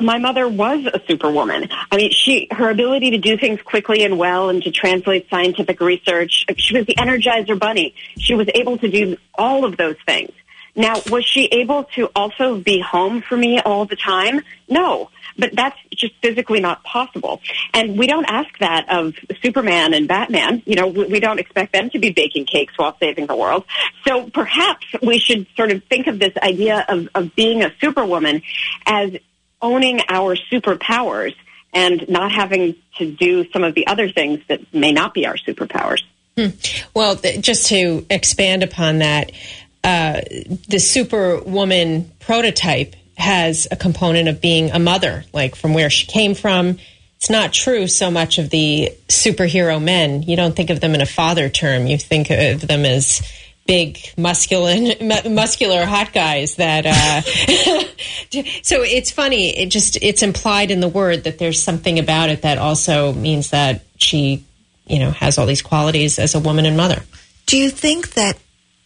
my 0.00 0.18
mother 0.18 0.48
was 0.48 0.86
a 0.86 1.00
superwoman. 1.06 1.68
I 1.90 1.96
mean, 1.96 2.10
she 2.12 2.48
her 2.50 2.70
ability 2.70 3.10
to 3.12 3.18
do 3.18 3.36
things 3.36 3.60
quickly 3.62 4.04
and 4.04 4.18
well, 4.18 4.48
and 4.48 4.62
to 4.62 4.70
translate 4.70 5.28
scientific 5.30 5.80
research. 5.80 6.46
She 6.56 6.76
was 6.76 6.86
the 6.86 6.94
Energizer 6.94 7.58
Bunny. 7.58 7.94
She 8.18 8.34
was 8.34 8.48
able 8.54 8.78
to 8.78 8.90
do 8.90 9.16
all 9.34 9.64
of 9.64 9.76
those 9.76 9.96
things. 10.06 10.32
Now, 10.76 11.00
was 11.10 11.24
she 11.24 11.46
able 11.46 11.84
to 11.96 12.10
also 12.14 12.58
be 12.58 12.80
home 12.80 13.22
for 13.22 13.36
me 13.36 13.60
all 13.60 13.84
the 13.84 13.96
time? 13.96 14.42
No, 14.68 15.10
but 15.36 15.54
that's 15.54 15.76
just 15.94 16.14
physically 16.22 16.60
not 16.60 16.84
possible. 16.84 17.40
And 17.74 17.98
we 17.98 18.06
don't 18.06 18.26
ask 18.26 18.48
that 18.60 18.86
of 18.90 19.14
Superman 19.42 19.94
and 19.94 20.06
Batman. 20.06 20.62
You 20.66 20.76
know, 20.76 20.86
we, 20.86 21.20
don't 21.20 21.40
expect 21.40 21.72
them 21.72 21.90
to 21.90 21.98
be 21.98 22.10
baking 22.10 22.46
cakes 22.46 22.74
while 22.76 22.96
saving 22.98 23.26
the 23.26 23.36
world. 23.36 23.64
So 24.06 24.30
perhaps 24.30 24.86
we 25.02 25.18
should 25.18 25.46
sort 25.56 25.70
of 25.70 25.82
think 25.84 26.06
of 26.06 26.18
this 26.18 26.36
idea 26.36 26.84
of, 26.88 27.08
of 27.14 27.34
being 27.34 27.62
a 27.62 27.72
superwoman 27.80 28.42
as 28.86 29.16
owning 29.60 30.00
our 30.08 30.36
superpowers 30.36 31.34
and 31.72 32.08
not 32.08 32.32
having 32.32 32.76
to 32.98 33.10
do 33.10 33.48
some 33.50 33.64
of 33.64 33.74
the 33.74 33.86
other 33.86 34.08
things 34.08 34.40
that 34.48 34.72
may 34.74 34.92
not 34.92 35.14
be 35.14 35.26
our 35.26 35.36
superpowers. 35.36 36.02
Hmm. 36.36 36.48
Well, 36.94 37.16
th- 37.16 37.40
just 37.40 37.66
to 37.68 38.06
expand 38.10 38.62
upon 38.62 38.98
that, 38.98 39.32
uh, 39.82 40.20
the 40.68 40.78
superwoman 40.78 42.10
prototype 42.20 42.94
has 43.16 43.68
a 43.70 43.76
component 43.76 44.28
of 44.28 44.40
being 44.40 44.70
a 44.70 44.78
mother, 44.78 45.24
like 45.32 45.54
from 45.54 45.74
where 45.74 45.90
she 45.90 46.06
came 46.06 46.34
from. 46.34 46.78
It's 47.16 47.30
not 47.30 47.52
true 47.52 47.86
so 47.86 48.10
much 48.10 48.38
of 48.38 48.50
the 48.50 48.92
superhero 49.08 49.82
men. 49.82 50.22
You 50.22 50.36
don't 50.36 50.56
think 50.56 50.70
of 50.70 50.80
them 50.80 50.94
in 50.94 51.02
a 51.02 51.06
father 51.06 51.48
term. 51.48 51.86
You 51.86 51.98
think 51.98 52.30
of 52.30 52.66
them 52.66 52.84
as 52.86 53.20
big, 53.66 53.98
muscular, 54.16 54.74
muscular 55.28 55.84
hot 55.84 56.12
guys 56.12 56.56
that. 56.56 56.86
Uh, 56.86 57.20
so 58.62 58.82
it's 58.82 59.10
funny. 59.10 59.56
It 59.56 59.66
just 59.66 59.98
it's 60.00 60.22
implied 60.22 60.70
in 60.70 60.80
the 60.80 60.88
word 60.88 61.24
that 61.24 61.38
there's 61.38 61.62
something 61.62 61.98
about 61.98 62.30
it 62.30 62.42
that 62.42 62.58
also 62.58 63.12
means 63.12 63.50
that 63.50 63.84
she, 63.96 64.44
you 64.86 64.98
know, 64.98 65.10
has 65.10 65.36
all 65.36 65.46
these 65.46 65.62
qualities 65.62 66.18
as 66.18 66.34
a 66.34 66.40
woman 66.40 66.64
and 66.64 66.76
mother. 66.76 67.02
Do 67.46 67.58
you 67.58 67.70
think 67.70 68.14
that 68.14 68.38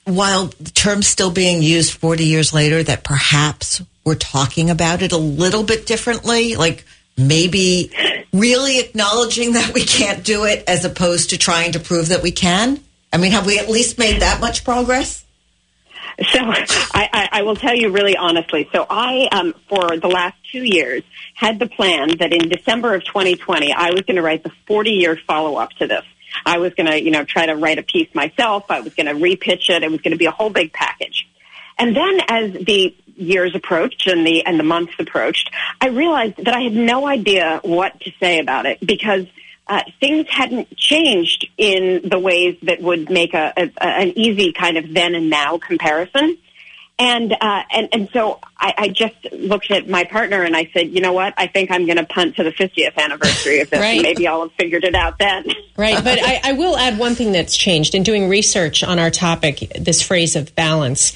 while 0.05 0.47
the 0.47 0.71
term's 0.71 1.07
still 1.07 1.31
being 1.31 1.63
used 1.63 1.93
40 1.95 2.25
years 2.25 2.53
later, 2.53 2.83
that 2.83 3.05
perhaps 3.05 3.83
we're 4.05 4.15
talking 4.15 4.71
about 4.71 5.03
it 5.03 5.13
a 5.13 5.19
little 5.19 5.63
bit 5.63 5.87
differently? 5.87 6.57
Like 6.57 6.85
maybe 7.17 7.93
really 8.33 8.81
acknowledging 8.81 9.53
that 9.53 9.73
we 9.73 9.85
can't 9.85 10.25
do 10.25 10.45
it 10.45 10.65
as 10.69 10.85
opposed 10.85 11.31
to 11.31 11.39
trying 11.39 11.73
to 11.73 11.81
prove 11.81 12.09
that 12.09 12.23
we 12.23 12.33
can? 12.33 12.81
I 13.13 13.17
mean, 13.17 13.33
have 13.33 13.47
we 13.47 13.59
at 13.59 13.69
least 13.69 13.99
made 13.99 14.21
that 14.23 14.41
much 14.41 14.65
progress? 14.65 15.25
So 16.33 16.39
I, 16.41 17.09
I, 17.13 17.29
I 17.33 17.43
will 17.43 17.57
tell 17.57 17.75
you 17.75 17.91
really 17.91 18.17
honestly. 18.17 18.69
So 18.73 18.87
I, 18.89 19.29
um, 19.33 19.55
for 19.69 19.97
the 19.97 20.09
last 20.09 20.37
two 20.51 20.63
years, 20.63 21.03
had 21.35 21.59
the 21.59 21.67
plan 21.67 22.17
that 22.19 22.33
in 22.33 22.49
December 22.49 22.95
of 22.95 23.05
2020, 23.05 23.73
I 23.73 23.91
was 23.91 24.03
going 24.03 24.17
to 24.17 24.23
write 24.23 24.45
the 24.45 24.53
40 24.67 24.91
year 24.91 25.17
follow 25.27 25.57
up 25.57 25.71
to 25.75 25.87
this. 25.87 26.05
I 26.45 26.59
was 26.59 26.75
going 26.75 26.87
to, 26.87 27.03
you 27.03 27.11
know, 27.11 27.25
try 27.25 27.47
to 27.47 27.55
write 27.55 27.79
a 27.79 27.83
piece 27.83 28.09
myself. 28.15 28.65
I 28.71 28.81
was 28.81 28.95
going 28.95 29.07
to 29.07 29.15
repitch 29.15 29.71
it. 29.71 29.83
It 29.83 29.91
was 29.91 30.01
going 30.01 30.13
to 30.13 30.19
be 30.19 30.27
a 30.27 30.31
whole 30.31 30.51
big 30.51 30.73
package. 30.73 31.27
And 31.79 31.97
then 31.97 32.21
as 32.29 32.53
the 32.53 32.95
years 33.17 33.55
approached 33.55 34.07
and 34.07 34.27
the 34.27 34.45
and 34.45 34.59
the 34.59 34.65
months 34.65 34.93
approached, 34.99 35.51
I 35.81 35.89
realized 35.89 36.45
that 36.45 36.55
I 36.55 36.61
had 36.61 36.73
no 36.73 37.07
idea 37.07 37.61
what 37.63 38.01
to 38.01 38.13
say 38.21 38.39
about 38.39 38.67
it 38.67 38.79
because 38.85 39.27
uh, 39.67 39.83
things 39.99 40.27
hadn't 40.29 40.77
changed 40.77 41.49
in 41.57 42.09
the 42.09 42.19
ways 42.19 42.57
that 42.63 42.83
would 42.83 43.11
make 43.11 43.35
a, 43.35 43.53
a, 43.57 43.71
an 43.83 44.19
easy 44.19 44.53
kind 44.53 44.77
of 44.77 44.93
then 44.93 45.15
and 45.15 45.31
now 45.31 45.59
comparison. 45.59 46.39
And 46.97 47.33
uh, 47.33 47.63
and 47.73 47.89
and 47.93 48.09
so 48.13 48.39
I, 48.57 48.75
I 48.79 48.89
just 48.89 49.17
looked 49.33 49.71
at 49.73 49.89
my 49.89 50.05
partner 50.05 50.43
and 50.43 50.57
I 50.57 50.71
said, 50.73 50.91
you 50.91 51.01
know 51.01 51.13
what? 51.13 51.35
I 51.37 51.49
think 51.49 51.73
I'm 51.73 51.87
going 51.87 51.97
to 51.97 52.05
punt 52.05 52.37
to 52.37 52.45
the 52.45 52.53
50th 52.53 52.97
anniversary 52.97 53.61
of 53.61 53.71
this. 53.71 53.81
right. 53.81 54.01
Maybe 54.01 54.29
I'll 54.29 54.43
have 54.43 54.53
figured 54.53 54.85
it 54.85 54.95
out 54.95 55.19
then. 55.19 55.45
Right, 55.77 56.03
but 56.05 56.21
I, 56.23 56.41
I 56.45 56.53
will 56.53 56.77
add 56.77 56.97
one 56.97 57.17
thing 57.17 57.33
that's 57.33 57.57
changed 57.57 57.97
in 57.97 58.05
doing 58.05 58.29
research 58.29 58.85
on 58.85 59.01
our 59.01 59.11
topic. 59.11 59.73
This 59.77 60.03
phrase 60.03 60.37
of 60.37 60.55
balance 60.55 61.15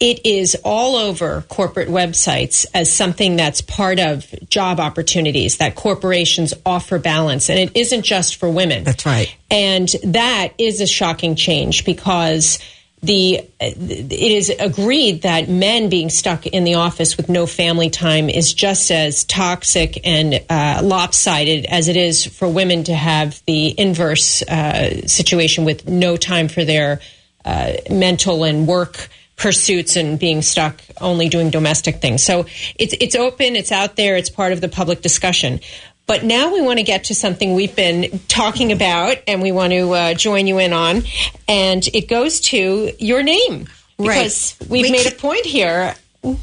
it 0.00 0.26
is 0.26 0.56
all 0.64 0.96
over 0.96 1.42
corporate 1.48 1.88
websites 1.88 2.66
as 2.74 2.92
something 2.92 3.36
that's 3.36 3.60
part 3.60 4.00
of 4.00 4.32
job 4.48 4.80
opportunities 4.80 5.58
that 5.58 5.76
corporations 5.76 6.52
offer 6.66 6.98
balance 6.98 7.48
and 7.48 7.58
it 7.58 7.76
isn't 7.76 8.02
just 8.02 8.36
for 8.36 8.50
women 8.50 8.84
That's 8.84 9.06
right. 9.06 9.34
and 9.50 9.88
that 10.04 10.52
is 10.58 10.80
a 10.80 10.86
shocking 10.86 11.36
change 11.36 11.84
because 11.84 12.58
the 13.04 13.40
it 13.60 14.12
is 14.12 14.50
agreed 14.50 15.22
that 15.22 15.48
men 15.48 15.88
being 15.88 16.08
stuck 16.08 16.46
in 16.46 16.64
the 16.64 16.74
office 16.74 17.16
with 17.16 17.28
no 17.28 17.46
family 17.46 17.90
time 17.90 18.30
is 18.30 18.54
just 18.54 18.90
as 18.90 19.24
toxic 19.24 20.00
and 20.06 20.42
uh, 20.48 20.80
lopsided 20.82 21.66
as 21.66 21.88
it 21.88 21.96
is 21.96 22.24
for 22.24 22.48
women 22.48 22.84
to 22.84 22.94
have 22.94 23.42
the 23.46 23.78
inverse 23.78 24.42
uh, 24.42 25.06
situation 25.06 25.64
with 25.64 25.86
no 25.88 26.16
time 26.16 26.48
for 26.48 26.64
their 26.64 27.00
uh, 27.44 27.72
mental 27.90 28.44
and 28.44 28.66
work 28.66 29.08
pursuits 29.36 29.96
and 29.96 30.18
being 30.18 30.42
stuck 30.42 30.80
only 31.00 31.28
doing 31.28 31.50
domestic 31.50 31.96
things. 31.96 32.22
So 32.22 32.46
it's 32.76 32.94
it's 33.00 33.16
open, 33.16 33.56
it's 33.56 33.72
out 33.72 33.96
there, 33.96 34.16
it's 34.16 34.30
part 34.30 34.52
of 34.52 34.60
the 34.60 34.68
public 34.68 35.02
discussion. 35.02 35.60
But 36.06 36.22
now 36.22 36.52
we 36.52 36.60
want 36.60 36.78
to 36.78 36.82
get 36.82 37.04
to 37.04 37.14
something 37.14 37.54
we've 37.54 37.74
been 37.74 38.20
talking 38.28 38.72
about 38.72 39.16
and 39.26 39.40
we 39.40 39.52
want 39.52 39.72
to 39.72 39.90
uh, 39.92 40.14
join 40.14 40.46
you 40.46 40.58
in 40.58 40.72
on. 40.72 41.02
And 41.48 41.86
it 41.94 42.08
goes 42.08 42.40
to 42.42 42.92
your 42.98 43.22
name. 43.22 43.68
Because 43.96 44.56
Right. 44.60 44.70
we've 44.70 44.82
We 44.86 44.90
made 44.90 45.04
keep- 45.04 45.12
a 45.14 45.16
point 45.16 45.46
here. 45.46 45.94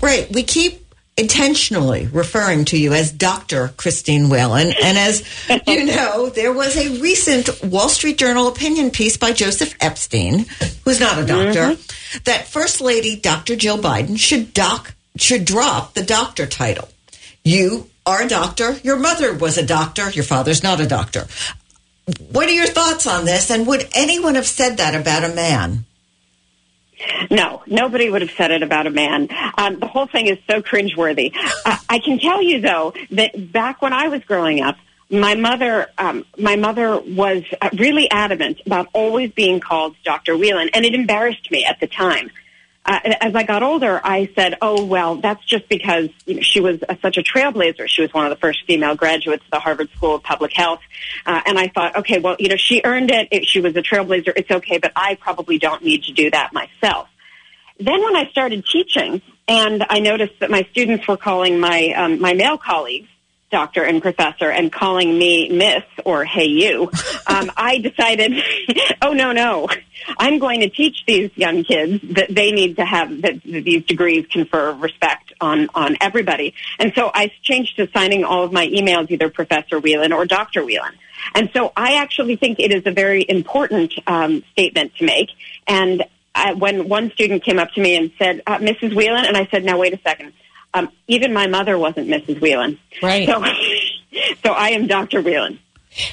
Right. 0.01 0.31
We 0.31 0.43
keep 0.43 0.79
intentionally 1.17 2.07
referring 2.11 2.65
to 2.65 2.77
you 2.77 2.93
as 2.93 3.11
Dr. 3.11 3.73
Christine 3.77 4.29
Whelan. 4.29 4.73
And 4.81 4.97
as 4.97 5.23
you 5.67 5.85
know, 5.85 6.29
there 6.29 6.53
was 6.53 6.75
a 6.77 6.99
recent 6.99 7.63
Wall 7.63 7.89
Street 7.89 8.17
Journal 8.17 8.47
opinion 8.47 8.89
piece 8.89 9.17
by 9.17 9.31
Joseph 9.31 9.75
Epstein, 9.81 10.45
who's 10.85 10.99
not 10.99 11.19
a 11.19 11.25
doctor, 11.25 11.77
that 12.23 12.47
First 12.47 12.81
Lady 12.81 13.15
Dr. 13.17 13.55
Jill 13.55 13.77
Biden 13.77 14.17
should 14.17 14.53
doc 14.53 14.95
should 15.17 15.43
drop 15.45 15.93
the 15.93 16.01
doctor 16.03 16.47
title. 16.47 16.87
You 17.43 17.89
are 18.11 18.23
a 18.23 18.27
doctor. 18.27 18.73
Your 18.83 18.97
mother 18.97 19.33
was 19.33 19.57
a 19.57 19.65
doctor. 19.65 20.09
Your 20.09 20.25
father's 20.25 20.63
not 20.63 20.81
a 20.81 20.85
doctor. 20.85 21.27
What 22.31 22.47
are 22.49 22.53
your 22.53 22.67
thoughts 22.67 23.07
on 23.07 23.23
this? 23.23 23.49
And 23.49 23.65
would 23.67 23.87
anyone 23.95 24.35
have 24.35 24.47
said 24.47 24.77
that 24.77 24.95
about 24.99 25.23
a 25.23 25.33
man? 25.33 25.85
No, 27.31 27.63
nobody 27.65 28.09
would 28.09 28.21
have 28.21 28.31
said 28.31 28.51
it 28.51 28.63
about 28.63 28.85
a 28.85 28.89
man. 28.89 29.29
Um, 29.57 29.79
the 29.79 29.87
whole 29.87 30.07
thing 30.07 30.27
is 30.27 30.37
so 30.45 30.61
cringeworthy. 30.61 31.31
Uh, 31.65 31.77
I 31.89 31.99
can 31.99 32.19
tell 32.19 32.41
you 32.41 32.59
though 32.59 32.93
that 33.11 33.51
back 33.51 33.81
when 33.81 33.93
I 33.93 34.09
was 34.09 34.23
growing 34.25 34.61
up, 34.61 34.75
my 35.09 35.35
mother, 35.35 35.87
um, 35.97 36.25
my 36.37 36.57
mother 36.57 36.99
was 36.99 37.43
uh, 37.61 37.69
really 37.73 38.11
adamant 38.11 38.61
about 38.65 38.87
always 38.93 39.31
being 39.31 39.59
called 39.59 39.95
Dr. 40.03 40.37
Whelan, 40.37 40.69
and 40.73 40.85
it 40.85 40.93
embarrassed 40.93 41.49
me 41.49 41.65
at 41.65 41.79
the 41.79 41.87
time. 41.87 42.29
Uh, 42.83 42.99
as 43.21 43.35
I 43.35 43.43
got 43.43 43.61
older, 43.61 44.01
I 44.03 44.31
said, 44.35 44.57
"Oh 44.59 44.83
well, 44.83 45.15
that's 45.17 45.43
just 45.45 45.69
because 45.69 46.09
you 46.25 46.35
know, 46.35 46.41
she 46.41 46.59
was 46.59 46.79
a, 46.89 46.97
such 46.99 47.17
a 47.17 47.21
trailblazer. 47.21 47.87
She 47.87 48.01
was 48.01 48.11
one 48.11 48.25
of 48.25 48.31
the 48.31 48.37
first 48.37 48.65
female 48.65 48.95
graduates 48.95 49.43
of 49.45 49.51
the 49.51 49.59
Harvard 49.59 49.89
School 49.91 50.15
of 50.15 50.23
Public 50.23 50.51
Health." 50.53 50.79
Uh, 51.25 51.41
and 51.45 51.59
I 51.59 51.67
thought, 51.67 51.97
"Okay, 51.97 52.19
well, 52.19 52.35
you 52.39 52.49
know, 52.49 52.55
she 52.57 52.81
earned 52.83 53.11
it. 53.11 53.27
it. 53.29 53.45
She 53.45 53.61
was 53.61 53.75
a 53.75 53.83
trailblazer. 53.83 54.33
It's 54.35 54.49
okay, 54.49 54.79
but 54.79 54.93
I 54.95 55.15
probably 55.15 55.59
don't 55.59 55.83
need 55.83 56.05
to 56.05 56.13
do 56.13 56.31
that 56.31 56.53
myself." 56.53 57.07
Then, 57.79 58.01
when 58.01 58.15
I 58.15 58.29
started 58.31 58.65
teaching, 58.65 59.21
and 59.47 59.85
I 59.87 59.99
noticed 59.99 60.39
that 60.39 60.49
my 60.49 60.65
students 60.71 61.07
were 61.07 61.17
calling 61.17 61.59
my 61.59 61.93
um, 61.95 62.19
my 62.19 62.33
male 62.33 62.57
colleagues 62.57 63.09
doctor 63.51 63.83
and 63.83 64.01
professor 64.01 64.49
and 64.49 64.71
calling 64.71 65.17
me 65.17 65.49
miss 65.49 65.83
or 66.05 66.23
hey 66.25 66.45
you 66.45 66.89
um, 67.27 67.51
i 67.57 67.77
decided 67.77 68.33
oh 69.01 69.13
no 69.13 69.31
no. 69.31 69.67
I'm 70.17 70.39
going 70.39 70.61
to 70.61 70.69
teach 70.69 71.03
these 71.05 71.31
young 71.35 71.63
kids 71.63 72.01
that 72.15 72.33
they 72.33 72.51
need 72.51 72.77
to 72.77 72.85
have 72.85 73.21
that, 73.21 73.43
that 73.43 73.63
these 73.63 73.85
degrees 73.85 74.25
confer 74.27 74.73
respect 74.73 75.33
on 75.39 75.69
on 75.73 75.97
everybody. 76.01 76.53
And 76.79 76.93
so 76.95 77.11
i 77.13 77.31
changed 77.41 77.75
to 77.77 77.89
signing 77.93 78.23
all 78.23 78.43
of 78.43 78.51
my 78.51 78.67
emails 78.67 79.09
either 79.11 79.29
professor 79.29 79.79
whelan 79.79 80.13
or 80.13 80.25
dr 80.25 80.63
whelan. 80.63 80.93
And 81.35 81.49
so 81.53 81.71
i 81.75 81.95
actually 81.95 82.35
think 82.35 82.59
it 82.59 82.73
is 82.73 82.83
a 82.85 82.91
very 82.91 83.25
important 83.27 83.93
um, 84.07 84.43
statement 84.51 84.95
to 84.97 85.05
make. 85.05 85.29
And 85.67 86.03
I, 86.33 86.53
when 86.53 86.87
one 86.87 87.11
student 87.11 87.43
came 87.43 87.59
up 87.59 87.71
to 87.73 87.81
me 87.81 87.95
and 87.95 88.11
said 88.17 88.41
uh, 88.47 88.57
mrs 88.57 88.95
whelan 88.95 89.25
and 89.25 89.35
i 89.35 89.47
said 89.51 89.63
now 89.65 89.77
wait 89.77 89.93
a 89.93 89.99
second 90.01 90.33
um, 90.73 90.89
even 91.07 91.33
my 91.33 91.47
mother 91.47 91.77
wasn't 91.77 92.07
Mrs. 92.07 92.39
Whelan. 92.41 92.79
Right. 93.01 93.27
So, 93.27 93.43
so 94.43 94.51
I 94.51 94.69
am 94.69 94.87
Dr. 94.87 95.21
Whelan. 95.21 95.59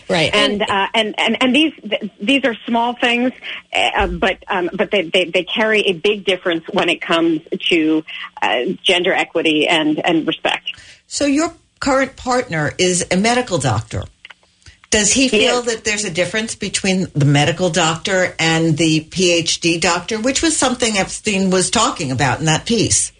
Right. 0.08 0.34
And, 0.34 0.62
uh, 0.62 0.88
and, 0.92 1.14
and, 1.18 1.36
and 1.40 1.54
these, 1.54 1.72
th- 1.74 2.10
these 2.20 2.44
are 2.44 2.54
small 2.66 2.94
things, 2.94 3.32
uh, 3.72 4.08
but, 4.08 4.42
um, 4.48 4.70
but 4.74 4.90
they, 4.90 5.02
they, 5.02 5.26
they 5.26 5.44
carry 5.44 5.82
a 5.82 5.92
big 5.92 6.24
difference 6.24 6.64
when 6.72 6.88
it 6.88 7.00
comes 7.00 7.42
to, 7.68 8.02
uh, 8.42 8.64
gender 8.82 9.12
equity 9.12 9.68
and, 9.68 10.04
and 10.04 10.26
respect. 10.26 10.72
So 11.06 11.26
your 11.26 11.54
current 11.78 12.16
partner 12.16 12.72
is 12.76 13.06
a 13.12 13.16
medical 13.16 13.58
doctor. 13.58 14.02
Does 14.90 15.12
he 15.12 15.28
feel 15.28 15.58
is. 15.58 15.66
that 15.66 15.84
there's 15.84 16.04
a 16.04 16.10
difference 16.10 16.54
between 16.54 17.06
the 17.14 17.26
medical 17.26 17.68
doctor 17.68 18.34
and 18.38 18.76
the 18.76 19.00
PhD 19.04 19.80
doctor, 19.80 20.18
which 20.18 20.42
was 20.42 20.56
something 20.56 20.96
Epstein 20.96 21.50
was 21.50 21.70
talking 21.70 22.10
about 22.10 22.40
in 22.40 22.46
that 22.46 22.64
piece? 22.64 23.12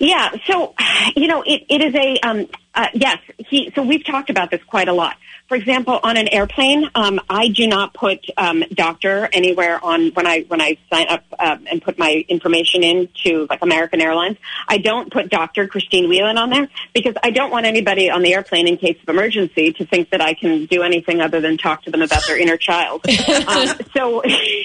Yeah. 0.00 0.30
So, 0.46 0.74
you 1.16 1.26
know, 1.26 1.42
it, 1.42 1.64
it 1.68 1.82
is 1.82 1.94
a, 1.94 2.18
um, 2.20 2.46
uh, 2.74 2.88
yes, 2.92 3.18
he, 3.38 3.72
so 3.74 3.82
we've 3.82 4.04
talked 4.04 4.30
about 4.30 4.50
this 4.50 4.62
quite 4.64 4.88
a 4.88 4.92
lot. 4.92 5.16
for 5.48 5.56
example, 5.56 6.00
on 6.02 6.16
an 6.16 6.26
airplane, 6.28 6.88
um, 6.94 7.20
I 7.28 7.48
do 7.48 7.66
not 7.66 7.92
put 7.94 8.24
um, 8.36 8.64
doctor 8.72 9.28
anywhere 9.32 9.82
on 9.84 10.08
when 10.12 10.26
I 10.26 10.40
when 10.48 10.60
I 10.60 10.78
sign 10.90 11.06
up 11.08 11.22
um, 11.38 11.66
and 11.70 11.82
put 11.82 11.98
my 11.98 12.24
information 12.28 12.82
in 12.82 13.08
to 13.24 13.46
like 13.50 13.60
American 13.62 14.00
Airlines. 14.00 14.38
I 14.66 14.78
don't 14.78 15.12
put 15.12 15.28
Doctor 15.28 15.68
Christine 15.68 16.08
Whelan 16.08 16.38
on 16.38 16.50
there 16.50 16.68
because 16.94 17.14
I 17.22 17.30
don't 17.30 17.50
want 17.50 17.66
anybody 17.66 18.10
on 18.10 18.22
the 18.22 18.34
airplane 18.34 18.66
in 18.66 18.78
case 18.78 18.96
of 19.02 19.08
emergency 19.08 19.72
to 19.74 19.86
think 19.86 20.10
that 20.10 20.22
I 20.22 20.34
can 20.34 20.66
do 20.66 20.82
anything 20.82 21.20
other 21.20 21.40
than 21.40 21.58
talk 21.58 21.84
to 21.84 21.90
them 21.90 22.02
about 22.02 22.26
their 22.26 22.38
inner 22.38 22.56
child. 22.56 23.04
um, 23.46 23.68
so, 23.94 24.22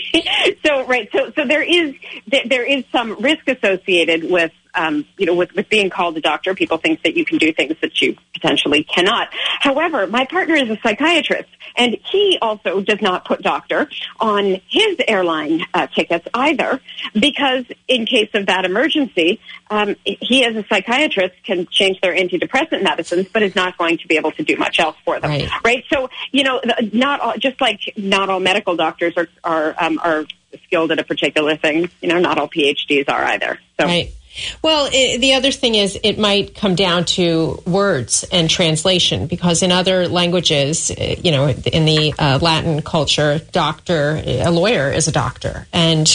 so 0.66 0.86
right, 0.88 1.10
so 1.12 1.32
so 1.36 1.46
there 1.46 1.64
is 1.64 1.94
there 2.28 2.66
is 2.66 2.86
some 2.92 3.22
risk 3.22 3.48
associated 3.48 4.32
with 4.32 4.52
um, 4.74 5.06
you 5.18 5.26
know, 5.26 5.36
with, 5.36 5.54
with 5.56 5.70
being 5.70 5.90
called 5.90 6.18
a 6.18 6.22
doctor, 6.22 6.54
people 6.54 6.78
think 6.78 7.04
that 7.04 7.16
you 7.16 7.26
can 7.26 7.38
do 7.38 7.52
things 7.52 7.76
that 7.82 8.02
you 8.02 8.16
potentially 8.34 8.84
cannot. 8.84 9.30
However, 9.60 10.08
my 10.08 10.26
partner 10.26 10.56
is 10.56 10.70
a 10.70 10.78
psychiatrist, 10.82 11.50
and 11.76 11.98
he 12.12 12.38
also 12.42 12.82
does 12.82 13.02
not 13.02 13.26
put 13.26 13.42
doctor 13.42 13.90
on 14.20 14.62
his 14.68 14.98
airline 15.08 15.66
uh, 15.74 15.88
tickets 15.88 16.28
either, 16.34 16.82
because 17.14 17.66
in 17.88 18.06
case 18.06 18.30
of 18.34 18.46
that 18.46 18.66
emergency, 18.66 19.40
um, 19.70 19.96
he 20.04 20.46
as 20.46 20.56
a 20.56 20.66
psychiatrist 20.68 21.36
can 21.44 21.68
change 21.68 22.00
their 22.02 22.16
antidepressant 22.16 22.84
medicines, 22.84 23.28
but 23.32 23.42
is 23.42 23.56
not 23.56 23.78
going 23.78 23.98
to 23.98 24.08
be 24.08 24.18
able 24.18 24.32
to 24.32 24.44
do 24.44 24.56
much 24.56 24.80
else 24.80 24.96
for 25.04 25.20
them. 25.20 25.32
Right. 25.32 25.50
right? 25.64 25.84
So, 25.92 26.10
you 26.32 26.44
know, 26.44 26.62
not 26.94 27.20
all, 27.20 27.34
just 27.38 27.60
like 27.60 27.80
not 27.98 28.30
all 28.30 28.40
medical 28.40 28.76
doctors 28.76 29.14
are 29.18 29.28
are 29.44 29.76
um, 29.80 30.00
are 30.04 30.26
skilled 30.66 30.92
at 30.92 31.00
a 31.00 31.04
particular 31.04 31.56
thing. 31.58 31.90
You 32.02 32.10
know, 32.10 32.20
not 32.20 32.38
all 32.38 32.50
PhDs 32.50 33.10
are 33.10 33.24
either. 33.24 33.60
So. 33.80 33.86
Right. 33.86 34.14
Well, 34.62 34.90
it, 34.92 35.20
the 35.20 35.34
other 35.34 35.52
thing 35.52 35.76
is 35.76 35.98
it 36.04 36.20
might 36.20 36.56
come 36.56 36.76
down 36.76 37.06
to 37.06 37.62
words 37.66 38.26
and 38.32 38.50
translation 38.50 39.28
because 39.28 39.64
in 39.64 39.72
other 39.72 40.08
languages, 40.08 40.92
uh, 40.92 41.16
you 41.24 41.32
know, 41.32 41.48
in 41.48 41.86
the 41.86 42.14
uh, 42.18 42.40
Latin 42.42 42.82
culture, 42.82 43.40
doctor, 43.52 44.22
a 44.26 44.50
lawyer 44.52 44.92
is 44.92 45.08
a 45.08 45.12
doctor. 45.12 45.68
And, 45.74 46.08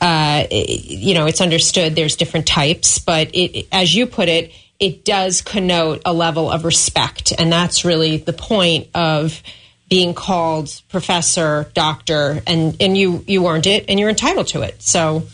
uh, 0.00 0.44
you 0.50 1.14
know, 1.14 1.26
it's 1.26 1.40
understood 1.40 1.96
there's 1.96 2.16
different 2.16 2.46
types, 2.46 2.98
but 2.98 3.30
it, 3.34 3.66
as 3.72 3.94
you 3.94 4.06
put 4.06 4.28
it, 4.28 4.52
it 4.78 5.04
does 5.04 5.42
connote 5.42 6.02
a 6.04 6.12
level 6.12 6.50
of 6.50 6.64
respect. 6.64 7.32
And 7.36 7.52
that's 7.52 7.84
really 7.84 8.18
the 8.18 8.32
point 8.32 8.88
of 8.94 9.42
being 9.88 10.14
called 10.14 10.70
professor, 10.90 11.70
doctor, 11.74 12.42
and, 12.46 12.76
and 12.80 12.96
you, 12.96 13.24
you 13.26 13.46
earned 13.46 13.66
it 13.66 13.86
and 13.88 13.98
you're 13.98 14.10
entitled 14.10 14.46
to 14.48 14.62
it. 14.62 14.80
So, 14.82 15.26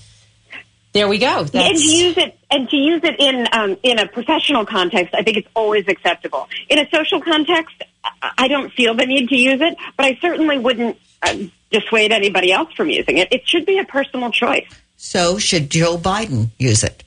there 0.94 1.08
we 1.08 1.18
go. 1.18 1.42
That's... 1.42 1.54
And 1.54 1.76
to 1.76 1.84
use 1.84 2.16
it 2.16 2.38
and 2.50 2.68
to 2.70 2.76
use 2.76 3.00
it 3.02 3.16
in 3.18 3.48
um, 3.52 3.76
in 3.82 3.98
a 3.98 4.06
professional 4.06 4.64
context, 4.64 5.12
I 5.12 5.24
think 5.24 5.36
it's 5.36 5.48
always 5.54 5.86
acceptable. 5.88 6.48
In 6.70 6.78
a 6.78 6.88
social 6.88 7.20
context, 7.20 7.74
I 8.22 8.46
don't 8.46 8.72
feel 8.72 8.94
the 8.94 9.04
need 9.04 9.28
to 9.28 9.36
use 9.36 9.60
it, 9.60 9.76
but 9.96 10.06
I 10.06 10.16
certainly 10.22 10.56
wouldn't 10.56 10.96
uh, 11.20 11.36
dissuade 11.70 12.12
anybody 12.12 12.52
else 12.52 12.72
from 12.74 12.90
using 12.90 13.18
it. 13.18 13.32
It 13.32 13.42
should 13.44 13.66
be 13.66 13.78
a 13.78 13.84
personal 13.84 14.30
choice. 14.30 14.68
So, 14.96 15.36
should 15.36 15.68
Joe 15.68 15.98
Biden 15.98 16.50
use 16.58 16.84
it? 16.84 17.02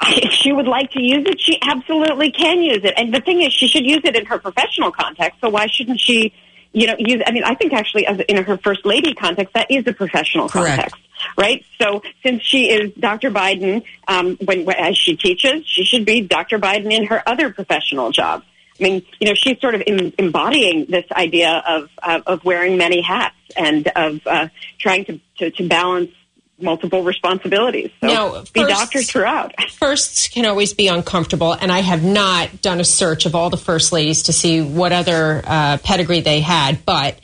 If 0.00 0.32
she 0.32 0.52
would 0.52 0.68
like 0.68 0.92
to 0.92 1.02
use 1.02 1.26
it, 1.26 1.38
she 1.40 1.58
absolutely 1.60 2.30
can 2.30 2.62
use 2.62 2.84
it. 2.84 2.94
And 2.96 3.12
the 3.12 3.20
thing 3.20 3.42
is, 3.42 3.52
she 3.52 3.68
should 3.68 3.84
use 3.84 4.00
it 4.04 4.16
in 4.16 4.24
her 4.26 4.38
professional 4.38 4.92
context. 4.92 5.40
So 5.42 5.50
why 5.50 5.66
shouldn't 5.66 6.00
she? 6.00 6.32
You 6.72 6.86
know, 6.86 6.94
use. 6.98 7.22
I 7.26 7.32
mean, 7.32 7.44
I 7.44 7.54
think 7.54 7.74
actually, 7.74 8.06
as 8.06 8.20
in 8.28 8.42
her 8.44 8.56
first 8.56 8.86
lady 8.86 9.12
context, 9.12 9.52
that 9.54 9.70
is 9.70 9.86
a 9.86 9.92
professional 9.92 10.48
Correct. 10.48 10.76
context 10.76 11.07
right? 11.36 11.64
So 11.80 12.02
since 12.22 12.42
she 12.42 12.70
is 12.70 12.92
Dr. 12.98 13.30
Biden, 13.30 13.84
um, 14.06 14.36
when, 14.44 14.68
as 14.70 14.96
she 14.96 15.16
teaches, 15.16 15.66
she 15.66 15.84
should 15.84 16.04
be 16.04 16.20
Dr. 16.20 16.58
Biden 16.58 16.92
in 16.92 17.06
her 17.06 17.22
other 17.26 17.52
professional 17.52 18.10
job. 18.10 18.42
I 18.80 18.82
mean, 18.82 19.02
you 19.20 19.28
know, 19.28 19.34
she's 19.34 19.60
sort 19.60 19.74
of 19.74 19.82
em- 19.86 20.12
embodying 20.18 20.86
this 20.88 21.04
idea 21.10 21.62
of 21.66 21.90
uh, 22.00 22.20
of 22.26 22.44
wearing 22.44 22.76
many 22.76 23.02
hats 23.02 23.34
and 23.56 23.88
of 23.88 24.20
uh, 24.24 24.48
trying 24.78 25.04
to, 25.06 25.20
to, 25.38 25.50
to 25.50 25.68
balance 25.68 26.12
multiple 26.60 27.02
responsibilities. 27.02 27.90
So 28.00 28.06
now, 28.06 28.44
be 28.52 28.64
doctors 28.64 29.10
throughout. 29.10 29.54
Firsts 29.70 30.28
can 30.28 30.46
always 30.46 30.74
be 30.74 30.88
uncomfortable, 30.88 31.52
and 31.52 31.70
I 31.70 31.80
have 31.80 32.04
not 32.04 32.62
done 32.62 32.80
a 32.80 32.84
search 32.84 33.26
of 33.26 33.34
all 33.34 33.50
the 33.50 33.56
first 33.56 33.92
ladies 33.92 34.24
to 34.24 34.32
see 34.32 34.60
what 34.60 34.92
other 34.92 35.42
uh, 35.44 35.78
pedigree 35.78 36.20
they 36.20 36.40
had, 36.40 36.84
but 36.84 37.18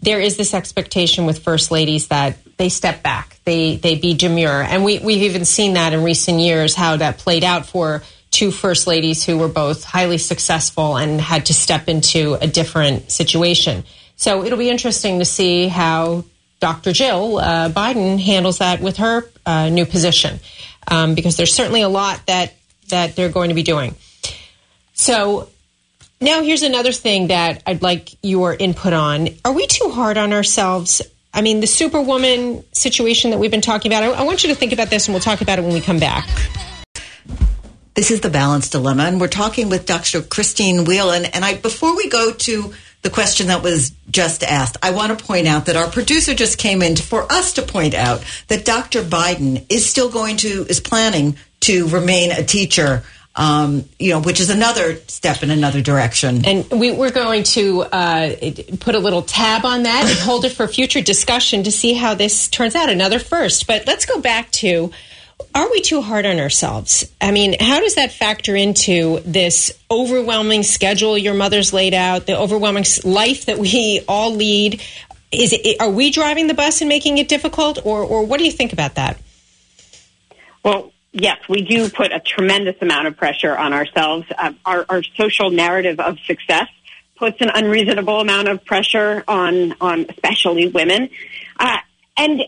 there 0.00 0.20
is 0.20 0.36
this 0.36 0.52
expectation 0.52 1.26
with 1.26 1.38
first 1.40 1.70
ladies 1.70 2.08
that 2.08 2.36
they 2.62 2.68
step 2.68 3.02
back, 3.02 3.40
they 3.44 3.74
they 3.74 3.96
be 3.96 4.14
demure, 4.14 4.62
and 4.62 4.84
we 4.84 5.00
we've 5.00 5.24
even 5.24 5.44
seen 5.44 5.72
that 5.72 5.92
in 5.92 6.04
recent 6.04 6.38
years 6.38 6.76
how 6.76 6.96
that 6.96 7.18
played 7.18 7.42
out 7.42 7.66
for 7.66 8.04
two 8.30 8.52
first 8.52 8.86
ladies 8.86 9.24
who 9.24 9.36
were 9.36 9.48
both 9.48 9.82
highly 9.82 10.16
successful 10.16 10.96
and 10.96 11.20
had 11.20 11.46
to 11.46 11.54
step 11.54 11.88
into 11.88 12.34
a 12.34 12.46
different 12.46 13.10
situation. 13.10 13.82
So 14.14 14.44
it'll 14.44 14.60
be 14.60 14.70
interesting 14.70 15.18
to 15.18 15.24
see 15.24 15.66
how 15.66 16.24
Dr. 16.60 16.92
Jill 16.92 17.38
uh, 17.38 17.68
Biden 17.68 18.22
handles 18.22 18.58
that 18.58 18.80
with 18.80 18.98
her 18.98 19.28
uh, 19.44 19.68
new 19.68 19.84
position, 19.84 20.38
um, 20.86 21.16
because 21.16 21.36
there's 21.36 21.52
certainly 21.52 21.82
a 21.82 21.88
lot 21.88 22.24
that 22.26 22.54
that 22.90 23.16
they're 23.16 23.28
going 23.28 23.48
to 23.48 23.56
be 23.56 23.64
doing. 23.64 23.96
So 24.94 25.48
now 26.20 26.42
here's 26.42 26.62
another 26.62 26.92
thing 26.92 27.26
that 27.26 27.64
I'd 27.66 27.82
like 27.82 28.10
your 28.22 28.54
input 28.54 28.92
on. 28.92 29.30
Are 29.44 29.52
we 29.52 29.66
too 29.66 29.90
hard 29.90 30.16
on 30.16 30.32
ourselves? 30.32 31.02
I 31.34 31.40
mean, 31.40 31.60
the 31.60 31.66
superwoman 31.66 32.64
situation 32.72 33.30
that 33.30 33.38
we've 33.38 33.50
been 33.50 33.60
talking 33.62 33.90
about, 33.90 34.02
I, 34.02 34.08
I 34.08 34.22
want 34.22 34.42
you 34.44 34.50
to 34.50 34.54
think 34.54 34.72
about 34.72 34.90
this 34.90 35.06
and 35.06 35.14
we'll 35.14 35.22
talk 35.22 35.40
about 35.40 35.58
it 35.58 35.62
when 35.62 35.72
we 35.72 35.80
come 35.80 35.98
back. 35.98 36.28
This 37.94 38.10
is 38.10 38.20
the 38.22 38.30
balance 38.30 38.70
dilemma, 38.70 39.02
and 39.02 39.20
we're 39.20 39.28
talking 39.28 39.68
with 39.68 39.84
Dr. 39.84 40.22
Christine 40.22 40.86
Whelan. 40.86 41.26
And 41.26 41.44
I, 41.44 41.56
before 41.56 41.94
we 41.94 42.08
go 42.08 42.32
to 42.32 42.72
the 43.02 43.10
question 43.10 43.48
that 43.48 43.62
was 43.62 43.92
just 44.10 44.42
asked, 44.42 44.78
I 44.82 44.92
want 44.92 45.16
to 45.16 45.22
point 45.22 45.46
out 45.46 45.66
that 45.66 45.76
our 45.76 45.90
producer 45.90 46.34
just 46.34 46.56
came 46.56 46.80
in 46.80 46.96
for 46.96 47.30
us 47.30 47.52
to 47.54 47.62
point 47.62 47.92
out 47.92 48.24
that 48.48 48.64
Dr. 48.64 49.02
Biden 49.02 49.66
is 49.68 49.88
still 49.88 50.10
going 50.10 50.38
to 50.38 50.64
is 50.70 50.80
planning 50.80 51.36
to 51.60 51.86
remain 51.88 52.32
a 52.32 52.42
teacher. 52.42 53.02
Um, 53.34 53.86
you 53.98 54.10
know, 54.10 54.20
which 54.20 54.40
is 54.40 54.50
another 54.50 54.96
step 55.06 55.42
in 55.42 55.50
another 55.50 55.80
direction. 55.80 56.44
And 56.44 56.70
we, 56.70 56.90
are 56.90 57.10
going 57.10 57.44
to 57.44 57.80
uh, 57.84 58.34
put 58.78 58.94
a 58.94 58.98
little 58.98 59.22
tab 59.22 59.64
on 59.64 59.84
that 59.84 60.04
and 60.04 60.18
hold 60.18 60.44
it 60.44 60.50
for 60.50 60.68
future 60.68 61.00
discussion 61.00 61.62
to 61.62 61.70
see 61.70 61.94
how 61.94 62.12
this 62.12 62.48
turns 62.48 62.74
out. 62.74 62.90
Another 62.90 63.18
first. 63.18 63.66
But 63.66 63.86
let's 63.86 64.04
go 64.04 64.20
back 64.20 64.50
to 64.50 64.92
are 65.54 65.70
we 65.70 65.80
too 65.80 66.00
hard 66.00 66.26
on 66.26 66.38
ourselves? 66.40 67.10
I 67.20 67.30
mean, 67.30 67.56
how 67.60 67.80
does 67.80 67.96
that 67.96 68.12
factor 68.12 68.56
into 68.56 69.20
this 69.20 69.72
overwhelming 69.90 70.62
schedule 70.62 71.18
your 71.18 71.34
mother's 71.34 71.72
laid 71.72 71.94
out, 71.94 72.26
the 72.26 72.38
overwhelming 72.38 72.84
life 73.04 73.46
that 73.46 73.58
we 73.58 74.02
all 74.08 74.34
lead? 74.34 74.80
Is 75.30 75.52
it, 75.52 75.80
are 75.80 75.90
we 75.90 76.10
driving 76.10 76.46
the 76.46 76.54
bus 76.54 76.80
and 76.80 76.88
making 76.88 77.18
it 77.18 77.28
difficult, 77.28 77.84
or, 77.84 78.02
or 78.02 78.24
what 78.24 78.38
do 78.38 78.44
you 78.44 78.52
think 78.52 78.72
about 78.72 78.94
that? 78.94 79.18
Well, 80.64 80.91
yes, 81.12 81.38
we 81.48 81.62
do 81.62 81.88
put 81.88 82.12
a 82.12 82.20
tremendous 82.20 82.76
amount 82.80 83.06
of 83.06 83.16
pressure 83.16 83.56
on 83.56 83.72
ourselves. 83.72 84.26
Uh, 84.36 84.52
our, 84.64 84.84
our 84.88 85.02
social 85.16 85.50
narrative 85.50 86.00
of 86.00 86.18
success 86.20 86.68
puts 87.16 87.40
an 87.40 87.50
unreasonable 87.54 88.20
amount 88.20 88.48
of 88.48 88.64
pressure 88.64 89.22
on 89.28 89.74
on 89.80 90.06
especially 90.08 90.68
women, 90.68 91.08
uh, 91.58 91.78
and 92.16 92.42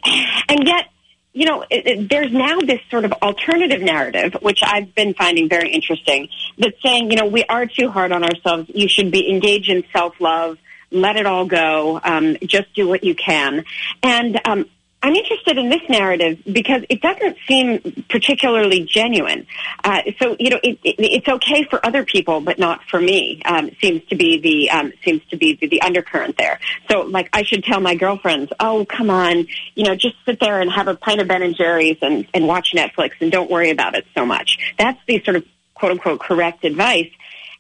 and 0.49 0.67
yet 0.67 0.89
you 1.35 1.47
know, 1.47 1.65
it, 1.69 1.87
it, 1.87 2.09
there's 2.09 2.33
now 2.33 2.61
this 2.61 2.81
sort 2.91 3.05
of 3.05 3.13
alternative 3.15 3.83
narrative, 3.83 4.35
which 4.41 4.61
I've 4.65 4.95
been 4.95 5.15
finding 5.15 5.49
very 5.49 5.71
interesting, 5.71 6.29
that's 6.57 6.81
saying, 6.81 7.11
you 7.11 7.17
know, 7.17 7.27
we 7.27 7.45
are 7.45 7.67
too 7.67 7.91
hard 7.91 8.13
on 8.13 8.23
ourselves. 8.23 8.71
You 8.73 8.89
should 8.89 9.11
be 9.11 9.29
engaged 9.29 9.69
in 9.69 9.85
self 9.93 10.21
love. 10.21 10.59
Let 10.93 11.17
it 11.17 11.27
all 11.27 11.45
go. 11.45 12.01
Um, 12.03 12.37
just 12.47 12.73
do 12.75 12.87
what 12.87 13.03
you 13.03 13.17
can. 13.17 13.65
And 14.01 14.41
um, 14.45 14.67
I'm 15.05 15.15
interested 15.15 15.59
in 15.59 15.69
this 15.69 15.83
narrative 15.87 16.41
because 16.51 16.81
it 16.89 17.03
doesn't 17.03 17.37
seem 17.47 18.05
particularly 18.09 18.85
genuine. 18.85 19.47
Uh, 19.85 20.01
so 20.19 20.35
you 20.41 20.49
know, 20.49 20.59
it, 20.63 20.79
it, 20.83 20.95
it's 20.99 21.29
okay 21.29 21.65
for 21.69 21.85
other 21.85 22.07
people, 22.07 22.41
but 22.41 22.59
not 22.59 22.81
for 22.91 22.99
me. 22.99 23.43
Um, 23.45 23.71
seems 23.83 24.03
to 24.09 24.17
be 24.17 24.41
the 24.41 24.71
um, 24.71 24.95
seems 25.05 25.21
to 25.27 25.37
be 25.37 25.59
the, 25.61 25.67
the, 25.67 25.83
undercurrent 25.83 26.39
there. 26.39 26.59
So 26.91 27.03
like, 27.03 27.29
I 27.35 27.43
should 27.43 27.65
tell 27.65 27.81
my 27.81 27.97
girlfriends, 27.97 28.51
"Oh, 28.59 28.87
come 28.87 29.11
on, 29.11 29.47
you 29.75 29.85
know, 29.85 29.95
just 29.95 30.17
sit 30.25 30.41
there 30.41 30.63
and 30.63 30.73
have 30.73 30.89
a 30.89 30.95
pint 30.95 31.21
of 31.21 31.29
Ben 31.29 31.43
and 31.43 31.55
Jerry's 31.55 31.99
and, 32.01 32.27
and 32.33 32.49
watch 32.49 32.73
Netflix 32.75 33.11
and 33.21 33.31
don't 33.31 33.51
worry 33.51 33.69
about 33.69 33.95
it 33.95 34.07
so 34.17 34.25
much." 34.25 34.57
That's 34.79 34.99
the 35.07 35.23
sort 35.23 35.37
of 35.37 35.45
quote 35.75 35.93
unquote 35.93 36.21
correct 36.21 36.65
advice. 36.65 37.11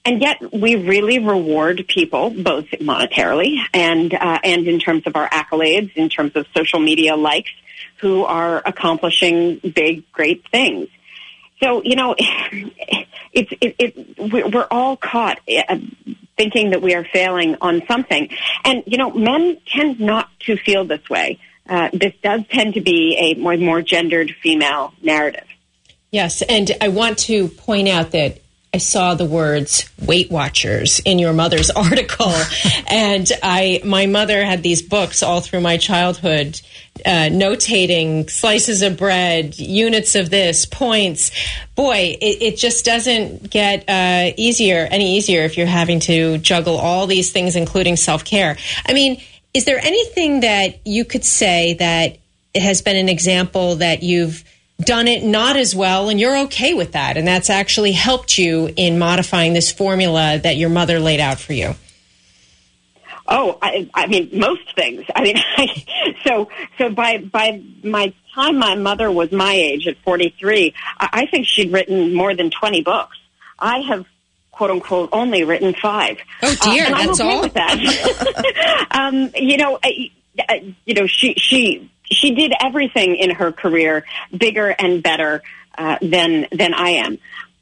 And 0.06 0.20
yet, 0.20 0.52
we 0.52 0.76
really 0.76 1.18
reward 1.18 1.86
people 1.88 2.28
both 2.28 2.66
monetarily 2.72 3.56
and 3.72 4.12
uh, 4.12 4.38
and 4.44 4.68
in 4.68 4.78
terms 4.78 5.04
of 5.06 5.16
our 5.16 5.28
accolades, 5.30 5.96
in 5.96 6.10
terms 6.10 6.32
of 6.36 6.46
social 6.54 6.78
media 6.78 7.16
likes, 7.16 7.50
who 8.00 8.24
are 8.24 8.62
accomplishing 8.66 9.60
big, 9.74 10.10
great 10.12 10.44
things. 10.50 10.88
So 11.62 11.82
you 11.82 11.96
know, 11.96 12.14
it's 12.18 13.50
it, 13.60 13.76
it, 13.78 14.52
we're 14.52 14.66
all 14.70 14.98
caught 14.98 15.40
uh, 15.48 15.78
thinking 16.36 16.70
that 16.70 16.82
we 16.82 16.94
are 16.94 17.04
failing 17.04 17.56
on 17.62 17.82
something, 17.86 18.28
and 18.62 18.82
you 18.86 18.98
know, 18.98 19.10
men 19.10 19.58
tend 19.66 20.00
not 20.00 20.28
to 20.40 20.56
feel 20.58 20.84
this 20.84 21.08
way. 21.08 21.38
Uh, 21.66 21.88
this 21.94 22.12
does 22.22 22.42
tend 22.50 22.74
to 22.74 22.82
be 22.82 23.16
a 23.18 23.40
more 23.40 23.56
more 23.56 23.80
gendered 23.80 24.34
female 24.42 24.92
narrative. 25.00 25.46
Yes, 26.10 26.42
and 26.42 26.70
I 26.80 26.88
want 26.88 27.18
to 27.20 27.48
point 27.48 27.88
out 27.88 28.10
that 28.10 28.43
I 28.74 28.78
saw 28.78 29.14
the 29.14 29.24
words 29.24 29.88
Weight 30.04 30.32
Watchers 30.32 30.98
in 31.04 31.20
your 31.20 31.32
mother's 31.32 31.70
article, 31.76 32.34
and 32.88 33.30
I 33.40 33.80
my 33.84 34.06
mother 34.06 34.44
had 34.44 34.64
these 34.64 34.82
books 34.82 35.22
all 35.22 35.40
through 35.40 35.60
my 35.60 35.76
childhood, 35.76 36.60
uh, 37.06 37.30
notating 37.30 38.28
slices 38.28 38.82
of 38.82 38.96
bread, 38.96 39.56
units 39.60 40.16
of 40.16 40.28
this, 40.28 40.66
points. 40.66 41.30
Boy, 41.76 42.18
it, 42.20 42.42
it 42.42 42.56
just 42.56 42.84
doesn't 42.84 43.48
get 43.48 43.84
uh, 43.88 44.32
easier 44.36 44.88
any 44.90 45.18
easier 45.18 45.44
if 45.44 45.56
you're 45.56 45.68
having 45.68 46.00
to 46.00 46.38
juggle 46.38 46.76
all 46.76 47.06
these 47.06 47.30
things, 47.30 47.54
including 47.54 47.94
self 47.94 48.24
care. 48.24 48.56
I 48.88 48.92
mean, 48.92 49.22
is 49.54 49.66
there 49.66 49.78
anything 49.78 50.40
that 50.40 50.84
you 50.84 51.04
could 51.04 51.24
say 51.24 51.74
that 51.74 52.18
has 52.60 52.82
been 52.82 52.96
an 52.96 53.08
example 53.08 53.76
that 53.76 54.02
you've 54.02 54.42
done 54.84 55.08
it 55.08 55.22
not 55.24 55.56
as 55.56 55.74
well 55.74 56.08
and 56.08 56.20
you're 56.20 56.38
okay 56.44 56.74
with 56.74 56.92
that. 56.92 57.16
And 57.16 57.26
that's 57.26 57.50
actually 57.50 57.92
helped 57.92 58.38
you 58.38 58.72
in 58.76 58.98
modifying 58.98 59.52
this 59.52 59.72
formula 59.72 60.38
that 60.42 60.56
your 60.56 60.70
mother 60.70 61.00
laid 61.00 61.20
out 61.20 61.38
for 61.38 61.52
you. 61.52 61.74
Oh 63.26 63.58
i, 63.62 63.88
I 63.94 64.06
mean 64.06 64.30
most 64.32 64.74
things. 64.74 65.04
I 65.14 65.22
mean 65.22 65.36
I, 65.56 66.16
so 66.26 66.48
so 66.78 66.90
by 66.90 67.18
by 67.18 67.62
my 67.82 68.12
time 68.34 68.58
my 68.58 68.74
mother 68.74 69.10
was 69.10 69.32
my 69.32 69.52
age 69.52 69.86
at 69.86 69.96
43 69.98 70.74
I, 70.98 71.08
I 71.12 71.26
think 71.26 71.46
she'd 71.46 71.72
written 71.72 72.14
more 72.14 72.34
than 72.34 72.50
20 72.50 72.82
books. 72.82 73.16
I 73.58 73.78
have 73.80 74.06
quote 74.50 74.70
unquote 74.70 75.08
only 75.12 75.44
written 75.44 75.74
five. 75.74 76.18
Oh 76.42 76.54
dear 76.62 76.86
uh, 76.86 76.90
that's 76.90 77.20
I'm 77.20 77.26
okay 77.26 77.36
all. 77.36 77.42
with 77.42 77.54
that. 77.54 78.86
Um 78.90 79.30
you 79.34 79.56
know 79.56 79.78
I, 79.82 80.10
I, 80.48 80.74
you 80.84 80.94
know 80.94 81.06
she 81.06 81.34
she 81.34 81.90
she 82.10 82.34
did 82.34 82.52
everything 82.60 83.16
in 83.16 83.30
her 83.30 83.52
career 83.52 84.04
bigger 84.36 84.68
and 84.68 85.02
better 85.02 85.42
uh, 85.76 85.98
than 86.00 86.46
than 86.52 86.74
I 86.74 86.90
am. 86.90 87.18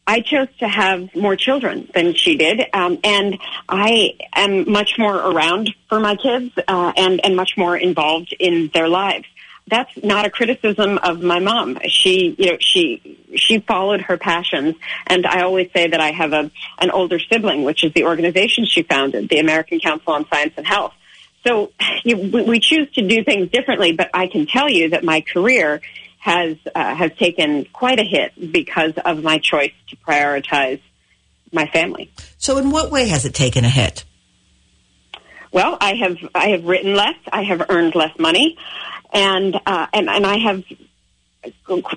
I 0.07 0.21
chose 0.21 0.49
to 0.59 0.69
have 0.69 1.15
more 1.15 1.37
children 1.37 1.89
than 1.95 2.15
she 2.15 2.37
did, 2.37 2.61
um, 2.73 2.99
and 3.05 3.39
I 3.69 4.15
am 4.35 4.71
much 4.71 4.99
more 4.99 5.15
around 5.15 5.73
for 5.89 6.01
my 6.01 6.17
kids 6.17 6.53
uh, 6.67 6.93
and 6.97 7.25
and 7.25 7.37
much 7.37 7.53
more 7.57 7.77
involved 7.77 8.35
in 8.39 8.71
their 8.75 8.89
lives. 8.89 9.27
That's 9.69 9.93
not 10.03 10.27
a 10.27 10.31
criticism 10.31 10.99
of 10.99 11.23
my 11.23 11.39
mom. 11.39 11.79
She, 11.87 12.35
you 12.37 12.51
know, 12.51 12.57
she 12.59 13.17
she 13.37 13.61
followed 13.61 14.01
her 14.03 14.19
passions, 14.19 14.75
and 15.07 15.25
I 15.25 15.43
always 15.43 15.71
say 15.73 15.87
that 15.87 16.01
I 16.01 16.11
have 16.11 16.33
a 16.33 16.51
an 16.81 16.91
older 16.91 17.21
sibling, 17.21 17.63
which 17.63 17.85
is 17.85 17.93
the 17.93 18.05
organization 18.05 18.65
she 18.65 18.83
founded, 18.83 19.29
the 19.29 19.39
American 19.39 19.79
Council 19.79 20.15
on 20.15 20.27
Science 20.29 20.55
and 20.57 20.67
Health 20.67 20.95
so 21.47 21.73
you, 22.05 22.17
we 22.17 22.61
choose 22.61 22.91
to 22.93 23.07
do 23.07 23.25
things 23.25 23.51
differently, 23.51 23.93
but 23.93 24.11
I 24.15 24.27
can 24.27 24.47
tell 24.47 24.69
you 24.69 24.91
that 24.91 25.05
my 25.05 25.21
career 25.21 25.81
has 26.19 26.57
uh, 26.73 26.95
has 26.95 27.13
taken 27.19 27.65
quite 27.73 27.99
a 27.99 28.05
hit 28.05 28.53
because 28.53 28.93
of 29.05 29.23
my 29.23 29.39
choice 29.39 29.73
to 29.89 29.97
prioritize 29.97 30.81
my 31.53 31.67
family. 31.67 32.13
So, 32.39 32.59
in 32.59 32.71
what 32.71 32.91
way 32.91 33.09
has 33.09 33.25
it 33.25 33.35
taken 33.35 33.65
a 33.65 33.69
hit? 33.69 34.05
Well, 35.51 35.77
I 35.81 35.95
have 35.95 36.17
I 36.35 36.49
have 36.51 36.65
written 36.65 36.95
less, 36.95 37.17
I 37.31 37.43
have 37.43 37.67
earned 37.69 37.95
less 37.95 38.17
money, 38.19 38.57
and 39.13 39.57
uh, 39.67 39.87
and 39.93 40.09
and 40.09 40.25
I 40.25 40.39
have 40.39 40.65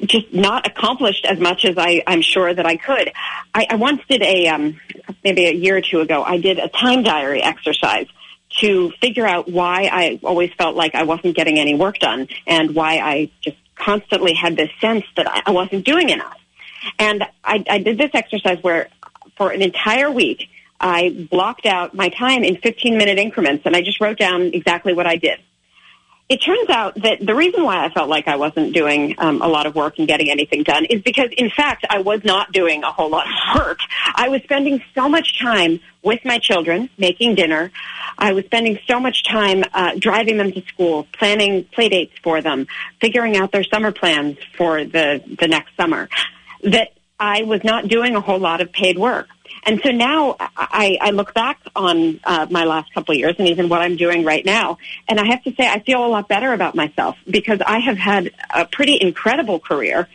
just 0.06 0.34
not 0.34 0.66
accomplished 0.66 1.26
as 1.26 1.40
much 1.40 1.66
as 1.66 1.78
I, 1.78 2.02
I'm 2.08 2.22
sure 2.22 2.52
that 2.52 2.66
I 2.66 2.78
could. 2.78 3.12
I, 3.54 3.68
I 3.70 3.76
once 3.76 4.02
did 4.10 4.24
a 4.24 4.48
um, 4.48 4.80
maybe 5.24 5.46
a 5.46 5.54
year 5.54 5.78
or 5.78 5.82
two 5.82 6.00
ago. 6.00 6.24
I 6.24 6.40
did 6.40 6.58
a 6.58 6.68
time 6.68 7.04
diary 7.04 7.44
exercise 7.44 8.08
to 8.62 8.92
figure 9.02 9.26
out 9.26 9.50
why 9.50 9.90
I 9.92 10.20
always 10.24 10.52
felt 10.54 10.76
like 10.76 10.96
I 10.96 11.04
wasn't 11.04 11.36
getting 11.36 11.60
any 11.60 11.76
work 11.76 12.00
done 12.00 12.28
and 12.48 12.76
why 12.76 12.98
I 12.98 13.32
just 13.42 13.58
constantly 13.76 14.34
had 14.34 14.56
this 14.56 14.70
sense 14.80 15.06
that 15.18 15.44
I 15.46 15.52
wasn't 15.52 15.86
doing 15.86 16.10
enough. 16.10 16.38
And 17.00 17.24
I, 17.44 17.64
I 17.70 17.80
did 17.80 17.98
this 17.98 18.12
exercise 18.14 18.60
where 18.62 18.90
for 19.38 19.52
an 19.52 19.62
entire 19.62 20.10
week, 20.10 20.50
I 20.80 21.28
blocked 21.32 21.66
out 21.66 21.94
my 21.94 22.10
time 22.10 22.44
in 22.44 22.58
15 22.58 22.98
minute 22.98 23.18
increments 23.18 23.66
and 23.66 23.76
I 23.76 23.82
just 23.82 24.00
wrote 24.00 24.18
down 24.18 24.42
exactly 24.54 24.94
what 24.94 25.08
I 25.08 25.16
did 25.16 25.40
it 26.28 26.38
turns 26.38 26.70
out 26.70 26.96
that 27.04 27.24
the 27.24 27.36
reason 27.36 27.64
why 27.64 27.86
I 27.86 27.90
felt 27.90 28.10
like 28.10 28.28
I 28.28 28.38
wasn't 28.38 28.74
doing 28.74 29.14
um, 29.20 29.44
a 29.44 29.48
lot 29.48 29.68
of 29.68 29.76
work 29.76 30.00
and 30.00 30.08
getting 30.08 30.32
anything 30.32 30.64
done 30.64 30.86
is 30.86 31.02
because, 31.04 31.30
in 31.38 31.52
fact, 31.52 31.86
I 31.88 32.02
was 32.02 32.24
not 32.24 32.52
doing 32.52 32.84
a 32.84 32.92
whole 32.92 33.10
lot 33.10 33.28
of 33.28 33.34
work. 33.62 33.78
I 34.16 34.30
was 34.30 34.42
spending 34.42 34.82
so 34.96 35.08
much 35.08 35.40
time 35.40 35.82
with 36.02 36.26
my 36.26 36.40
children, 36.40 36.90
making 36.98 37.36
dinner. 37.36 37.72
I 38.18 38.34
was 38.34 38.46
spending 38.46 38.80
so 38.88 39.00
much 39.00 39.24
time 39.24 39.64
uh, 39.72 39.92
driving 40.00 40.38
them 40.38 40.52
to 40.52 40.62
school, 40.66 41.08
planning 41.14 41.66
play 41.66 41.90
dates 41.90 42.14
for 42.24 42.42
them, 42.42 42.66
figuring 43.00 43.38
out 43.38 43.52
their 43.52 43.64
summer 43.64 43.92
plans 43.92 44.38
for 44.58 44.84
the, 44.84 45.24
the 45.40 45.48
next 45.48 45.76
summer, 45.78 46.10
that 46.64 46.94
I 47.20 47.44
was 47.44 47.64
not 47.64 47.88
doing 47.88 48.16
a 48.16 48.22
whole 48.22 48.40
lot 48.40 48.62
of 48.62 48.72
paid 48.72 48.98
work. 48.98 49.28
And 49.64 49.82
so 49.84 49.92
now 49.92 50.36
I, 50.40 50.98
I 51.02 51.12
look 51.12 51.34
back 51.34 51.60
on 51.76 52.20
uh, 52.24 52.48
my 52.50 52.66
last 52.66 52.94
couple 52.94 53.14
of 53.14 53.20
years 53.20 53.36
and 53.38 53.48
even 53.48 53.70
what 53.70 53.82
I'm 53.82 53.96
doing 53.96 54.24
right 54.24 54.46
now, 54.46 54.78
and 55.08 55.20
I 55.20 55.26
have 55.28 55.44
to 55.44 55.54
say 55.56 55.68
I 55.68 55.80
feel 55.80 56.06
a 56.06 56.08
lot 56.08 56.28
better 56.28 56.54
about 56.54 56.76
myself 56.76 57.18
because 57.30 57.60
I 57.66 57.80
have 57.80 57.98
had 57.98 58.32
a 58.54 58.66
pretty 58.66 59.00
incredible 59.02 59.60
career 59.60 60.08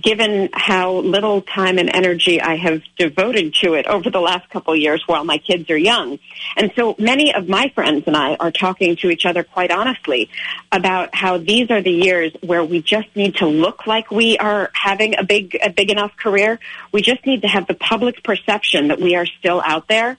given 0.00 0.48
how 0.52 0.94
little 0.94 1.42
time 1.42 1.78
and 1.78 1.94
energy 1.94 2.40
I 2.40 2.56
have 2.56 2.82
devoted 2.96 3.54
to 3.62 3.74
it 3.74 3.86
over 3.86 4.10
the 4.10 4.20
last 4.20 4.48
couple 4.48 4.72
of 4.72 4.80
years 4.80 5.02
while 5.06 5.24
my 5.24 5.38
kids 5.38 5.68
are 5.70 5.76
young. 5.76 6.18
And 6.56 6.72
so 6.76 6.94
many 6.98 7.34
of 7.34 7.48
my 7.48 7.70
friends 7.74 8.04
and 8.06 8.16
I 8.16 8.36
are 8.36 8.50
talking 8.50 8.96
to 8.96 9.10
each 9.10 9.26
other 9.26 9.42
quite 9.42 9.70
honestly 9.70 10.30
about 10.70 11.14
how 11.14 11.38
these 11.38 11.70
are 11.70 11.82
the 11.82 11.90
years 11.92 12.32
where 12.40 12.64
we 12.64 12.80
just 12.80 13.14
need 13.14 13.36
to 13.36 13.46
look 13.46 13.86
like 13.86 14.10
we 14.10 14.38
are 14.38 14.70
having 14.72 15.18
a 15.18 15.24
big, 15.24 15.58
a 15.62 15.70
big 15.70 15.90
enough 15.90 16.16
career. 16.16 16.58
We 16.92 17.02
just 17.02 17.24
need 17.26 17.42
to 17.42 17.48
have 17.48 17.66
the 17.66 17.74
public 17.74 18.22
perception 18.22 18.88
that 18.88 19.00
we 19.00 19.16
are 19.16 19.26
still 19.26 19.62
out 19.64 19.88
there. 19.88 20.18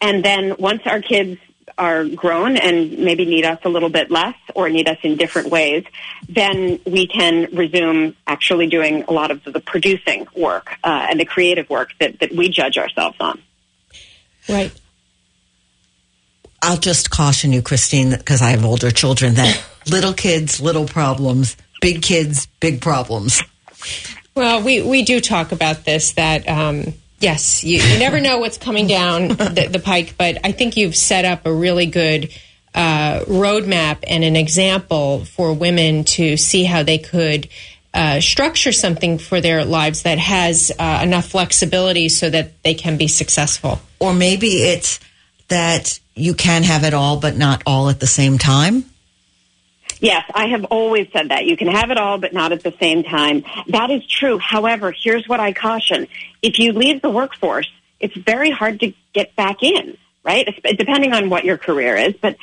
And 0.00 0.24
then 0.24 0.56
once 0.58 0.82
our 0.86 1.00
kids 1.00 1.38
are 1.78 2.04
grown 2.04 2.56
and 2.56 2.98
maybe 2.98 3.26
need 3.26 3.44
us 3.44 3.58
a 3.64 3.68
little 3.68 3.90
bit 3.90 4.10
less 4.10 4.36
or 4.54 4.68
need 4.70 4.88
us 4.88 4.98
in 5.02 5.16
different 5.16 5.50
ways, 5.50 5.84
then 6.28 6.80
we 6.86 7.06
can 7.06 7.48
resume 7.52 8.16
actually 8.26 8.66
doing 8.66 9.04
a 9.08 9.12
lot 9.12 9.30
of 9.30 9.44
the 9.44 9.60
producing 9.60 10.26
work 10.34 10.70
uh, 10.82 11.06
and 11.10 11.20
the 11.20 11.24
creative 11.24 11.68
work 11.68 11.90
that, 12.00 12.18
that 12.20 12.32
we 12.32 12.48
judge 12.48 12.78
ourselves 12.78 13.16
on. 13.20 13.40
Right. 14.48 14.72
I'll 16.62 16.78
just 16.78 17.10
caution 17.10 17.52
you, 17.52 17.62
Christine, 17.62 18.10
because 18.10 18.40
I 18.40 18.50
have 18.50 18.64
older 18.64 18.90
children, 18.90 19.34
that 19.34 19.62
little 19.90 20.14
kids, 20.14 20.60
little 20.60 20.86
problems, 20.86 21.56
big 21.80 22.02
kids, 22.02 22.46
big 22.60 22.80
problems. 22.80 23.42
Well, 24.36 24.62
we, 24.62 24.82
we 24.82 25.02
do 25.02 25.20
talk 25.20 25.50
about 25.50 25.84
this 25.84 26.12
that 26.12 26.46
um, 26.48 26.94
Yes, 27.18 27.64
you, 27.64 27.78
you 27.78 27.98
never 27.98 28.20
know 28.20 28.38
what's 28.38 28.58
coming 28.58 28.86
down 28.86 29.28
the, 29.28 29.68
the, 29.72 29.78
pike, 29.78 30.16
but 30.18 30.38
I 30.44 30.52
think 30.52 30.76
you've 30.76 30.94
set 30.94 31.24
up 31.24 31.46
a 31.46 31.52
really 31.52 31.86
good 31.86 32.30
uh, 32.74 33.20
roadmap 33.20 34.04
and 34.06 34.22
an 34.22 34.36
example 34.36 35.24
for 35.24 35.54
women 35.54 36.04
to 36.04 36.36
see 36.36 36.64
how 36.64 36.82
they 36.82 36.98
could 36.98 37.48
uh, 37.94 38.20
structure 38.20 38.72
something 38.72 39.16
for 39.16 39.40
their 39.40 39.64
lives 39.64 40.02
that 40.02 40.18
has 40.18 40.70
uh, 40.78 41.00
enough 41.02 41.28
flexibility 41.28 42.10
so 42.10 42.28
that 42.28 42.62
they 42.62 42.74
can 42.74 42.98
be 42.98 43.08
successful. 43.08 43.80
Or 43.98 44.12
maybe 44.12 44.48
it's 44.48 45.00
that 45.48 45.98
you 46.14 46.34
can 46.34 46.64
have 46.64 46.84
it 46.84 46.92
all, 46.92 47.18
but 47.18 47.34
not 47.34 47.62
all 47.64 47.88
at 47.88 47.98
the 47.98 48.06
same 48.06 48.36
time. 48.36 48.84
Yes, 50.00 50.24
I 50.34 50.48
have 50.48 50.64
always 50.66 51.08
said 51.12 51.30
that. 51.30 51.46
You 51.46 51.56
can 51.56 51.68
have 51.68 51.90
it 51.90 51.98
all, 51.98 52.18
but 52.18 52.32
not 52.32 52.52
at 52.52 52.62
the 52.62 52.74
same 52.78 53.02
time. 53.02 53.44
That 53.68 53.90
is 53.90 54.06
true. 54.06 54.38
However, 54.38 54.92
here's 54.92 55.26
what 55.28 55.40
I 55.40 55.52
caution. 55.52 56.08
If 56.42 56.58
you 56.58 56.72
leave 56.72 57.02
the 57.02 57.10
workforce, 57.10 57.70
it's 57.98 58.16
very 58.16 58.50
hard 58.50 58.80
to 58.80 58.92
get 59.14 59.34
back 59.36 59.62
in, 59.62 59.96
right? 60.22 60.46
Depending 60.78 61.12
on 61.12 61.30
what 61.30 61.44
your 61.44 61.56
career 61.56 61.96
is. 61.96 62.14
But 62.20 62.36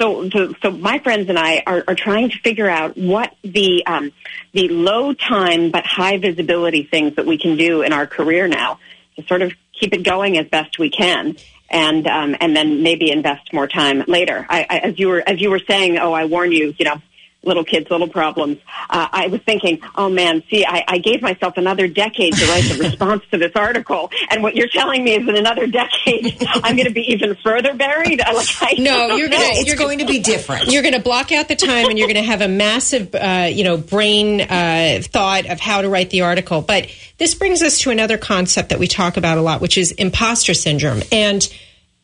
so, 0.00 0.30
so, 0.30 0.54
so 0.62 0.70
my 0.70 0.98
friends 1.00 1.28
and 1.28 1.38
I 1.38 1.62
are, 1.66 1.84
are 1.86 1.94
trying 1.94 2.30
to 2.30 2.38
figure 2.38 2.68
out 2.68 2.96
what 2.96 3.34
the, 3.42 3.84
um, 3.86 4.12
the 4.52 4.68
low 4.68 5.12
time 5.12 5.70
but 5.70 5.84
high 5.84 6.16
visibility 6.18 6.84
things 6.84 7.16
that 7.16 7.26
we 7.26 7.38
can 7.38 7.56
do 7.56 7.82
in 7.82 7.92
our 7.92 8.06
career 8.06 8.48
now 8.48 8.78
to 9.16 9.26
sort 9.26 9.42
of 9.42 9.52
keep 9.78 9.92
it 9.92 10.02
going 10.02 10.38
as 10.38 10.46
best 10.46 10.78
we 10.78 10.90
can 10.90 11.36
and 11.70 12.06
um, 12.06 12.36
and 12.40 12.56
then 12.56 12.82
maybe 12.82 13.10
invest 13.10 13.52
more 13.52 13.66
time 13.66 14.04
later. 14.08 14.44
I, 14.48 14.66
I, 14.68 14.78
as 14.78 14.98
you 14.98 15.08
were 15.08 15.22
as 15.26 15.40
you 15.40 15.50
were 15.50 15.60
saying, 15.60 15.98
oh, 15.98 16.12
I 16.12 16.24
warn 16.24 16.52
you, 16.52 16.74
you 16.78 16.84
know, 16.84 17.00
little 17.42 17.64
kids, 17.64 17.90
little 17.90 18.08
problems. 18.08 18.58
Uh, 18.88 19.08
I 19.10 19.28
was 19.28 19.40
thinking, 19.42 19.80
oh 19.94 20.08
man, 20.08 20.42
see, 20.50 20.64
I, 20.66 20.84
I 20.86 20.98
gave 20.98 21.22
myself 21.22 21.54
another 21.56 21.88
decade 21.88 22.34
to 22.34 22.46
write 22.46 22.64
the 22.64 22.78
response 22.84 23.22
to 23.30 23.38
this 23.38 23.52
article, 23.54 24.10
and 24.30 24.42
what 24.42 24.56
you're 24.56 24.68
telling 24.68 25.04
me 25.04 25.14
is 25.14 25.28
in 25.28 25.36
another 25.36 25.66
decade, 25.66 26.36
I'm 26.48 26.76
going 26.76 26.88
to 26.88 26.92
be 26.92 27.12
even 27.12 27.36
further 27.36 27.74
buried. 27.74 28.20
I, 28.20 28.32
like, 28.32 28.48
I 28.60 28.74
no, 28.78 29.16
you're 29.16 29.28
going 29.28 29.42
it's 29.42 29.74
going 29.74 29.98
to 30.00 30.06
be 30.06 30.20
different. 30.20 30.70
You're 30.70 30.82
going 30.82 30.94
to 30.94 31.00
block 31.00 31.32
out 31.32 31.48
the 31.48 31.56
time, 31.56 31.88
and 31.88 31.98
you're 31.98 32.08
going 32.08 32.22
to 32.22 32.30
have 32.30 32.40
a 32.40 32.48
massive, 32.48 33.14
uh, 33.14 33.48
you 33.50 33.64
know, 33.64 33.76
brain 33.76 34.40
uh, 34.40 35.00
thought 35.02 35.46
of 35.46 35.60
how 35.60 35.82
to 35.82 35.88
write 35.88 36.10
the 36.10 36.22
article. 36.22 36.62
But 36.62 36.88
this 37.18 37.34
brings 37.34 37.62
us 37.62 37.80
to 37.80 37.90
another 37.90 38.18
concept 38.18 38.70
that 38.70 38.78
we 38.78 38.86
talk 38.86 39.16
about 39.16 39.38
a 39.38 39.42
lot, 39.42 39.60
which 39.60 39.78
is 39.78 39.92
imposter 39.92 40.54
syndrome, 40.54 41.02
and 41.10 41.48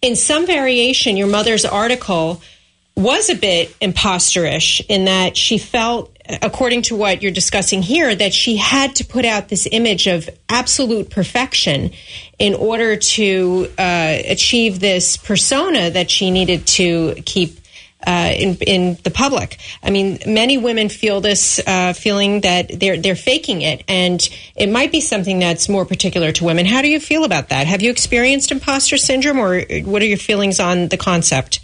in 0.03 0.17
some 0.17 0.47
variation, 0.47 1.17
your 1.17 1.29
mother's 1.29 1.65
article 1.65 2.43
was 2.97 3.29
a 3.29 3.35
bit 3.35 3.79
imposterish 3.81 4.85
in 4.89 5.05
that 5.05 5.37
she 5.37 5.59
felt 5.59 6.17
according 6.43 6.83
to 6.83 6.97
what 6.97 7.23
you're 7.23 7.33
discussing 7.33 7.83
here, 7.83 8.15
that 8.15 8.35
she 8.35 8.57
had 8.57 8.97
to 8.97 9.05
put 9.05 9.25
out 9.25 9.49
this 9.49 9.69
image 9.71 10.07
of 10.07 10.29
absolute 10.49 11.11
perfection 11.11 11.93
in 12.39 12.55
order 12.55 12.97
to 12.97 13.71
uh, 13.79 14.19
achieve 14.27 14.81
this 14.81 15.17
persona 15.17 15.91
that 15.91 16.11
she 16.11 16.31
needed 16.31 16.67
to 16.67 17.15
keep 17.25 17.61
uh, 18.07 18.33
in 18.35 18.55
in 18.57 18.99
the 19.03 19.11
public. 19.11 19.59
I 19.83 19.91
mean, 19.91 20.19
many 20.27 20.59
women 20.59 20.89
feel 20.89 21.21
this 21.21 21.61
uh, 21.67 21.93
feeling 21.93 22.43
that 22.43 22.79
they're 22.79 22.97
they're 22.97 23.17
faking 23.17 23.63
it, 23.63 23.85
and 23.89 24.27
it 24.55 24.69
might 24.69 24.93
be 24.93 25.01
something 25.01 25.39
that's 25.39 25.69
more 25.69 25.85
particular 25.85 26.33
to 26.33 26.45
women. 26.45 26.67
How 26.67 26.83
do 26.83 26.89
you 26.89 27.01
feel 27.01 27.25
about 27.25 27.49
that? 27.49 27.67
Have 27.67 27.83
you 27.83 27.91
experienced 27.91 28.53
imposter 28.53 28.97
syndrome, 28.97 29.39
or 29.39 29.63
what 29.85 30.03
are 30.03 30.07
your 30.07 30.19
feelings 30.19 30.61
on 30.61 30.89
the 30.89 30.97
concept? 30.97 31.61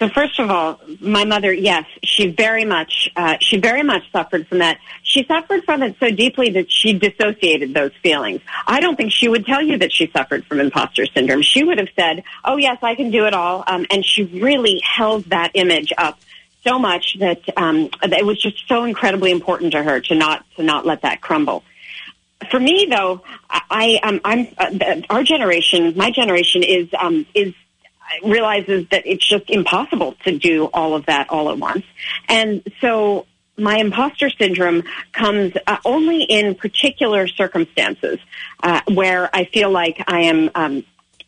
So 0.00 0.08
first 0.08 0.40
of 0.40 0.50
all, 0.50 0.80
my 1.00 1.24
mother, 1.24 1.52
yes, 1.52 1.84
she 2.02 2.26
very 2.26 2.64
much, 2.64 3.08
uh, 3.14 3.36
she 3.40 3.58
very 3.58 3.84
much 3.84 4.02
suffered 4.10 4.48
from 4.48 4.58
that. 4.58 4.78
She 5.04 5.24
suffered 5.24 5.62
from 5.64 5.84
it 5.84 5.96
so 6.00 6.10
deeply 6.10 6.50
that 6.50 6.70
she 6.70 6.94
dissociated 6.94 7.74
those 7.74 7.92
feelings. 8.02 8.40
I 8.66 8.80
don't 8.80 8.96
think 8.96 9.12
she 9.12 9.28
would 9.28 9.46
tell 9.46 9.62
you 9.62 9.78
that 9.78 9.92
she 9.92 10.10
suffered 10.10 10.46
from 10.46 10.58
imposter 10.58 11.06
syndrome. 11.06 11.42
She 11.42 11.62
would 11.62 11.78
have 11.78 11.90
said, 11.94 12.24
"Oh 12.44 12.56
yes, 12.56 12.78
I 12.82 12.96
can 12.96 13.12
do 13.12 13.26
it 13.26 13.34
all," 13.34 13.62
um, 13.68 13.86
and 13.88 14.04
she 14.04 14.24
really 14.24 14.80
held 14.84 15.26
that 15.26 15.52
image 15.54 15.92
up 15.96 16.18
so 16.64 16.78
much 16.78 17.16
that, 17.20 17.42
um, 17.56 17.90
that 18.00 18.14
it 18.14 18.26
was 18.26 18.40
just 18.40 18.66
so 18.66 18.84
incredibly 18.84 19.30
important 19.30 19.72
to 19.72 19.82
her 19.82 20.00
to 20.00 20.14
not 20.16 20.44
to 20.56 20.64
not 20.64 20.84
let 20.84 21.02
that 21.02 21.20
crumble. 21.20 21.62
For 22.50 22.58
me, 22.58 22.88
though, 22.90 23.22
I, 23.48 24.00
um, 24.02 24.20
I'm 24.24 24.48
uh, 24.58 25.02
our 25.08 25.22
generation, 25.22 25.94
my 25.96 26.10
generation 26.10 26.62
is 26.62 26.88
um, 26.98 27.26
is 27.34 27.54
realizes 28.24 28.88
that 28.90 29.06
it's 29.06 29.26
just 29.26 29.50
impossible 29.50 30.14
to 30.24 30.38
do 30.38 30.66
all 30.66 30.94
of 30.94 31.06
that 31.06 31.30
all 31.30 31.50
at 31.50 31.58
once. 31.58 31.84
And 32.28 32.62
so 32.80 33.26
my 33.56 33.76
imposter 33.76 34.30
syndrome 34.30 34.82
comes 35.12 35.52
uh, 35.66 35.76
only 35.84 36.22
in 36.22 36.54
particular 36.54 37.28
circumstances 37.28 38.18
uh, 38.62 38.80
where 38.92 39.30
I 39.34 39.44
feel 39.44 39.70
like 39.70 40.02
I 40.06 40.22
am 40.22 40.50
um, 40.54 40.84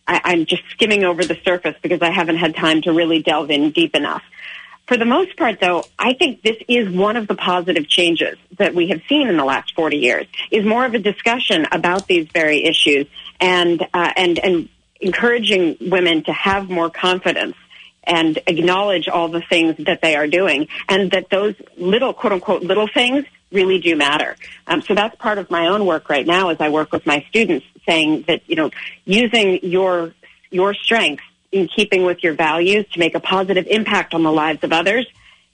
I'm 0.09 0.47
just 0.47 0.63
skimming 0.71 1.05
over 1.05 1.25
the 1.25 1.37
surface 1.45 1.75
because 1.83 2.01
I 2.01 2.11
haven't 2.11 2.37
had 2.37 2.55
time 2.55 2.83
to 2.83 2.93
really 2.93 3.23
delve 3.23 3.51
in 3.51 3.73
deep 3.73 3.95
enough. 3.97 4.23
For 4.87 4.97
the 4.97 5.05
most 5.05 5.37
part, 5.37 5.59
though, 5.61 5.85
I 5.99 6.13
think 6.13 6.43
this 6.43 6.59
is 6.69 6.89
one 6.89 7.17
of 7.17 7.27
the 7.27 7.35
positive 7.35 7.89
changes 7.89 8.39
that 8.59 8.73
we 8.73 8.89
have 8.91 9.03
seen 9.09 9.27
in 9.29 9.37
the 9.37 9.45
last 9.45 9.75
40 9.75 9.97
years. 9.97 10.27
Is 10.53 10.65
more 10.65 10.85
of 10.85 10.95
a 10.95 11.01
discussion 11.01 11.67
about 11.73 12.07
these 12.07 12.29
very 12.33 12.65
issues 12.65 13.09
and 13.41 13.83
uh, 13.93 14.13
and 14.17 14.39
and 14.39 14.69
encouraging 15.01 15.77
women 15.81 16.25
to 16.25 16.33
have 16.33 16.69
more 16.71 16.91
confidence 16.91 17.57
and 18.05 18.39
acknowledge 18.47 19.09
all 19.09 19.29
the 19.29 19.41
things 19.41 19.77
that 19.79 20.01
they 20.01 20.15
are 20.15 20.27
doing 20.27 20.69
and 20.89 21.11
that 21.11 21.29
those 21.31 21.55
little 21.77 22.13
quote 22.13 22.33
unquote 22.33 22.63
little 22.63 22.89
things 22.93 23.25
really 23.53 23.79
do 23.81 23.97
matter. 23.97 24.37
Um, 24.67 24.83
so 24.83 24.95
that's 24.95 25.15
part 25.17 25.39
of 25.39 25.51
my 25.51 25.69
own 25.69 25.87
work 25.87 26.09
right 26.09 26.27
now 26.27 26.51
as 26.51 26.61
I 26.61 26.69
work 26.69 26.93
with 26.93 27.07
my 27.07 27.25
students 27.29 27.67
saying 27.87 28.25
that, 28.29 28.43
you 28.47 28.57
know, 28.57 28.71
using 29.05 29.61
your, 29.63 30.13
your 30.51 30.75
strengths 30.75 31.25
in 31.53 31.69
keeping 31.69 32.05
with 32.05 32.23
your 32.23 32.35
values 32.35 32.87
to 32.93 32.99
make 32.99 33.15
a 33.15 33.21
positive 33.21 33.67
impact 33.69 34.15
on 34.15 34.23
the 34.23 34.33
lives 34.33 34.65
of 34.65 34.73
others, 34.73 35.07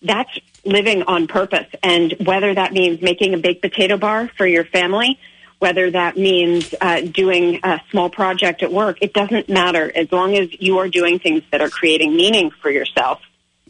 that's 0.03 0.39
living 0.65 1.03
on 1.03 1.27
purpose. 1.27 1.67
And 1.83 2.15
whether 2.25 2.55
that 2.55 2.73
means 2.73 3.03
making 3.03 3.35
a 3.35 3.39
baked 3.39 3.63
potato 3.63 3.97
bar 3.97 4.29
for 4.37 4.47
your 4.47 4.65
family 4.65 5.19
whether 5.63 5.93
that 5.93 6.17
means 6.17 6.75
uh, 6.81 7.03
doing 7.03 7.61
a 7.63 7.81
small 7.93 8.11
project 8.11 8.65
at 8.65 8.73
work, 8.73 8.99
it 9.01 9.15
doesn't 9.15 9.49
matter 9.49 9.93
as 9.95 10.11
long 10.11 10.37
as 10.37 10.49
you 10.61 10.79
are 10.79 10.89
doing 10.89 11.21
things 11.21 11.45
that 11.53 11.61
are 11.61 11.71
creating 11.71 12.17
meaning 12.17 12.51
for 12.51 12.69
yourself. 12.69 13.21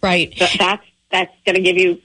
Right. 0.03 0.33
So 0.39 0.47
that's 0.59 0.87
that's 1.11 1.31
going 1.45 1.57
to 1.57 1.61
give 1.61 1.77
you 1.77 2.01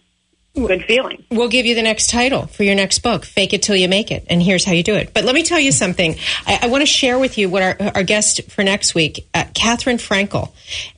good 0.56 0.84
feeling. 0.84 1.24
We'll 1.32 1.48
give 1.48 1.66
you 1.66 1.74
the 1.74 1.82
next 1.84 2.10
title 2.10 2.48
for 2.48 2.64
your 2.64 2.76
next 2.76 3.00
book, 3.00 3.24
Fake 3.24 3.54
It 3.54 3.64
Till 3.64 3.78
You 3.78 3.88
Make 3.88 4.12
It. 4.12 4.26
And 4.30 4.44
here's 4.44 4.66
how 4.66 4.74
you 4.74 4.84
do 4.84 4.96
it. 4.96 5.14
But 5.14 5.24
let 5.24 5.34
me 5.34 5.44
tell 5.44 5.60
you 5.60 5.72
something. 5.72 6.18
I, 6.46 6.60
I 6.64 6.68
want 6.68 6.82
to 6.82 6.86
share 6.86 7.18
with 7.18 7.38
you 7.38 7.50
what 7.50 7.64
our, 7.64 7.78
our 7.96 8.04
guest 8.04 8.52
for 8.52 8.66
next 8.66 8.94
week, 8.94 9.26
uh, 9.34 9.46
Katherine 9.54 9.98
Frankel. 9.98 10.52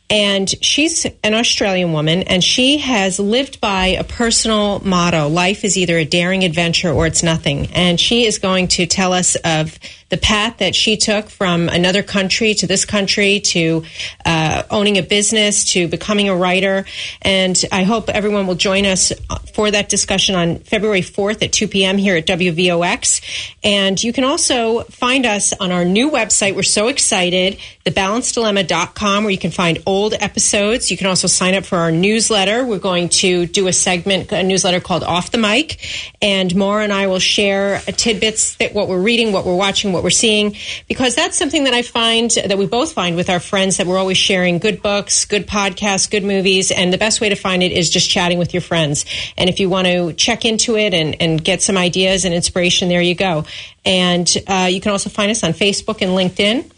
And 0.10 0.50
she's 0.64 1.06
an 1.24 1.36
Australian 1.36 1.94
woman, 1.94 2.24
and 2.24 2.44
she 2.44 2.80
has 2.80 3.20
lived 3.20 3.62
by 3.62 3.88
a 3.88 4.04
personal 4.04 4.80
motto 4.80 5.28
life 5.28 5.64
is 5.64 5.78
either 5.78 5.98
a 5.98 6.06
daring 6.06 6.44
adventure 6.44 6.90
or 6.90 7.06
it's 7.06 7.22
nothing. 7.22 7.68
And 7.74 8.00
she 8.00 8.26
is 8.26 8.40
going 8.40 8.70
to 8.70 8.88
tell 8.88 9.14
us 9.14 9.36
of 9.36 9.78
the 10.10 10.18
path 10.18 10.58
that 10.58 10.76
she 10.76 10.98
took 10.98 11.30
from 11.30 11.70
another 11.70 12.04
country 12.04 12.54
to 12.56 12.68
this 12.68 12.86
country 12.86 13.40
to 13.40 13.84
uh, 14.26 14.64
owning 14.70 14.98
a 14.98 15.04
business 15.04 15.66
to 15.74 15.88
becoming 15.88 16.30
a 16.30 16.36
writer. 16.36 16.86
And 17.22 17.62
I 17.72 17.84
hope 17.84 18.10
everyone 18.10 18.48
will 18.48 18.56
join 18.56 18.86
us 18.86 19.14
for 19.54 19.72
that 19.72 19.90
discussion 19.90 20.36
on 20.36 20.60
February 20.60 21.02
4th 21.02 21.44
at 21.44 21.52
2 21.52 21.68
p.m. 21.68 21.98
here 21.98 22.16
at 22.16 22.26
WVOX. 22.26 23.22
And 23.64 24.02
you 24.02 24.12
can 24.14 24.24
also 24.24 24.82
find 24.84 25.26
us 25.26 25.54
on 25.60 25.72
our 25.72 25.86
new 25.86 26.10
website. 26.10 26.56
We're 26.56 26.64
so 26.64 26.88
excited, 26.88 27.60
thebalancedilemma.com, 27.86 29.24
where 29.24 29.32
you 29.32 29.38
can 29.38 29.52
find 29.52 29.80
old 29.86 30.14
episodes. 30.14 30.90
You 30.90 30.98
can 30.98 31.08
also 31.08 31.28
sign 31.28 31.54
up 31.54 31.66
for 31.66 31.78
our 31.78 31.92
newsletter. 31.92 32.66
We're 32.66 32.80
going 32.80 33.10
to 33.10 33.46
do 33.46 33.68
a 33.68 33.74
segment, 33.74 34.32
a 34.32 34.44
newsletter 34.44 34.80
called 34.80 35.04
Off 35.04 35.32
the 35.32 35.38
Mic. 35.38 35.80
And 36.22 36.56
Maura 36.56 36.84
and 36.84 36.94
I 36.94 37.08
will 37.08 37.20
share 37.20 37.80
tidbits 37.82 38.56
that 38.56 38.74
what 38.74 38.88
we're 38.88 39.02
reading, 39.02 39.32
what 39.32 39.46
we're 39.46 39.56
watching, 39.56 39.92
what 39.92 39.99
we're 40.04 40.10
seeing, 40.10 40.56
because 40.88 41.16
that's 41.16 41.38
something 41.38 41.66
that 41.66 41.74
I 41.74 41.82
find 41.82 42.32
that 42.32 42.58
we 42.58 42.66
both 42.66 42.94
find 42.94 43.16
with 43.16 43.30
our 43.30 43.40
friends 43.40 43.78
that 43.78 43.88
we're 43.88 43.98
always 43.98 44.18
sharing 44.18 44.60
good 44.60 44.82
books, 44.82 45.26
good 45.26 45.48
podcasts, 45.48 46.10
good 46.10 46.24
movies. 46.24 46.72
And 46.72 46.92
the 46.92 46.98
best 46.98 47.22
way 47.22 47.30
to 47.30 47.36
find 47.36 47.64
it 47.64 47.72
is 47.72 47.90
just 47.90 48.10
chatting 48.10 48.38
with 48.38 48.54
your 48.54 48.62
friends. 48.62 49.06
And 49.38 49.50
if 49.50 49.60
you 49.60 49.70
want 49.70 49.88
to 49.88 50.14
check 50.14 50.46
into 50.46 50.78
it 50.78 50.94
and, 50.94 51.16
and 51.22 51.44
get 51.44 51.62
some 51.62 51.78
ideas 51.78 52.26
and 52.26 52.34
inspiration, 52.34 52.90
there 52.90 53.02
you 53.02 53.16
go. 53.16 53.46
And 53.86 54.32
uh, 54.48 54.70
you 54.72 54.82
can 54.82 54.92
also 54.92 55.10
find 55.10 55.32
us 55.32 55.44
on 55.44 55.54
Facebook 55.54 56.02
and 56.02 56.12
LinkedIn. 56.12 56.72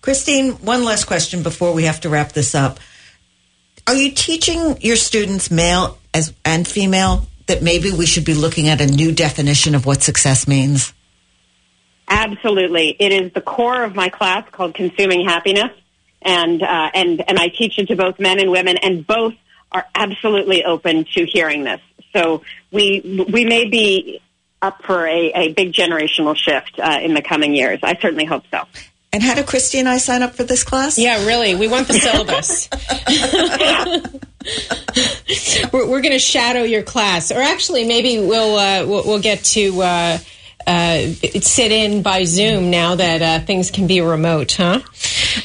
Christine, 0.00 0.52
one 0.52 0.84
last 0.84 1.04
question 1.04 1.42
before 1.42 1.72
we 1.72 1.84
have 1.84 2.00
to 2.02 2.08
wrap 2.08 2.32
this 2.32 2.54
up. 2.54 2.78
Are 3.88 3.94
you 3.94 4.12
teaching 4.12 4.80
your 4.80 4.96
students, 4.96 5.50
male 5.50 5.98
as 6.12 6.32
and 6.44 6.66
female, 6.66 7.26
that 7.46 7.62
maybe 7.62 7.92
we 7.92 8.06
should 8.06 8.24
be 8.24 8.34
looking 8.34 8.68
at 8.68 8.80
a 8.80 8.86
new 8.86 9.12
definition 9.12 9.74
of 9.74 9.86
what 9.86 10.02
success 10.02 10.48
means? 10.48 10.92
Absolutely, 12.08 12.96
it 12.98 13.12
is 13.12 13.32
the 13.32 13.40
core 13.40 13.82
of 13.82 13.94
my 13.94 14.08
class 14.08 14.48
called 14.50 14.74
Consuming 14.74 15.26
Happiness, 15.26 15.72
and 16.22 16.62
uh, 16.62 16.90
and 16.94 17.22
and 17.28 17.38
I 17.38 17.48
teach 17.48 17.78
it 17.78 17.88
to 17.88 17.96
both 17.96 18.20
men 18.20 18.38
and 18.40 18.50
women, 18.50 18.76
and 18.76 19.06
both 19.06 19.34
are 19.72 19.84
absolutely 19.94 20.64
open 20.64 21.04
to 21.14 21.26
hearing 21.26 21.64
this. 21.64 21.80
So 22.12 22.42
we 22.70 23.26
we 23.32 23.44
may 23.44 23.68
be 23.68 24.20
up 24.62 24.82
for 24.84 25.06
a, 25.06 25.32
a 25.34 25.52
big 25.52 25.72
generational 25.72 26.36
shift 26.36 26.78
uh, 26.78 26.98
in 27.02 27.14
the 27.14 27.22
coming 27.22 27.54
years. 27.54 27.80
I 27.82 27.96
certainly 28.00 28.24
hope 28.24 28.44
so. 28.50 28.62
And 29.12 29.22
how 29.22 29.34
do 29.34 29.42
Christy 29.44 29.78
and 29.78 29.88
I 29.88 29.98
sign 29.98 30.22
up 30.22 30.34
for 30.34 30.44
this 30.44 30.62
class? 30.62 30.98
Yeah, 30.98 31.24
really. 31.26 31.54
We 31.54 31.68
want 31.68 31.88
the 31.88 31.94
syllabus. 31.94 32.68
we're, 35.72 35.88
we're 35.88 36.02
going 36.02 36.12
to 36.12 36.18
shadow 36.18 36.64
your 36.64 36.82
class, 36.82 37.32
or 37.32 37.40
actually, 37.40 37.86
maybe 37.86 38.18
we'll 38.18 38.56
uh, 38.56 38.86
we'll, 38.86 39.04
we'll, 39.04 39.20
get 39.20 39.42
to 39.44 39.80
uh, 39.80 40.18
uh, 40.66 41.06
sit 41.40 41.70
in 41.70 42.02
by 42.02 42.24
Zoom 42.24 42.70
now 42.70 42.96
that 42.96 43.22
uh, 43.22 43.44
things 43.44 43.70
can 43.70 43.86
be 43.86 44.00
remote, 44.00 44.52
huh? 44.52 44.80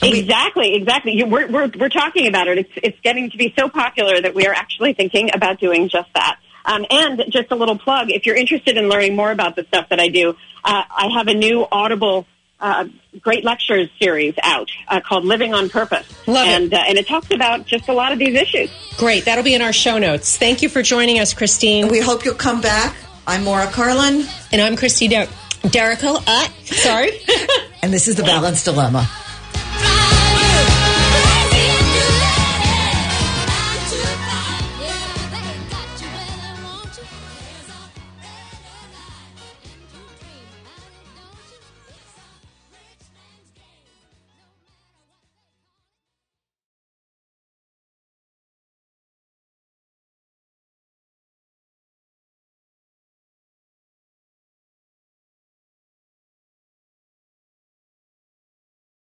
Exactly, 0.01 0.75
exactly. 0.75 1.23
We're, 1.23 1.47
we're 1.47 1.71
we're 1.77 1.89
talking 1.89 2.27
about 2.27 2.47
it. 2.47 2.59
It's 2.59 2.71
it's 2.77 2.99
getting 3.01 3.29
to 3.29 3.37
be 3.37 3.53
so 3.57 3.69
popular 3.69 4.19
that 4.19 4.33
we 4.33 4.47
are 4.47 4.53
actually 4.53 4.93
thinking 4.93 5.29
about 5.33 5.59
doing 5.59 5.89
just 5.89 6.09
that. 6.15 6.39
Um, 6.65 6.85
and 6.89 7.23
just 7.29 7.51
a 7.51 7.55
little 7.55 7.77
plug: 7.77 8.09
if 8.09 8.25
you're 8.25 8.35
interested 8.35 8.77
in 8.77 8.89
learning 8.89 9.15
more 9.15 9.31
about 9.31 9.55
the 9.55 9.63
stuff 9.65 9.89
that 9.89 9.99
I 9.99 10.07
do, 10.07 10.35
uh, 10.63 10.83
I 10.89 11.09
have 11.15 11.27
a 11.27 11.33
new 11.33 11.67
Audible 11.71 12.25
uh, 12.59 12.85
great 13.19 13.43
lectures 13.43 13.89
series 13.99 14.35
out 14.41 14.69
uh, 14.87 15.01
called 15.01 15.25
Living 15.25 15.53
on 15.53 15.69
Purpose. 15.69 16.07
Love 16.27 16.47
and, 16.47 16.65
it. 16.65 16.73
Uh, 16.73 16.83
and 16.87 16.97
it 16.97 17.07
talks 17.07 17.31
about 17.31 17.65
just 17.65 17.89
a 17.89 17.93
lot 17.93 18.11
of 18.11 18.19
these 18.19 18.39
issues. 18.39 18.71
Great. 18.97 19.25
That'll 19.25 19.43
be 19.43 19.55
in 19.55 19.61
our 19.61 19.73
show 19.73 19.97
notes. 19.97 20.37
Thank 20.37 20.61
you 20.61 20.69
for 20.69 20.81
joining 20.81 21.19
us, 21.19 21.33
Christine. 21.33 21.87
We 21.89 21.99
hope 21.99 22.23
you'll 22.23 22.35
come 22.35 22.61
back. 22.61 22.95
I'm 23.27 23.43
Maura 23.43 23.67
Carlin. 23.67 24.25
And 24.51 24.61
I'm 24.61 24.75
Christy 24.75 25.07
Der- 25.07 25.27
Derrico. 25.63 26.21
Uh, 26.25 26.47
sorry. 26.65 27.11
and 27.81 27.93
this 27.93 28.07
is 28.07 28.15
The 28.15 28.23
Balanced 28.23 28.65
Dilemma. 28.65 29.09